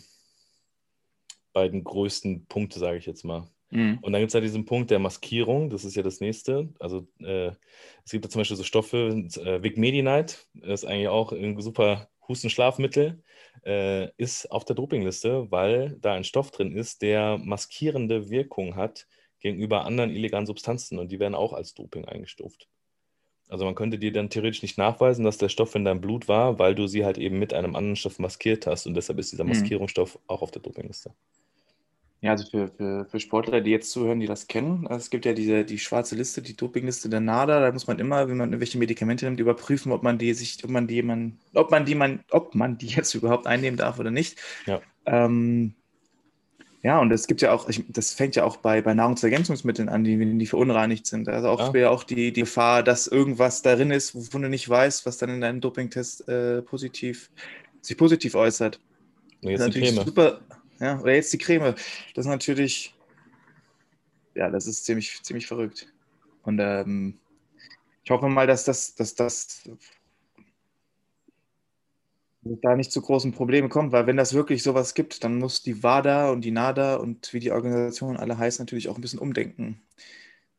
beiden 1.52 1.84
größten 1.84 2.46
Punkte, 2.46 2.80
sage 2.80 2.98
ich 2.98 3.06
jetzt 3.06 3.26
mal. 3.26 3.48
Mhm. 3.72 3.98
Und 4.02 4.14
dann 4.14 4.22
gibt 4.22 4.30
es 4.30 4.34
ja 4.34 4.42
diesen 4.42 4.66
Punkt 4.66 4.92
der 4.92 5.00
Maskierung, 5.00 5.72
das 5.72 5.84
ist 5.84 5.96
ja 5.96 6.04
das 6.04 6.20
nächste. 6.20 6.70
Also 6.80 7.08
äh, 7.20 7.52
es 8.06 8.12
gibt 8.12 8.26
ja 8.26 8.30
zum 8.30 8.42
Beispiel 8.42 8.58
so 8.58 8.64
Stoffe, 8.64 9.28
äh, 9.44 9.64
Vic 9.64 9.78
Medi-Night 9.78 10.48
ist 10.62 10.86
eigentlich 10.86 11.08
auch 11.08 11.32
ein 11.32 11.60
super 11.60 12.10
Hustenschlafmittel, 12.28 13.24
äh, 13.66 14.10
ist 14.18 14.52
auf 14.52 14.66
der 14.66 14.76
Dopingliste, 14.76 15.50
weil 15.52 15.98
da 16.00 16.14
ein 16.14 16.24
Stoff 16.24 16.52
drin 16.52 16.76
ist, 16.76 17.02
der 17.02 17.40
maskierende 17.40 18.30
Wirkung 18.30 18.76
hat 18.76 19.08
gegenüber 19.40 19.86
anderen 19.86 20.12
illegalen 20.12 20.46
Substanzen 20.46 21.00
und 21.00 21.12
die 21.12 21.20
werden 21.20 21.36
auch 21.36 21.54
als 21.54 21.74
Doping 21.74 22.06
eingestuft. 22.06 22.70
Also 23.54 23.66
man 23.66 23.76
könnte 23.76 24.00
dir 24.00 24.12
dann 24.12 24.32
theoretisch 24.32 24.64
nicht 24.64 24.80
nachweisen, 24.80 25.24
dass 25.24 25.38
der 25.38 25.48
Stoff 25.48 25.76
in 25.76 25.86
deinem 25.86 26.02
Blut 26.02 26.28
war, 26.28 26.58
weil 26.58 26.74
du 26.74 26.88
sie 26.88 27.06
halt 27.06 27.20
eben 27.20 27.38
mit 27.38 27.54
einem 27.54 27.76
anderen 27.76 27.96
Stoff 27.96 28.18
maskiert 28.18 28.66
hast 28.66 28.88
und 28.88 28.96
deshalb 28.96 29.20
ist 29.20 29.32
dieser 29.32 29.44
mhm. 29.44 29.52
Maskierungsstoff 29.52 30.16
mhm. 30.16 30.22
auch 30.26 30.42
auf 30.42 30.50
der 30.50 30.64
Dopingliste. 30.64 31.12
Ja, 32.22 32.32
also 32.32 32.50
für, 32.50 32.70
für, 32.70 33.06
für 33.06 33.20
Sportler, 33.20 33.62
die 33.62 33.70
jetzt 33.70 33.92
zuhören, 33.92 34.20
die 34.20 34.26
das 34.26 34.48
kennen, 34.48 34.88
also 34.88 34.98
es 34.98 35.12
gibt 35.12 35.26
ja 35.26 35.34
diese, 35.34 35.66
die 35.66 35.78
schwarze 35.78 36.16
Liste, 36.16 36.42
die 36.42 36.56
Dopingliste 36.56 37.10
der 37.10 37.20
NADA, 37.20 37.60
da 37.60 37.72
muss 37.72 37.86
man 37.86 38.00
immer, 38.00 38.28
wenn 38.28 38.38
man 38.38 38.50
irgendwelche 38.50 38.80
Medikamente 38.80 39.26
nimmt, 39.26 39.40
überprüfen, 39.40 39.92
ob 39.92 40.02
man 40.02 40.18
die 40.18 40.34
sich, 40.34 40.64
ob 40.64 40.72
man 40.72 40.88
die 40.88 41.04
man, 41.04 41.38
ob 41.54 41.70
man 41.70 41.86
die 41.86 41.94
man, 41.94 42.24
ob 42.32 42.56
man 42.56 42.80
die 42.80 42.88
jetzt 42.96 43.14
überhaupt 43.14 43.46
einnehmen 43.46 43.78
darf 43.78 44.00
oder 44.00 44.10
nicht. 44.10 44.40
Ja. 44.66 44.82
Ähm, 45.06 45.76
ja, 46.84 47.00
und 47.00 47.12
es 47.14 47.28
gibt 47.28 47.42
ja 47.42 47.54
auch, 47.54 47.70
das 47.88 48.14
fängt 48.14 48.36
ja 48.36 48.44
auch 48.44 48.58
bei, 48.58 48.82
bei 48.82 48.94
Nahrungsergänzungsmitteln 48.94 49.88
an, 49.88 50.04
die, 50.04 50.18
die 50.38 50.46
verunreinigt 50.46 51.08
sind. 51.08 51.30
Also 51.30 51.48
auch, 51.48 51.74
ja. 51.74 51.90
auch 51.90 52.04
die, 52.04 52.34
die 52.34 52.42
Gefahr, 52.42 52.84
dass 52.84 53.08
irgendwas 53.08 53.62
darin 53.62 53.90
ist, 53.90 54.14
wovon 54.14 54.42
du 54.42 54.50
nicht 54.50 54.68
weißt, 54.68 55.06
was 55.06 55.18
dann 55.18 55.30
in 55.30 55.40
deinem 55.40 55.62
Dopingtest 55.62 56.28
äh, 56.28 56.62
positiv, 56.62 57.30
sich 57.82 57.98
positiv 57.98 58.36
äußert. 58.36 58.82
Und 59.42 59.52
jetzt 59.52 59.62
das 59.62 59.70
ist 59.70 59.76
natürlich 59.76 60.06
super, 60.06 60.42
ja, 60.82 61.00
oder 61.00 61.14
jetzt 61.14 61.32
die 61.32 61.38
Creme. 61.38 61.74
Das 62.16 62.26
ist 62.26 62.30
natürlich, 62.30 62.94
ja, 64.36 64.50
das 64.50 64.68
ist 64.68 64.84
ziemlich, 64.84 65.24
ziemlich 65.24 65.48
verrückt. 65.48 65.88
Und 66.44 66.60
ähm, 66.60 67.18
ich 68.04 68.12
hoffe 68.12 68.28
mal, 68.28 68.46
dass 68.46 68.66
das, 68.66 68.94
dass 68.96 69.16
das 69.16 69.64
da 72.46 72.76
nicht 72.76 72.92
zu 72.92 73.02
großen 73.02 73.32
Problemen 73.32 73.70
kommt, 73.70 73.92
weil 73.92 74.08
wenn 74.08 74.18
das 74.18 74.34
wirklich 74.34 74.64
sowas 74.64 74.94
gibt, 74.94 75.24
dann 75.24 75.40
muss 75.40 75.62
die 75.62 75.84
WADA 75.84 76.30
und 76.32 76.42
die 76.42 76.52
NADA 76.52 76.96
und 76.96 77.34
wie 77.34 77.40
die 77.40 77.52
Organisationen 77.52 78.18
alle 78.18 78.38
heißen, 78.38 78.64
natürlich 78.64 78.90
auch 78.90 78.96
ein 78.96 79.02
bisschen 79.02 79.20
umdenken. 79.20 79.82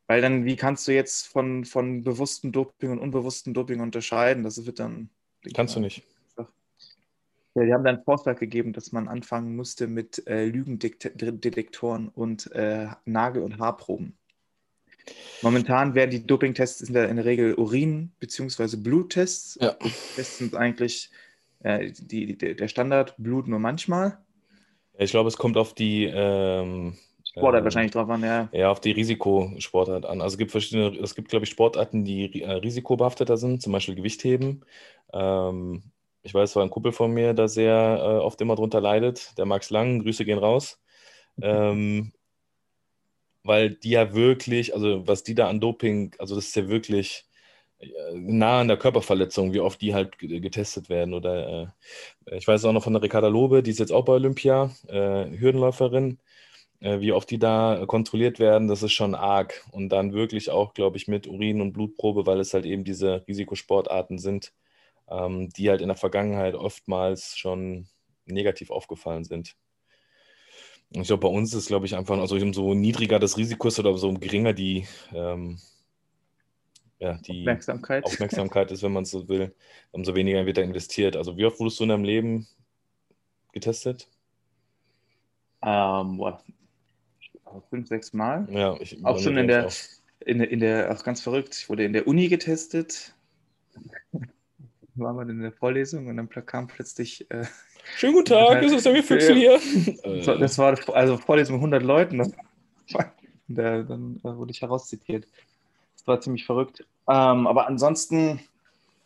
Weil 0.07 0.21
dann, 0.21 0.45
wie 0.45 0.55
kannst 0.55 0.87
du 0.87 0.93
jetzt 0.93 1.27
von, 1.27 1.65
von 1.65 2.03
bewusstem 2.03 2.51
Doping 2.51 2.91
und 2.91 2.99
unbewusstem 2.99 3.53
Doping 3.53 3.79
unterscheiden? 3.79 4.43
Das 4.43 4.63
wird 4.65 4.79
dann. 4.79 5.09
Kannst 5.53 5.75
du 5.75 5.79
nicht. 5.79 6.03
Ja, 6.37 7.63
die 7.63 7.73
haben 7.73 7.85
dann 7.85 7.95
einen 7.95 8.03
Vorschlag 8.03 8.37
gegeben, 8.37 8.73
dass 8.73 8.91
man 8.91 9.07
anfangen 9.07 9.55
musste 9.55 9.87
mit 9.87 10.27
äh, 10.27 10.45
Lügendetektoren 10.45 12.09
und 12.09 12.51
äh, 12.51 12.87
Nagel- 13.05 13.43
und 13.43 13.59
Haarproben. 13.59 14.17
Momentan 15.41 15.95
werden 15.95 16.11
die 16.11 16.25
Dopingtests 16.25 16.81
in 16.81 16.93
der, 16.93 17.09
in 17.09 17.15
der 17.15 17.25
Regel 17.25 17.53
Urin- 17.53 18.11
bzw. 18.19 18.75
Bluttests. 18.75 19.57
Ja. 19.61 19.77
Tests 20.15 20.39
sind 20.39 20.55
eigentlich 20.55 21.11
äh, 21.65 21.91
die, 21.91 22.37
die, 22.37 22.55
der 22.55 22.67
Standard, 22.67 23.15
Blut 23.17 23.47
nur 23.47 23.59
manchmal. 23.59 24.19
Ich 24.97 25.11
glaube, 25.11 25.27
es 25.27 25.37
kommt 25.37 25.57
auf 25.57 25.73
die 25.73 26.05
ähm, 26.05 26.95
Sportart 27.27 27.61
ähm, 27.61 27.63
wahrscheinlich 27.65 27.91
drauf 27.91 28.07
an, 28.07 28.23
ja. 28.23 28.49
Ja, 28.51 28.69
auf 28.69 28.79
die 28.79 28.91
Risikosportart 28.91 30.05
an. 30.05 30.21
Also 30.21 30.35
es 30.35 30.37
gibt 30.37 30.51
verschiedene, 30.51 30.95
es 30.99 31.15
gibt, 31.15 31.29
glaube 31.29 31.45
ich, 31.45 31.49
Sportarten, 31.49 32.05
die 32.05 32.43
äh, 32.43 32.51
risikobehafteter 32.51 33.37
sind, 33.37 33.63
zum 33.63 33.73
Beispiel 33.73 33.95
Gewichtheben. 33.95 34.63
Ähm, 35.11 35.83
ich 36.21 36.33
weiß, 36.33 36.51
es 36.51 36.55
war 36.55 36.63
ein 36.63 36.69
Kumpel 36.69 36.91
von 36.91 37.11
mir, 37.11 37.33
der 37.33 37.47
sehr 37.47 37.99
äh, 37.99 38.23
oft 38.23 38.39
immer 38.41 38.55
drunter 38.55 38.79
leidet, 38.79 39.35
der 39.37 39.45
Max 39.45 39.71
Lang, 39.71 40.03
Grüße 40.03 40.23
gehen 40.23 40.39
raus. 40.39 40.79
Ähm, 41.41 42.13
weil 43.43 43.71
die 43.71 43.89
ja 43.89 44.13
wirklich, 44.13 44.73
also 44.73 45.07
was 45.07 45.23
die 45.23 45.35
da 45.35 45.49
an 45.49 45.59
Doping, 45.59 46.15
also 46.19 46.35
das 46.35 46.45
ist 46.45 46.55
ja 46.55 46.67
wirklich 46.69 47.25
nah 48.13 48.61
an 48.61 48.67
der 48.67 48.77
Körperverletzung, 48.77 49.53
wie 49.53 49.59
oft 49.59 49.81
die 49.81 49.93
halt 49.93 50.17
getestet 50.17 50.89
werden. 50.89 51.13
Oder 51.13 51.73
äh, 52.25 52.37
ich 52.37 52.47
weiß 52.47 52.65
auch 52.65 52.73
noch 52.73 52.83
von 52.83 52.93
der 52.93 53.01
Ricarda 53.01 53.27
Lobe, 53.27 53.63
die 53.63 53.71
ist 53.71 53.79
jetzt 53.79 53.91
auch 53.91 54.05
bei 54.05 54.13
Olympia, 54.13 54.71
äh, 54.87 55.29
Hürdenläuferin, 55.37 56.19
äh, 56.79 56.99
wie 56.99 57.11
oft 57.11 57.29
die 57.29 57.39
da 57.39 57.85
kontrolliert 57.87 58.39
werden, 58.39 58.67
das 58.67 58.83
ist 58.83 58.93
schon 58.93 59.15
arg. 59.15 59.65
Und 59.71 59.89
dann 59.89 60.13
wirklich 60.13 60.49
auch, 60.49 60.73
glaube 60.73 60.97
ich, 60.97 61.07
mit 61.07 61.27
Urin- 61.27 61.61
und 61.61 61.73
Blutprobe, 61.73 62.25
weil 62.25 62.39
es 62.39 62.53
halt 62.53 62.65
eben 62.65 62.83
diese 62.83 63.25
Risikosportarten 63.27 64.17
sind 64.17 64.53
ähm, 65.09 65.49
die 65.49 65.69
halt 65.69 65.81
in 65.81 65.87
der 65.87 65.97
Vergangenheit 65.97 66.55
oftmals 66.55 67.37
schon 67.37 67.87
negativ 68.25 68.71
aufgefallen 68.71 69.23
sind. 69.23 69.55
Ich 70.91 71.07
glaube, 71.07 71.27
bei 71.27 71.33
uns 71.33 71.53
ist, 71.53 71.67
glaube 71.67 71.85
ich, 71.85 71.95
einfach, 71.95 72.17
also 72.17 72.35
umso 72.35 72.73
niedriger 72.73 73.19
das 73.19 73.37
Risiko 73.37 73.67
ist 73.67 73.79
oder 73.79 73.91
umso 73.91 74.13
geringer 74.13 74.53
die, 74.53 74.87
ähm, 75.13 75.59
ja, 76.99 77.17
die 77.25 77.41
Aufmerksamkeit. 77.41 78.05
Aufmerksamkeit 78.05 78.71
ist, 78.71 78.83
wenn 78.83 78.93
man 78.93 79.03
es 79.03 79.11
so 79.11 79.27
will, 79.27 79.53
umso 79.91 80.15
weniger 80.15 80.45
wird 80.45 80.57
da 80.57 80.61
investiert. 80.61 81.15
Also 81.15 81.37
wie 81.37 81.45
oft 81.45 81.59
wurdest 81.59 81.79
du 81.79 81.83
in 81.83 81.89
deinem 81.89 82.03
Leben 82.03 82.47
getestet? 83.51 84.07
Ähm, 85.61 86.17
boah, 86.17 86.43
fünf, 87.69 87.87
sechs 87.87 88.13
Mal. 88.13 88.47
Ja, 88.51 88.75
ich 88.79 89.03
auch 89.03 89.19
schon 89.19 89.37
in 89.37 89.47
der, 89.47 89.67
auch. 89.67 89.73
In, 90.19 90.39
in 90.41 90.59
der, 90.59 90.91
auch 90.91 91.03
ganz 91.03 91.21
verrückt, 91.21 91.55
ich 91.55 91.69
wurde 91.69 91.83
in 91.83 91.93
der 91.93 92.07
Uni 92.07 92.27
getestet 92.29 93.15
waren 94.95 95.15
wir 95.15 95.29
in 95.29 95.41
der 95.41 95.51
Vorlesung 95.51 96.07
und 96.07 96.17
dann 96.17 96.29
kam 96.29 96.67
plötzlich. 96.67 97.29
Äh, 97.29 97.45
Schönen 97.97 98.13
guten 98.13 98.25
Tag, 98.25 98.63
ist 98.63 98.73
es 98.73 98.83
der 98.83 99.03
Füchse 99.03 99.33
hier? 99.33 99.59
Das 100.39 100.57
war 100.57 100.77
also 100.95 101.17
Vorlesung 101.17 101.55
mit 101.55 101.61
100 101.61 101.83
Leuten. 101.83 102.33
Da, 103.47 103.83
dann 103.83 104.19
wurde 104.23 104.49
ich 104.49 104.63
herauszitiert. 104.63 105.27
Das 106.05 106.07
war 106.07 106.21
ziemlich 106.21 106.45
verrückt. 106.45 106.85
Ähm, 107.07 107.47
aber 107.47 107.67
ansonsten 107.67 108.39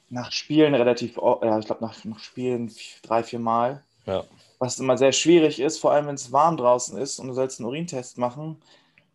nach 0.09 0.31
Spielen 0.31 0.73
relativ, 0.75 1.17
ja, 1.17 1.59
ich 1.59 1.65
glaube 1.65 1.83
nach, 1.83 2.03
nach 2.03 2.19
Spielen 2.19 2.71
drei, 3.03 3.23
vier 3.23 3.39
Mal. 3.39 3.83
Ja. 4.05 4.23
Was 4.57 4.79
immer 4.79 4.97
sehr 4.97 5.13
schwierig 5.13 5.59
ist, 5.59 5.77
vor 5.77 5.91
allem 5.91 6.07
wenn 6.07 6.15
es 6.15 6.31
warm 6.31 6.57
draußen 6.57 6.97
ist 6.97 7.19
und 7.19 7.27
du 7.27 7.33
sollst 7.33 7.59
einen 7.59 7.67
Urintest 7.67 8.17
machen, 8.17 8.57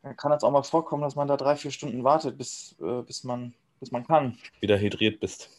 dann 0.03 0.17
kann 0.17 0.33
es 0.33 0.43
auch 0.43 0.51
mal 0.51 0.63
vorkommen, 0.63 1.03
dass 1.03 1.17
man 1.17 1.29
da 1.29 1.37
drei, 1.37 1.57
vier 1.57 1.71
Stunden 1.71 2.05
wartet, 2.05 2.39
bis, 2.39 2.77
äh, 2.81 3.03
bis, 3.03 3.25
man, 3.25 3.53
bis 3.81 3.91
man 3.91 4.07
kann. 4.07 4.39
Wieder 4.61 4.79
hydriert 4.79 5.21
bist. 5.21 5.51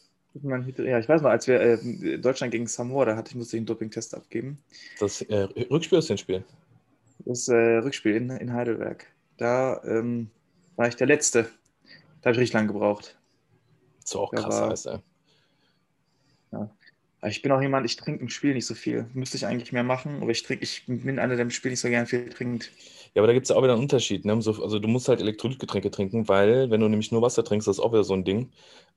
Ja, 0.44 1.00
ich 1.00 1.08
weiß 1.08 1.22
noch, 1.22 1.30
als 1.30 1.48
wir 1.48 1.62
äh, 1.62 2.18
Deutschland 2.18 2.52
gegen 2.52 2.68
Samoa, 2.68 3.06
da 3.06 3.16
hatte 3.16 3.30
ich, 3.30 3.36
musste 3.36 3.56
ich 3.56 3.60
einen 3.60 3.68
Dopingtest 3.68 4.16
abgeben. 4.16 4.62
Das 5.00 5.22
äh, 5.22 5.48
Rückspiel 5.72 6.00
ist 6.00 6.08
Hinspiel? 6.08 6.44
Das 7.20 7.48
äh, 7.48 7.78
Rückspiel 7.78 8.16
in, 8.16 8.30
in 8.32 8.54
Heidelberg. 8.54 9.06
Da 9.38 9.82
ähm, 9.84 10.30
war 10.76 10.88
ich 10.88 10.96
der 10.96 11.08
Letzte. 11.08 11.50
Da 12.26 12.30
habe 12.30 12.38
ich 12.38 12.42
richtig 12.42 12.56
lange 12.56 12.70
gebraucht. 12.70 13.20
So 14.04 14.22
auch 14.22 14.32
krass 14.32 14.60
war, 14.60 14.70
heißt, 14.72 14.88
ey. 14.88 14.98
Ja. 16.52 16.72
Ich 17.28 17.44
bin 17.44 17.52
auch 17.52 17.62
jemand, 17.62 17.86
ich 17.86 17.98
trinke 17.98 18.20
im 18.20 18.30
Spiel 18.30 18.56
nicht 18.56 18.66
so 18.66 18.74
viel. 18.74 19.06
Müsste 19.14 19.38
ich 19.38 19.46
eigentlich 19.46 19.72
mehr 19.72 19.84
machen, 19.84 20.24
aber 20.24 20.32
ich 20.32 20.42
trinke, 20.42 20.64
ich 20.64 20.86
bin 20.88 21.20
einer, 21.20 21.36
der 21.36 21.44
im 21.44 21.52
Spiel 21.52 21.70
nicht 21.70 21.82
so 21.82 21.88
gerne 21.88 22.08
viel 22.08 22.28
trinkt. 22.30 22.72
Ja, 23.14 23.22
aber 23.22 23.28
da 23.28 23.34
gibt 23.34 23.46
es 23.46 23.50
ja 23.50 23.56
auch 23.56 23.62
wieder 23.62 23.74
einen 23.74 23.84
Unterschied. 23.84 24.26
Ne? 24.26 24.34
also 24.34 24.80
du 24.80 24.88
musst 24.88 25.08
halt 25.08 25.22
Elektrolytgetränke 25.22 25.92
trinken, 25.92 26.28
weil 26.28 26.72
wenn 26.72 26.82
du 26.82 26.88
nämlich 26.88 27.12
nur 27.12 27.22
Wasser 27.22 27.44
trinkst, 27.44 27.68
das 27.68 27.78
ist 27.78 27.84
auch 27.84 27.94
wieder 27.94 28.04
so 28.04 28.16
ein 28.16 28.24
Ding, 28.24 28.52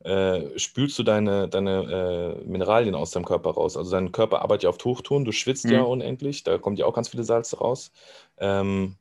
äh, 0.05 0.59
spülst 0.59 0.99
du 0.99 1.03
deine, 1.03 1.51
deine 1.51 2.39
äh, 2.41 2.49
Mineralien 2.49 2.95
aus 2.95 3.11
deinem 3.11 3.27
Körper 3.27 3.51
raus. 3.51 3.77
Also 3.77 3.91
dein 3.91 4.11
Körper 4.11 4.41
arbeitet 4.41 4.63
ja 4.63 4.71
auf 4.71 4.79
Tuchton, 4.79 5.27
du 5.27 5.33
schwitzt 5.33 5.67
mhm. 5.67 5.73
ja 5.73 5.83
unendlich, 5.83 6.45
da 6.45 6.57
kommt 6.57 6.79
ja 6.79 6.87
auch 6.87 6.95
ganz 6.95 7.11
viele 7.11 7.25
Salze 7.25 7.59
raus. 7.59 7.93
Ähm, 8.39 8.97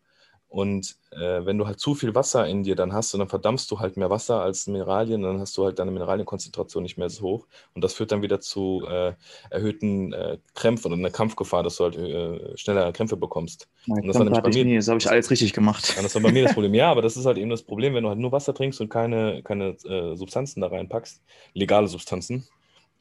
und 0.50 0.96
äh, 1.12 1.46
wenn 1.46 1.58
du 1.58 1.68
halt 1.68 1.80
zu 1.80 1.94
viel 1.94 2.16
Wasser 2.16 2.48
in 2.48 2.64
dir 2.64 2.76
dann 2.76 2.94
hast, 2.94 3.14
und 3.14 3.20
dann 3.20 3.28
verdampfst 3.28 3.68
du 3.70 3.80
halt 3.80 3.98
mehr 3.98 4.10
Wasser 4.10 4.42
als 4.42 4.68
Mineralien, 4.68 5.22
dann 5.22 5.40
hast 5.40 5.58
du 5.58 5.66
halt 5.66 5.78
deine 5.78 5.92
Mineralienkonzentration 5.92 6.84
nicht 6.84 6.98
mehr 6.98 7.10
so 7.10 7.22
hoch. 7.22 7.48
Und 7.74 7.84
das 7.84 7.94
führt 7.94 8.12
dann 8.12 8.22
wieder 8.22 8.40
zu 8.40 8.84
äh, 8.90 9.14
erhöhten 9.50 10.14
äh, 10.14 10.38
Krämpfen 10.56 10.94
und 10.94 11.00
einer 11.00 11.10
Kampfgefahr, 11.10 11.64
dass 11.64 11.78
du 11.78 11.84
halt 11.84 11.98
äh, 11.98 12.58
schneller 12.58 12.92
Krämpfe 12.94 13.18
bekommst. 13.18 13.68
Und 13.88 14.08
das, 14.08 14.18
war 14.18 14.26
bei 14.42 14.50
mir, 14.50 14.66
nie, 14.66 14.76
das 14.78 14.88
habe 14.88 15.00
ich 15.00 15.10
alles 15.10 15.30
richtig 15.30 15.52
gemacht. 15.52 15.94
Ja, 15.96 16.02
das 16.02 16.16
war 16.16 16.22
bei 16.22 16.32
mir 16.32 16.44
das 16.44 16.54
Problem. 16.54 16.74
Ja, 16.74 16.92
aber 16.92 17.02
das 17.02 17.18
ist 17.18 17.26
halt 17.26 17.38
eben 17.38 17.50
das 17.50 17.64
Problem, 17.64 17.94
wenn 17.94 18.04
du 18.04 18.10
halt 18.10 18.20
nur 18.20 18.32
Wasser 18.32 18.54
trinkst 18.54 18.80
und 18.80 18.90
keine, 18.90 19.44
keine 19.44 19.76
äh, 19.84 20.16
Substanzen 20.16 20.62
da 20.62 20.68
reinpackst, 20.68 21.22
legale 21.54 21.88
Substanzen, 21.88 22.48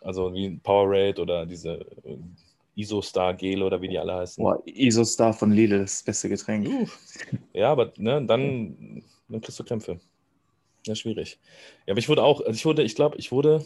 Also 0.00 0.34
wie 0.34 0.58
Powerade 0.62 1.22
oder 1.22 1.46
diese 1.46 1.74
äh, 2.04 2.18
Isostar 2.76 3.34
Gel 3.34 3.62
oder 3.62 3.80
wie 3.80 3.88
die 3.88 3.98
alle 3.98 4.14
heißen. 4.14 4.42
Boah, 4.42 4.62
Isostar 4.66 5.32
von 5.32 5.50
Lidl, 5.50 5.80
das 5.80 6.02
beste 6.02 6.28
Getränk. 6.28 6.68
Uh. 6.68 6.86
Ja, 7.52 7.72
aber 7.72 7.92
ne, 7.96 8.24
dann, 8.24 9.02
dann 9.28 9.40
kriegst 9.40 9.58
du 9.58 9.64
Krämpfe. 9.64 9.98
Ja, 10.86 10.94
schwierig. 10.94 11.40
Ja, 11.86 11.92
aber 11.92 11.98
ich 11.98 12.08
wurde 12.08 12.22
auch, 12.22 12.40
also 12.40 12.52
ich 12.52 12.64
wurde, 12.64 12.82
ich 12.82 12.94
glaube, 12.94 13.16
ich 13.16 13.32
wurde, 13.32 13.64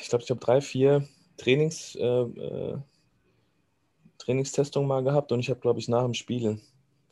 ich 0.00 0.08
glaube, 0.08 0.24
ich 0.24 0.30
habe 0.30 0.40
drei, 0.40 0.60
vier 0.60 1.06
Trainings, 1.36 1.94
äh, 1.94 2.04
äh, 2.04 2.78
Trainingstestungen 4.18 4.88
mal 4.88 5.04
gehabt 5.04 5.30
und 5.30 5.40
ich 5.40 5.50
habe, 5.50 5.60
glaube 5.60 5.78
ich, 5.78 5.88
nach 5.88 6.02
dem 6.02 6.14
Spiel, 6.14 6.60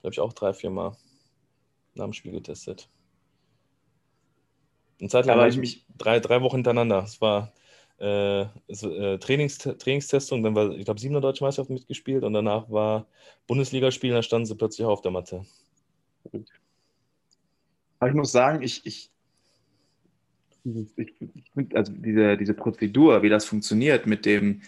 glaube 0.01 0.13
ich, 0.13 0.21
auch 0.21 0.33
drei, 0.33 0.53
vier 0.53 0.71
Mal 0.71 0.97
nach 1.95 2.05
dem 2.05 2.13
Spiel 2.13 2.33
getestet. 2.33 2.89
Eine 5.01 5.11
Zeit 5.11 5.27
lang 5.27 5.39
war 5.39 5.47
ich 5.47 5.55
ich 5.55 5.61
mich, 5.61 5.87
drei, 5.97 6.19
drei 6.19 6.43
Wochen 6.43 6.57
hintereinander. 6.57 7.05
Es 7.05 7.21
war 7.21 7.53
äh, 8.01 8.43
äh, 8.43 9.19
Trainings, 9.19 9.59
Trainingstestung, 9.59 10.43
dann 10.43 10.55
war, 10.55 10.71
ich 10.71 10.85
glaube, 10.85 11.01
siebener 11.01 11.21
Deutsche 11.21 11.45
Meisterschaft 11.45 11.71
mitgespielt 11.71 12.25
und 12.25 12.33
danach 12.33 12.71
war 12.71 13.07
Bundesligaspiel, 13.47 14.13
dann 14.13 14.23
standen 14.23 14.47
sie 14.47 14.55
plötzlich 14.55 14.87
auch 14.87 14.93
auf 14.93 15.03
der 15.03 15.11
Matte. 15.11 15.45
aber 17.99 18.09
ich 18.09 18.15
muss 18.15 18.33
sagen, 18.33 18.63
ich, 18.63 18.87
ich, 18.87 19.11
ich, 20.65 21.15
ich 21.21 21.77
also 21.77 21.93
diese, 21.93 22.37
diese 22.37 22.55
Prozedur, 22.55 23.23
wie 23.23 23.29
das 23.29 23.45
funktioniert 23.45 24.07
mit 24.07 24.25
dem, 24.27 24.63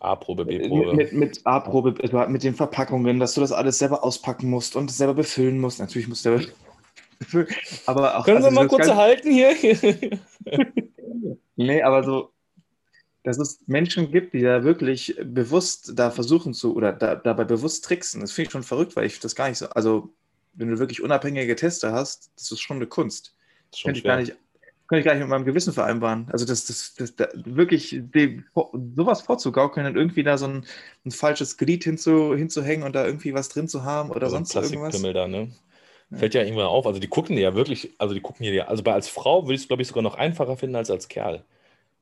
A-Probe, 0.00 0.44
mit, 0.44 0.62
B-Probe. 0.62 0.94
mit, 0.94 1.12
mit 1.12 1.40
A-Probe, 1.44 1.94
etwa 2.02 2.26
mit 2.26 2.42
den 2.42 2.54
Verpackungen, 2.54 3.20
dass 3.20 3.34
du 3.34 3.40
das 3.40 3.52
alles 3.52 3.78
selber 3.78 4.02
auspacken 4.02 4.50
musst 4.50 4.74
und 4.74 4.90
selber 4.90 5.14
befüllen 5.14 5.60
musst. 5.60 5.78
Natürlich 5.78 6.08
musst 6.08 6.24
du 6.24 6.36
selber 6.36 6.52
aber 7.86 8.18
auch, 8.18 8.24
Können 8.24 8.38
also 8.38 8.48
Sie 8.48 8.54
mal 8.54 8.68
kurz 8.68 8.88
halten 8.88 9.30
hier? 9.30 9.54
Nee, 11.56 11.82
aber 11.82 12.02
so, 12.02 12.32
dass 13.22 13.38
es 13.38 13.60
Menschen 13.66 14.10
gibt, 14.10 14.34
die 14.34 14.40
da 14.40 14.64
wirklich 14.64 15.16
bewusst 15.22 15.92
da 15.94 16.10
versuchen 16.10 16.54
zu, 16.54 16.74
oder 16.74 16.92
da, 16.92 17.14
dabei 17.14 17.44
bewusst 17.44 17.84
tricksen, 17.84 18.20
das 18.20 18.32
finde 18.32 18.48
ich 18.48 18.52
schon 18.52 18.62
verrückt, 18.62 18.96
weil 18.96 19.06
ich 19.06 19.20
das 19.20 19.34
gar 19.34 19.48
nicht 19.48 19.58
so, 19.58 19.68
also 19.68 20.12
wenn 20.54 20.68
du 20.68 20.78
wirklich 20.78 21.02
unabhängige 21.02 21.56
Tester 21.56 21.92
hast, 21.92 22.30
das 22.36 22.50
ist 22.50 22.60
schon 22.60 22.76
eine 22.76 22.86
Kunst. 22.86 23.34
Das 23.70 23.80
schon 23.80 23.88
Könnte 23.90 23.98
ich 23.98 24.04
gar 24.04 24.16
nicht, 24.16 24.36
könnte 24.86 25.00
ich 25.00 25.04
gar 25.04 25.14
nicht 25.14 25.22
mit 25.22 25.30
meinem 25.30 25.44
Gewissen 25.44 25.72
vereinbaren. 25.72 26.28
Also 26.32 26.44
das, 26.44 26.66
das, 26.66 26.94
das, 26.94 27.16
da, 27.16 27.28
wirklich 27.34 28.00
dem, 28.00 28.44
sowas 28.94 29.22
vorzugaukeln 29.22 29.86
und 29.86 29.96
irgendwie 29.96 30.22
da 30.22 30.36
so 30.36 30.46
ein, 30.46 30.66
ein 31.06 31.10
falsches 31.10 31.56
Glied 31.56 31.84
hinzu, 31.84 32.34
hinzuhängen 32.34 32.84
und 32.84 32.94
da 32.94 33.06
irgendwie 33.06 33.32
was 33.32 33.48
drin 33.48 33.68
zu 33.68 33.84
haben 33.84 34.10
oder 34.10 34.28
so 34.28 34.36
ein 34.36 34.44
sonst 34.44 34.72
irgendwas. 34.72 35.00
Da, 35.00 35.28
ne? 35.28 35.52
Fällt 36.18 36.34
ja 36.34 36.42
irgendwann 36.42 36.66
auf. 36.66 36.86
Also 36.86 37.00
die 37.00 37.08
gucken 37.08 37.36
dir 37.36 37.42
ja 37.42 37.54
wirklich, 37.54 37.90
also 37.98 38.14
die 38.14 38.20
gucken 38.20 38.44
dir 38.44 38.52
ja, 38.52 38.66
also 38.66 38.82
bei 38.82 38.92
als 38.92 39.08
Frau 39.08 39.44
würde 39.44 39.54
ich 39.54 39.62
es, 39.62 39.68
glaube 39.68 39.82
ich, 39.82 39.88
sogar 39.88 40.02
noch 40.02 40.14
einfacher 40.14 40.56
finden 40.56 40.76
als 40.76 40.90
als 40.90 41.08
Kerl. 41.08 41.44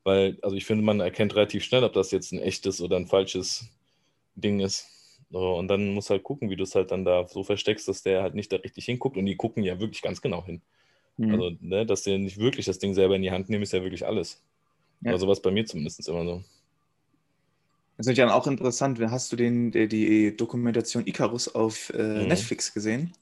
Weil, 0.04 0.38
also 0.42 0.56
ich 0.56 0.64
finde, 0.64 0.82
man 0.84 1.00
erkennt 1.00 1.34
relativ 1.34 1.64
schnell, 1.64 1.84
ob 1.84 1.92
das 1.92 2.10
jetzt 2.10 2.32
ein 2.32 2.40
echtes 2.40 2.80
oder 2.80 2.96
ein 2.96 3.06
falsches 3.06 3.68
Ding 4.34 4.60
ist. 4.60 4.86
So, 5.30 5.54
und 5.54 5.68
dann 5.68 5.94
musst 5.94 6.10
du 6.10 6.14
halt 6.14 6.24
gucken, 6.24 6.50
wie 6.50 6.56
du 6.56 6.64
es 6.64 6.74
halt 6.74 6.90
dann 6.90 7.04
da 7.04 7.28
so 7.28 7.44
versteckst, 7.44 7.86
dass 7.86 8.02
der 8.02 8.22
halt 8.22 8.34
nicht 8.34 8.50
da 8.52 8.56
richtig 8.56 8.84
hinguckt. 8.86 9.16
Und 9.16 9.26
die 9.26 9.36
gucken 9.36 9.62
ja 9.62 9.78
wirklich 9.78 10.02
ganz 10.02 10.20
genau 10.20 10.44
hin. 10.44 10.60
Mhm. 11.18 11.30
Also, 11.32 11.50
ne, 11.60 11.86
dass 11.86 12.02
der 12.02 12.18
nicht 12.18 12.38
wirklich 12.38 12.66
das 12.66 12.78
Ding 12.78 12.94
selber 12.94 13.14
in 13.16 13.22
die 13.22 13.30
Hand 13.30 13.48
nehmen, 13.48 13.62
ist 13.62 13.72
ja 13.72 13.82
wirklich 13.82 14.06
alles. 14.06 14.42
Ja. 15.02 15.12
Also 15.12 15.28
was 15.28 15.40
bei 15.40 15.50
mir 15.50 15.66
zumindest 15.66 16.08
immer 16.08 16.24
so. 16.24 16.42
Das 17.96 18.06
ist 18.06 18.12
natürlich 18.12 18.30
dann 18.30 18.30
auch 18.30 18.46
interessant, 18.46 18.98
hast 18.98 19.30
du 19.30 19.36
den, 19.36 19.70
die, 19.72 19.86
die 19.86 20.36
Dokumentation 20.36 21.06
Icarus 21.06 21.54
auf 21.54 21.90
äh, 21.90 22.22
Mhm. 22.22 22.28
Netflix 22.28 22.72
gesehen? 22.72 23.12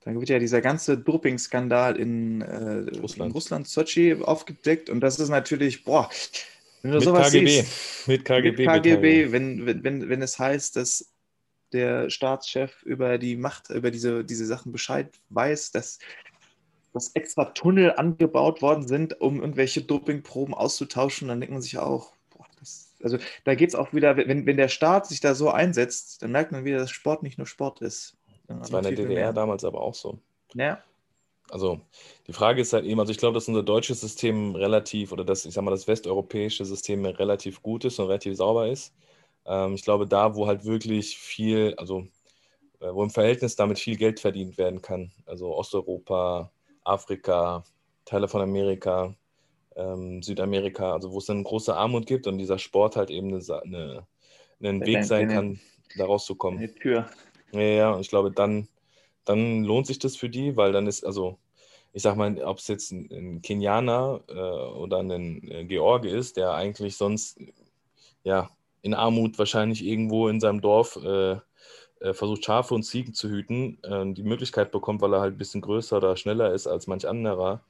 Da 0.00 0.14
wird 0.14 0.28
ja 0.28 0.38
dieser 0.38 0.60
ganze 0.60 0.96
Doping-Skandal 0.96 1.96
in, 1.96 2.40
äh, 2.42 2.98
Russland. 3.00 3.30
in 3.30 3.32
Russland, 3.32 3.68
Sochi, 3.68 4.14
aufgedeckt. 4.14 4.90
Und 4.90 5.00
das 5.00 5.18
ist 5.18 5.28
natürlich, 5.28 5.84
boah, 5.84 6.08
wenn 6.82 6.92
du 6.92 6.96
Mit 6.98 7.04
sowas 7.04 7.32
KGB. 7.32 7.46
siehst, 7.62 8.08
Mit 8.08 8.24
KGB. 8.24 8.66
mit 8.66 8.66
KGB, 8.66 9.32
wenn, 9.32 9.66
wenn, 9.66 9.84
wenn, 9.84 10.08
wenn 10.08 10.22
es 10.22 10.38
heißt, 10.38 10.76
dass 10.76 11.12
der 11.72 12.10
Staatschef 12.10 12.82
über 12.84 13.18
die 13.18 13.36
Macht, 13.36 13.70
über 13.70 13.90
diese, 13.90 14.24
diese 14.24 14.46
Sachen 14.46 14.72
Bescheid 14.72 15.10
weiß, 15.30 15.72
dass, 15.72 15.98
dass 16.92 17.10
extra 17.14 17.46
Tunnel 17.46 17.94
angebaut 17.96 18.62
worden 18.62 18.86
sind, 18.86 19.20
um 19.20 19.40
irgendwelche 19.40 19.82
Dopingproben 19.82 20.54
auszutauschen, 20.54 21.28
dann 21.28 21.40
denkt 21.40 21.52
man 21.52 21.62
sich 21.62 21.78
auch, 21.78 22.12
boah, 22.30 22.46
das, 22.58 22.94
also 23.02 23.18
da 23.44 23.54
geht 23.54 23.70
es 23.70 23.74
auch 23.74 23.92
wieder, 23.92 24.16
wenn, 24.16 24.46
wenn 24.46 24.56
der 24.56 24.68
Staat 24.68 25.06
sich 25.06 25.20
da 25.20 25.34
so 25.34 25.50
einsetzt, 25.50 26.22
dann 26.22 26.32
merkt 26.32 26.52
man 26.52 26.64
wieder, 26.64 26.78
dass 26.78 26.90
Sport 26.90 27.22
nicht 27.22 27.38
nur 27.38 27.46
Sport 27.46 27.82
ist. 27.82 28.17
Sondern 28.48 28.62
Das 28.62 28.72
war 28.72 28.80
in 28.80 28.96
der 28.96 28.96
DDR 28.96 29.26
mehr. 29.26 29.32
damals 29.32 29.64
aber 29.64 29.80
auch 29.80 29.94
so. 29.94 30.18
Ja, 30.54 30.82
Also 31.50 31.80
die 32.26 32.32
Frage 32.32 32.60
ist 32.62 32.72
halt 32.72 32.84
eben, 32.84 32.98
also 32.98 33.12
ich 33.12 33.18
glaube, 33.18 33.34
dass 33.34 33.48
unser 33.48 33.62
deutsches 33.62 34.00
System 34.00 34.54
relativ, 34.56 35.12
oder 35.12 35.24
das, 35.24 35.44
ich 35.44 35.54
sag 35.54 35.62
mal, 35.62 35.70
das 35.70 35.86
westeuropäische 35.86 36.64
System 36.64 37.04
relativ 37.04 37.62
gut 37.62 37.84
ist 37.84 37.98
und 37.98 38.06
relativ 38.06 38.36
sauber 38.36 38.68
ist. 38.68 38.92
Ähm, 39.46 39.74
ich 39.74 39.82
glaube, 39.82 40.06
da, 40.06 40.34
wo 40.34 40.46
halt 40.46 40.64
wirklich 40.64 41.16
viel, 41.18 41.74
also 41.76 42.06
äh, 42.80 42.92
wo 42.92 43.02
im 43.02 43.10
Verhältnis 43.10 43.56
damit 43.56 43.78
viel 43.78 43.96
Geld 43.96 44.20
verdient 44.20 44.58
werden 44.58 44.82
kann, 44.82 45.12
also 45.26 45.54
Osteuropa, 45.54 46.50
Afrika, 46.84 47.64
Teile 48.04 48.28
von 48.28 48.40
Amerika, 48.40 49.14
ähm, 49.76 50.22
Südamerika, 50.22 50.92
also 50.92 51.12
wo 51.12 51.18
es 51.18 51.26
dann 51.26 51.44
große 51.44 51.74
Armut 51.74 52.06
gibt 52.06 52.26
und 52.26 52.38
dieser 52.38 52.58
Sport 52.58 52.96
halt 52.96 53.10
eben 53.10 53.28
eine, 53.28 53.62
eine, 53.62 54.06
ein 54.62 54.80
Weg 54.86 55.04
sein 55.04 55.28
kann, 55.28 55.60
da 55.96 56.06
rauszukommen. 56.06 56.58
eine 56.58 56.74
Tür. 56.74 57.08
Ja, 57.52 57.60
ja, 57.60 58.00
ich 58.00 58.08
glaube, 58.08 58.30
dann, 58.30 58.68
dann 59.24 59.64
lohnt 59.64 59.86
sich 59.86 59.98
das 59.98 60.16
für 60.16 60.28
die, 60.30 60.56
weil 60.56 60.72
dann 60.72 60.86
ist, 60.86 61.04
also, 61.04 61.38
ich 61.92 62.02
sag 62.02 62.16
mal, 62.16 62.42
ob 62.44 62.58
es 62.58 62.68
jetzt 62.68 62.92
ein, 62.92 63.08
ein 63.12 63.42
Kenianer 63.42 64.22
äh, 64.28 64.32
oder 64.34 64.98
ein 65.00 65.48
äh, 65.50 65.64
George 65.64 66.08
ist, 66.10 66.36
der 66.36 66.52
eigentlich 66.54 66.96
sonst, 66.96 67.38
ja, 68.24 68.50
in 68.82 68.94
Armut 68.94 69.38
wahrscheinlich 69.38 69.84
irgendwo 69.84 70.28
in 70.28 70.40
seinem 70.40 70.60
Dorf 70.62 70.96
äh, 71.04 71.32
äh, 72.00 72.14
versucht, 72.14 72.44
Schafe 72.44 72.74
und 72.74 72.84
Ziegen 72.84 73.14
zu 73.14 73.28
hüten, 73.30 73.78
äh, 73.84 74.12
die 74.14 74.22
Möglichkeit 74.24 74.72
bekommt, 74.72 75.02
weil 75.02 75.14
er 75.14 75.20
halt 75.22 75.34
ein 75.36 75.38
bisschen 75.38 75.62
größer 75.62 75.98
oder 75.98 76.16
schneller 76.16 76.54
ist 76.54 76.66
als 76.68 76.86
manch 76.88 77.08
anderer, 77.08 77.62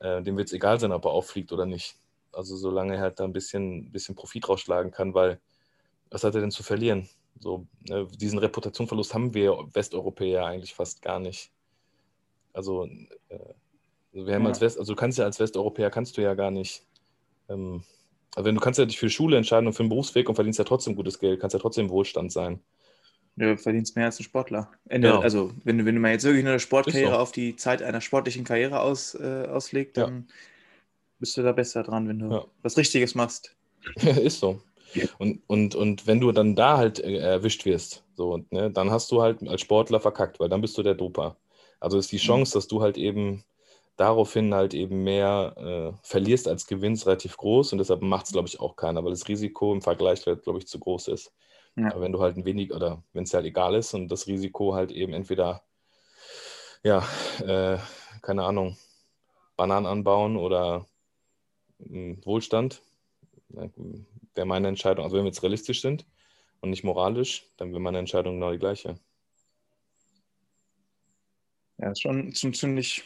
äh, 0.00 0.22
dem 0.22 0.36
wird 0.38 0.48
es 0.48 0.54
egal 0.54 0.80
sein, 0.80 0.92
ob 0.92 1.04
er 1.06 1.12
auffliegt 1.12 1.52
oder 1.52 1.66
nicht. 1.66 1.96
Also 2.32 2.56
solange 2.56 2.96
er 2.96 3.00
halt 3.02 3.20
da 3.20 3.24
ein 3.24 3.32
bisschen, 3.34 3.92
bisschen 3.92 4.16
Profit 4.16 4.48
rausschlagen 4.48 4.92
kann, 4.92 5.14
weil 5.14 5.40
was 6.10 6.24
hat 6.24 6.34
er 6.36 6.40
denn 6.42 6.50
zu 6.52 6.62
verlieren? 6.64 7.08
So, 7.38 7.66
ne, 7.88 8.06
diesen 8.18 8.38
Reputationsverlust 8.38 9.14
haben 9.14 9.34
wir 9.34 9.52
Westeuropäer 9.72 10.44
eigentlich 10.46 10.74
fast 10.74 11.02
gar 11.02 11.20
nicht. 11.20 11.50
Also, 12.52 12.86
äh, 13.28 13.38
wir 14.12 14.34
haben 14.34 14.42
Ja. 14.44 14.48
als 14.48 14.60
West, 14.60 14.78
also 14.78 14.94
du 14.94 14.96
kannst 14.98 15.18
ja 15.18 15.24
als 15.24 15.38
Westeuropäer 15.38 15.90
kannst 15.90 16.16
du 16.16 16.22
ja 16.22 16.34
gar 16.34 16.50
nicht, 16.50 16.82
ähm, 17.50 17.82
also 18.34 18.46
wenn 18.46 18.54
du 18.54 18.60
kannst 18.60 18.78
ja 18.78 18.86
dich 18.86 18.98
für 18.98 19.10
Schule 19.10 19.36
entscheiden 19.36 19.66
und 19.66 19.74
für 19.74 19.82
den 19.82 19.90
Berufsweg 19.90 20.28
und 20.28 20.34
verdienst 20.34 20.58
ja 20.58 20.64
trotzdem 20.64 20.96
gutes 20.96 21.18
Geld, 21.18 21.40
kannst 21.40 21.52
ja 21.54 21.60
trotzdem 21.60 21.90
Wohlstand 21.90 22.32
sein. 22.32 22.60
Du 23.38 23.54
verdienst 23.58 23.94
mehr 23.96 24.06
als 24.06 24.18
ein 24.18 24.22
Sportler. 24.24 24.70
Ende, 24.88 25.08
Genau. 25.08 25.20
Also, 25.20 25.52
wenn, 25.64 25.76
du- 25.76 25.84
wenn 25.84 25.94
du 25.94 26.00
mal 26.00 26.12
jetzt 26.12 26.24
wirklich 26.24 26.42
nur 26.42 26.52
eine 26.52 26.60
Sportkarriere 26.60 27.10
so. 27.10 27.16
auf 27.18 27.32
die 27.32 27.54
Zeit 27.56 27.82
einer 27.82 28.00
sportlichen 28.00 28.44
Karriere 28.44 28.80
aus, 28.80 29.14
äh, 29.14 29.46
auslegt, 29.46 29.98
Ja. 29.98 30.06
dann 30.06 30.28
bist 31.18 31.36
du 31.36 31.42
da 31.42 31.52
besser 31.52 31.82
dran, 31.82 32.08
wenn 32.08 32.18
du 32.18 32.30
Ja. 32.30 32.44
was 32.62 32.78
Richtiges 32.78 33.14
machst. 33.14 33.54
ist 34.22 34.40
so. 34.40 34.62
Und, 35.18 35.42
und, 35.46 35.74
und 35.74 36.06
wenn 36.06 36.20
du 36.20 36.32
dann 36.32 36.54
da 36.54 36.76
halt 36.76 37.00
äh, 37.00 37.16
erwischt 37.16 37.64
wirst, 37.64 38.04
so, 38.14 38.44
ne, 38.50 38.70
dann 38.70 38.90
hast 38.90 39.10
du 39.12 39.22
halt 39.22 39.46
als 39.46 39.60
Sportler 39.60 40.00
verkackt, 40.00 40.40
weil 40.40 40.48
dann 40.48 40.60
bist 40.60 40.76
du 40.78 40.82
der 40.82 40.94
Doper. 40.94 41.36
Also 41.80 41.98
ist 41.98 42.12
die 42.12 42.18
Chance, 42.18 42.54
dass 42.54 42.68
du 42.68 42.80
halt 42.80 42.96
eben 42.96 43.44
daraufhin 43.96 44.54
halt 44.54 44.74
eben 44.74 45.04
mehr 45.04 45.54
äh, 45.56 45.98
verlierst 46.02 46.48
als 46.48 46.66
gewinnst, 46.66 47.06
relativ 47.06 47.36
groß 47.36 47.72
und 47.72 47.78
deshalb 47.78 48.02
macht 48.02 48.26
es, 48.26 48.32
glaube 48.32 48.48
ich, 48.48 48.60
auch 48.60 48.76
keiner, 48.76 49.02
weil 49.04 49.10
das 49.10 49.28
Risiko 49.28 49.72
im 49.72 49.82
Vergleich, 49.82 50.22
glaube 50.22 50.58
ich, 50.58 50.66
zu 50.66 50.78
groß 50.78 51.08
ist. 51.08 51.32
Ja. 51.76 51.90
Aber 51.90 52.00
wenn 52.00 52.12
du 52.12 52.20
halt 52.20 52.36
ein 52.36 52.44
wenig 52.44 52.72
oder 52.72 53.02
wenn 53.12 53.24
es 53.24 53.34
halt 53.34 53.46
egal 53.46 53.74
ist 53.74 53.94
und 53.94 54.08
das 54.08 54.26
Risiko 54.26 54.74
halt 54.74 54.92
eben 54.92 55.12
entweder, 55.12 55.62
ja, 56.82 57.04
äh, 57.44 57.78
keine 58.22 58.44
Ahnung, 58.44 58.76
Bananen 59.56 59.86
anbauen 59.86 60.36
oder 60.36 60.86
mh, 61.78 62.24
Wohlstand, 62.24 62.82
wäre 63.48 64.46
meine 64.46 64.68
Entscheidung, 64.68 65.04
also 65.04 65.16
wenn 65.16 65.24
wir 65.24 65.30
jetzt 65.30 65.42
realistisch 65.42 65.80
sind 65.80 66.06
und 66.60 66.70
nicht 66.70 66.84
moralisch, 66.84 67.46
dann 67.56 67.70
wäre 67.70 67.80
meine 67.80 67.98
Entscheidung 67.98 68.34
genau 68.34 68.52
die 68.52 68.58
gleiche. 68.58 68.98
Ja, 71.78 71.90
ist 71.90 72.02
schon, 72.02 72.34
schon 72.34 72.54
ziemlich 72.54 73.04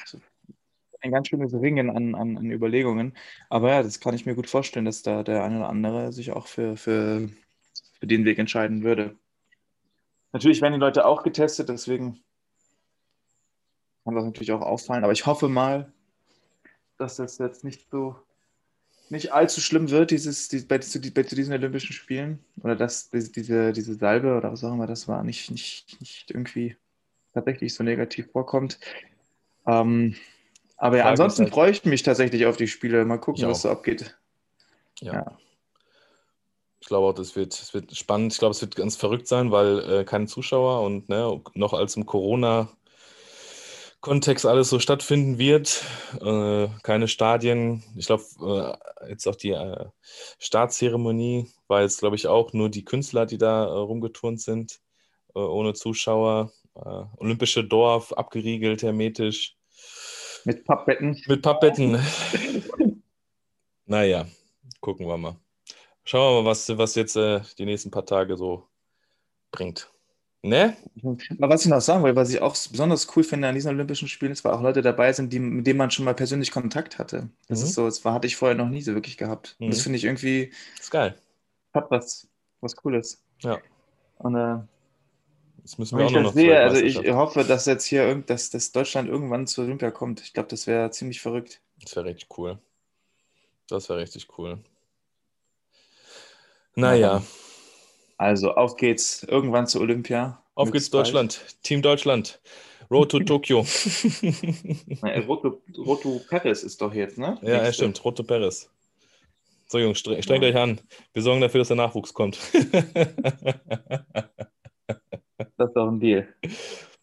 also 0.00 0.18
ein 1.00 1.12
ganz 1.12 1.28
schönes 1.28 1.52
Ringen 1.54 1.90
an, 1.90 2.14
an, 2.14 2.36
an 2.36 2.50
Überlegungen. 2.50 3.16
Aber 3.48 3.70
ja, 3.70 3.82
das 3.82 4.00
kann 4.00 4.14
ich 4.14 4.26
mir 4.26 4.34
gut 4.34 4.48
vorstellen, 4.48 4.84
dass 4.84 5.02
da 5.02 5.22
der 5.22 5.44
eine 5.44 5.58
oder 5.58 5.68
andere 5.68 6.12
sich 6.12 6.32
auch 6.32 6.46
für, 6.46 6.76
für, 6.76 7.28
für 7.98 8.06
den 8.06 8.24
Weg 8.24 8.38
entscheiden 8.38 8.82
würde. 8.82 9.16
Natürlich 10.32 10.60
werden 10.60 10.74
die 10.74 10.80
Leute 10.80 11.06
auch 11.06 11.22
getestet, 11.22 11.68
deswegen 11.68 12.20
kann 14.04 14.14
das 14.14 14.24
natürlich 14.24 14.52
auch 14.52 14.60
auffallen. 14.60 15.04
Aber 15.04 15.12
ich 15.12 15.26
hoffe 15.26 15.48
mal, 15.48 15.92
dass 16.98 17.16
das 17.16 17.38
jetzt 17.38 17.64
nicht 17.64 17.88
so 17.90 18.16
nicht 19.08 19.32
allzu 19.32 19.60
schlimm 19.60 19.90
wird, 19.90 20.10
dieses, 20.10 20.48
die, 20.48 20.60
bei, 20.60 20.78
zu, 20.78 21.00
bei 21.00 21.22
zu 21.22 21.34
diesen 21.34 21.52
Olympischen 21.54 21.92
Spielen. 21.92 22.38
Oder 22.62 22.76
dass 22.76 23.10
diese, 23.10 23.72
diese, 23.72 23.94
Salbe 23.94 24.36
oder 24.36 24.52
was 24.52 24.64
auch 24.64 24.72
immer 24.72 24.86
das 24.86 25.08
war, 25.08 25.22
nicht, 25.22 25.50
nicht, 25.50 26.00
nicht 26.00 26.30
irgendwie 26.30 26.76
tatsächlich 27.32 27.74
so 27.74 27.84
negativ 27.84 28.30
vorkommt. 28.32 28.78
Ähm, 29.66 30.16
Aber 30.76 30.96
ja, 30.96 31.02
Frage 31.02 31.10
ansonsten 31.12 31.42
halt 31.44 31.52
freue 31.52 31.70
ich 31.70 31.84
mich 31.84 32.02
tatsächlich 32.02 32.46
auf 32.46 32.56
die 32.56 32.68
Spiele. 32.68 33.04
Mal 33.04 33.18
gucken, 33.18 33.46
was 33.46 33.58
auch. 33.58 33.62
so 33.62 33.70
abgeht. 33.70 34.16
Ja. 35.00 35.12
Ja. 35.12 35.38
Ich 36.80 36.88
glaube 36.88 37.06
auch, 37.08 37.14
das 37.14 37.34
wird, 37.34 37.58
das 37.60 37.74
wird 37.74 37.96
spannend. 37.96 38.32
Ich 38.32 38.38
glaube, 38.38 38.52
es 38.52 38.60
wird 38.60 38.76
ganz 38.76 38.96
verrückt 38.96 39.26
sein, 39.26 39.50
weil 39.50 39.78
äh, 39.90 40.04
keine 40.04 40.26
Zuschauer 40.26 40.82
und 40.82 41.08
ne, 41.08 41.40
noch 41.54 41.72
als 41.72 41.96
im 41.96 42.06
Corona-Kontext 44.06 44.46
alles 44.46 44.70
so 44.70 44.78
stattfinden 44.78 45.38
wird. 45.38 45.84
Äh, 46.20 46.68
keine 46.82 47.08
Stadien. 47.08 47.82
Ich 47.96 48.06
glaube, 48.06 48.78
äh, 49.02 49.10
jetzt 49.10 49.26
auch 49.26 49.34
die 49.34 49.50
äh, 49.50 49.86
Startzeremonie 50.38 51.50
war 51.66 51.82
jetzt, 51.82 51.98
glaube 51.98 52.14
ich, 52.16 52.28
auch 52.28 52.52
nur 52.52 52.68
die 52.70 52.84
Künstler, 52.84 53.26
die 53.26 53.38
da 53.38 53.64
äh, 53.64 53.68
rumgeturnt 53.68 54.40
sind, 54.40 54.80
äh, 55.34 55.40
ohne 55.40 55.74
Zuschauer. 55.74 56.52
Äh, 56.76 57.02
Olympische 57.16 57.64
Dorf, 57.64 58.12
abgeriegelt, 58.12 58.82
hermetisch, 58.82 59.56
Mit 60.44 60.64
Pappbetten. 60.64 61.20
mit 61.26 61.42
Pappbetten. 61.42 61.98
naja, 63.86 64.26
gucken 64.80 65.06
wir 65.08 65.16
mal. 65.16 65.36
Schauen 66.04 66.36
wir 66.36 66.42
mal, 66.42 66.50
was, 66.50 66.68
was 66.78 66.94
jetzt 66.94 67.16
die 67.16 67.64
nächsten 67.64 67.90
paar 67.90 68.06
Tage 68.06 68.36
so 68.36 68.68
bringt. 69.50 69.90
Ne? 70.46 70.76
Aber 71.38 71.48
was 71.48 71.64
ich 71.64 71.70
noch 71.70 71.80
sagen 71.80 72.04
will, 72.04 72.14
was 72.14 72.30
ich 72.30 72.40
auch 72.40 72.56
besonders 72.70 73.08
cool 73.16 73.24
finde 73.24 73.48
an 73.48 73.54
diesen 73.54 73.70
Olympischen 73.70 74.06
Spielen, 74.08 74.32
ist, 74.32 74.44
weil 74.44 74.52
auch 74.52 74.62
Leute 74.62 74.80
dabei 74.82 75.12
sind, 75.12 75.32
die, 75.32 75.40
mit 75.40 75.66
denen 75.66 75.78
man 75.78 75.90
schon 75.90 76.04
mal 76.04 76.14
persönlich 76.14 76.52
Kontakt 76.52 76.98
hatte. 76.98 77.28
Das 77.48 77.60
Mhm. 77.60 77.64
ist 77.64 77.74
so, 77.74 77.86
das 77.86 78.04
war, 78.04 78.14
hatte 78.14 78.26
ich 78.28 78.36
vorher 78.36 78.56
noch 78.56 78.68
nie 78.68 78.82
so 78.82 78.94
wirklich 78.94 79.16
gehabt. 79.16 79.56
Und 79.58 79.70
das 79.70 79.78
Mhm. 79.78 79.82
finde 79.82 79.96
ich 79.98 80.04
irgendwie, 80.04 80.52
Ist 80.78 80.90
geil. 80.90 81.16
hat 81.74 81.90
was, 81.90 82.28
was 82.60 82.76
Cooles. 82.76 83.22
Ja. 83.42 83.58
Und 84.18 84.36
äh, 84.36 84.58
Jetzt 85.58 85.80
müssen 85.80 85.98
wir 85.98 86.04
ich 86.04 86.10
auch 86.10 86.14
das 86.14 86.22
noch 86.22 86.32
zur 86.32 86.40
sehe, 86.40 86.60
also 86.60 86.76
ich 86.76 86.96
hoffe, 87.10 87.42
dass 87.44 87.66
jetzt 87.66 87.84
hier 87.84 88.04
irgend, 88.06 88.30
dass, 88.30 88.50
dass 88.50 88.70
Deutschland 88.70 89.08
irgendwann 89.08 89.48
zu 89.48 89.62
Olympia 89.62 89.90
kommt. 89.90 90.20
Ich 90.20 90.32
glaube, 90.32 90.48
das 90.48 90.68
wäre 90.68 90.90
ziemlich 90.92 91.20
verrückt. 91.20 91.60
Das 91.82 91.96
wäre 91.96 92.06
richtig 92.06 92.38
cool. 92.38 92.58
Das 93.68 93.88
wäre 93.88 93.98
richtig 93.98 94.28
cool. 94.38 94.60
Naja, 96.76 97.22
Also 98.18 98.52
auf 98.54 98.76
geht's 98.76 99.22
irgendwann 99.24 99.66
zu 99.66 99.80
Olympia. 99.80 100.42
auf 100.54 100.70
geht's. 100.72 100.90
Deutschland. 100.90 101.44
Team 101.62 101.82
Deutschland. 101.82 102.40
Road 102.90 103.10
to 103.10 103.18
Tokio. 103.20 103.60
Roto, 105.26 105.60
Roto 105.76 106.20
Perez 106.28 106.62
ist 106.62 106.80
doch 106.80 106.94
jetzt, 106.94 107.18
ne? 107.18 107.36
ja, 107.42 107.64
ja, 107.64 107.72
stimmt. 107.72 108.02
Roto 108.04 108.22
Perez. 108.22 108.70
So, 109.66 109.78
Jungs, 109.78 109.98
stre 109.98 110.22
strengt 110.22 110.44
Ja. 110.44 110.50
euch 110.50 110.56
an. 110.56 110.80
Wir 111.12 111.22
sorgen 111.22 111.40
dafür, 111.40 111.58
dass 111.58 111.68
der 111.68 111.76
Nachwuchs 111.76 112.14
kommt. 112.14 112.38
Das 115.58 115.68
ist 115.68 115.74
doch 115.76 115.88
ein 115.88 116.00
Deal. 116.00 116.28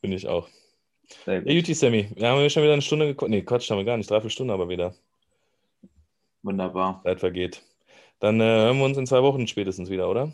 Bin 0.02 0.12
ich 0.12 0.28
auch. 0.28 0.48
Sehr 1.26 1.40
gut. 1.42 1.50
Ja, 1.50 1.56
Juti, 1.56 1.74
Sammy. 1.74 2.08
Wir 2.16 2.30
haben 2.30 2.40
ja 2.42 2.50
schon 2.50 2.64
wieder 2.64 2.74
eine 2.74 2.82
Stunde 2.82 3.08
geguckt. 3.08 3.30
Nee, 3.32 3.42
Quatsch, 3.42 3.70
haben 3.70 3.78
wir 3.80 3.84
gar 3.86 3.98
nicht. 3.98 4.10
Dreiviertel 4.10 4.30
Stunde 4.32 4.54
aber 4.54 4.70
wieder. 4.70 4.94
Wunderbar. 6.44 7.02
Zeit 7.04 7.20
vergeht. 7.20 7.62
Dann 8.20 8.40
äh, 8.40 8.44
hören 8.44 8.78
wir 8.78 8.86
uns 8.86 8.98
in 8.98 9.08
zwei 9.08 9.22
Wochen 9.24 9.48
spätestens 9.48 9.90
wieder, 9.90 10.10
oder? 10.10 10.32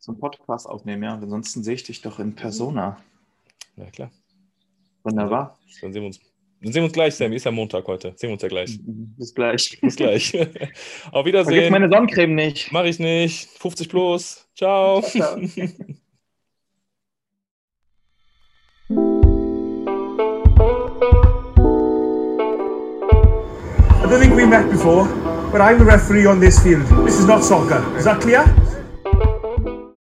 Zum 0.00 0.18
Podcast 0.18 0.68
aufnehmen, 0.68 1.02
ja. 1.02 1.14
Ansonsten 1.14 1.62
sehe 1.62 1.74
ich 1.74 1.82
dich 1.82 2.02
doch 2.02 2.18
in 2.18 2.34
Persona. 2.34 2.98
Ja, 3.76 3.86
klar. 3.86 4.10
Wunderbar. 5.02 5.58
Dann 5.80 5.92
sehen 5.92 6.02
wir 6.02 6.06
uns. 6.06 6.20
Dann 6.60 6.72
sehen 6.72 6.82
wir 6.82 6.84
uns 6.84 6.92
gleich, 6.92 7.14
Sammy. 7.14 7.36
Ist 7.36 7.44
ja 7.44 7.50
Montag 7.52 7.86
heute. 7.86 8.12
Sehen 8.16 8.28
wir 8.30 8.32
uns 8.34 8.42
ja 8.42 8.48
gleich. 8.48 8.78
Bis 8.82 9.34
gleich. 9.34 9.78
Bis 9.80 9.96
gleich. 9.96 10.34
Auf 11.12 11.24
Vergiss 11.24 11.26
Wiedersehen. 11.26 11.72
meine 11.72 11.88
Sonnencreme 11.88 12.34
nicht. 12.34 12.72
Mach 12.72 12.84
ich 12.84 12.98
nicht. 12.98 13.48
50 13.58 13.88
plus. 13.88 14.46
Ciao. 14.56 15.02
Ciao. 15.02 15.36
I 24.00 24.10
don't 24.10 24.20
think 24.20 24.34
we 24.34 24.46
met 24.46 24.70
before, 24.70 25.06
but 25.52 25.60
I'm 25.60 25.78
the 25.78 25.84
referee 25.84 26.26
on 26.26 26.40
this 26.40 26.62
field. 26.62 26.86
This 27.06 27.18
is 27.18 27.26
not 27.26 27.44
soccer. 27.44 27.84
Is 27.96 28.04
that 28.04 28.20
clear? 28.20 28.44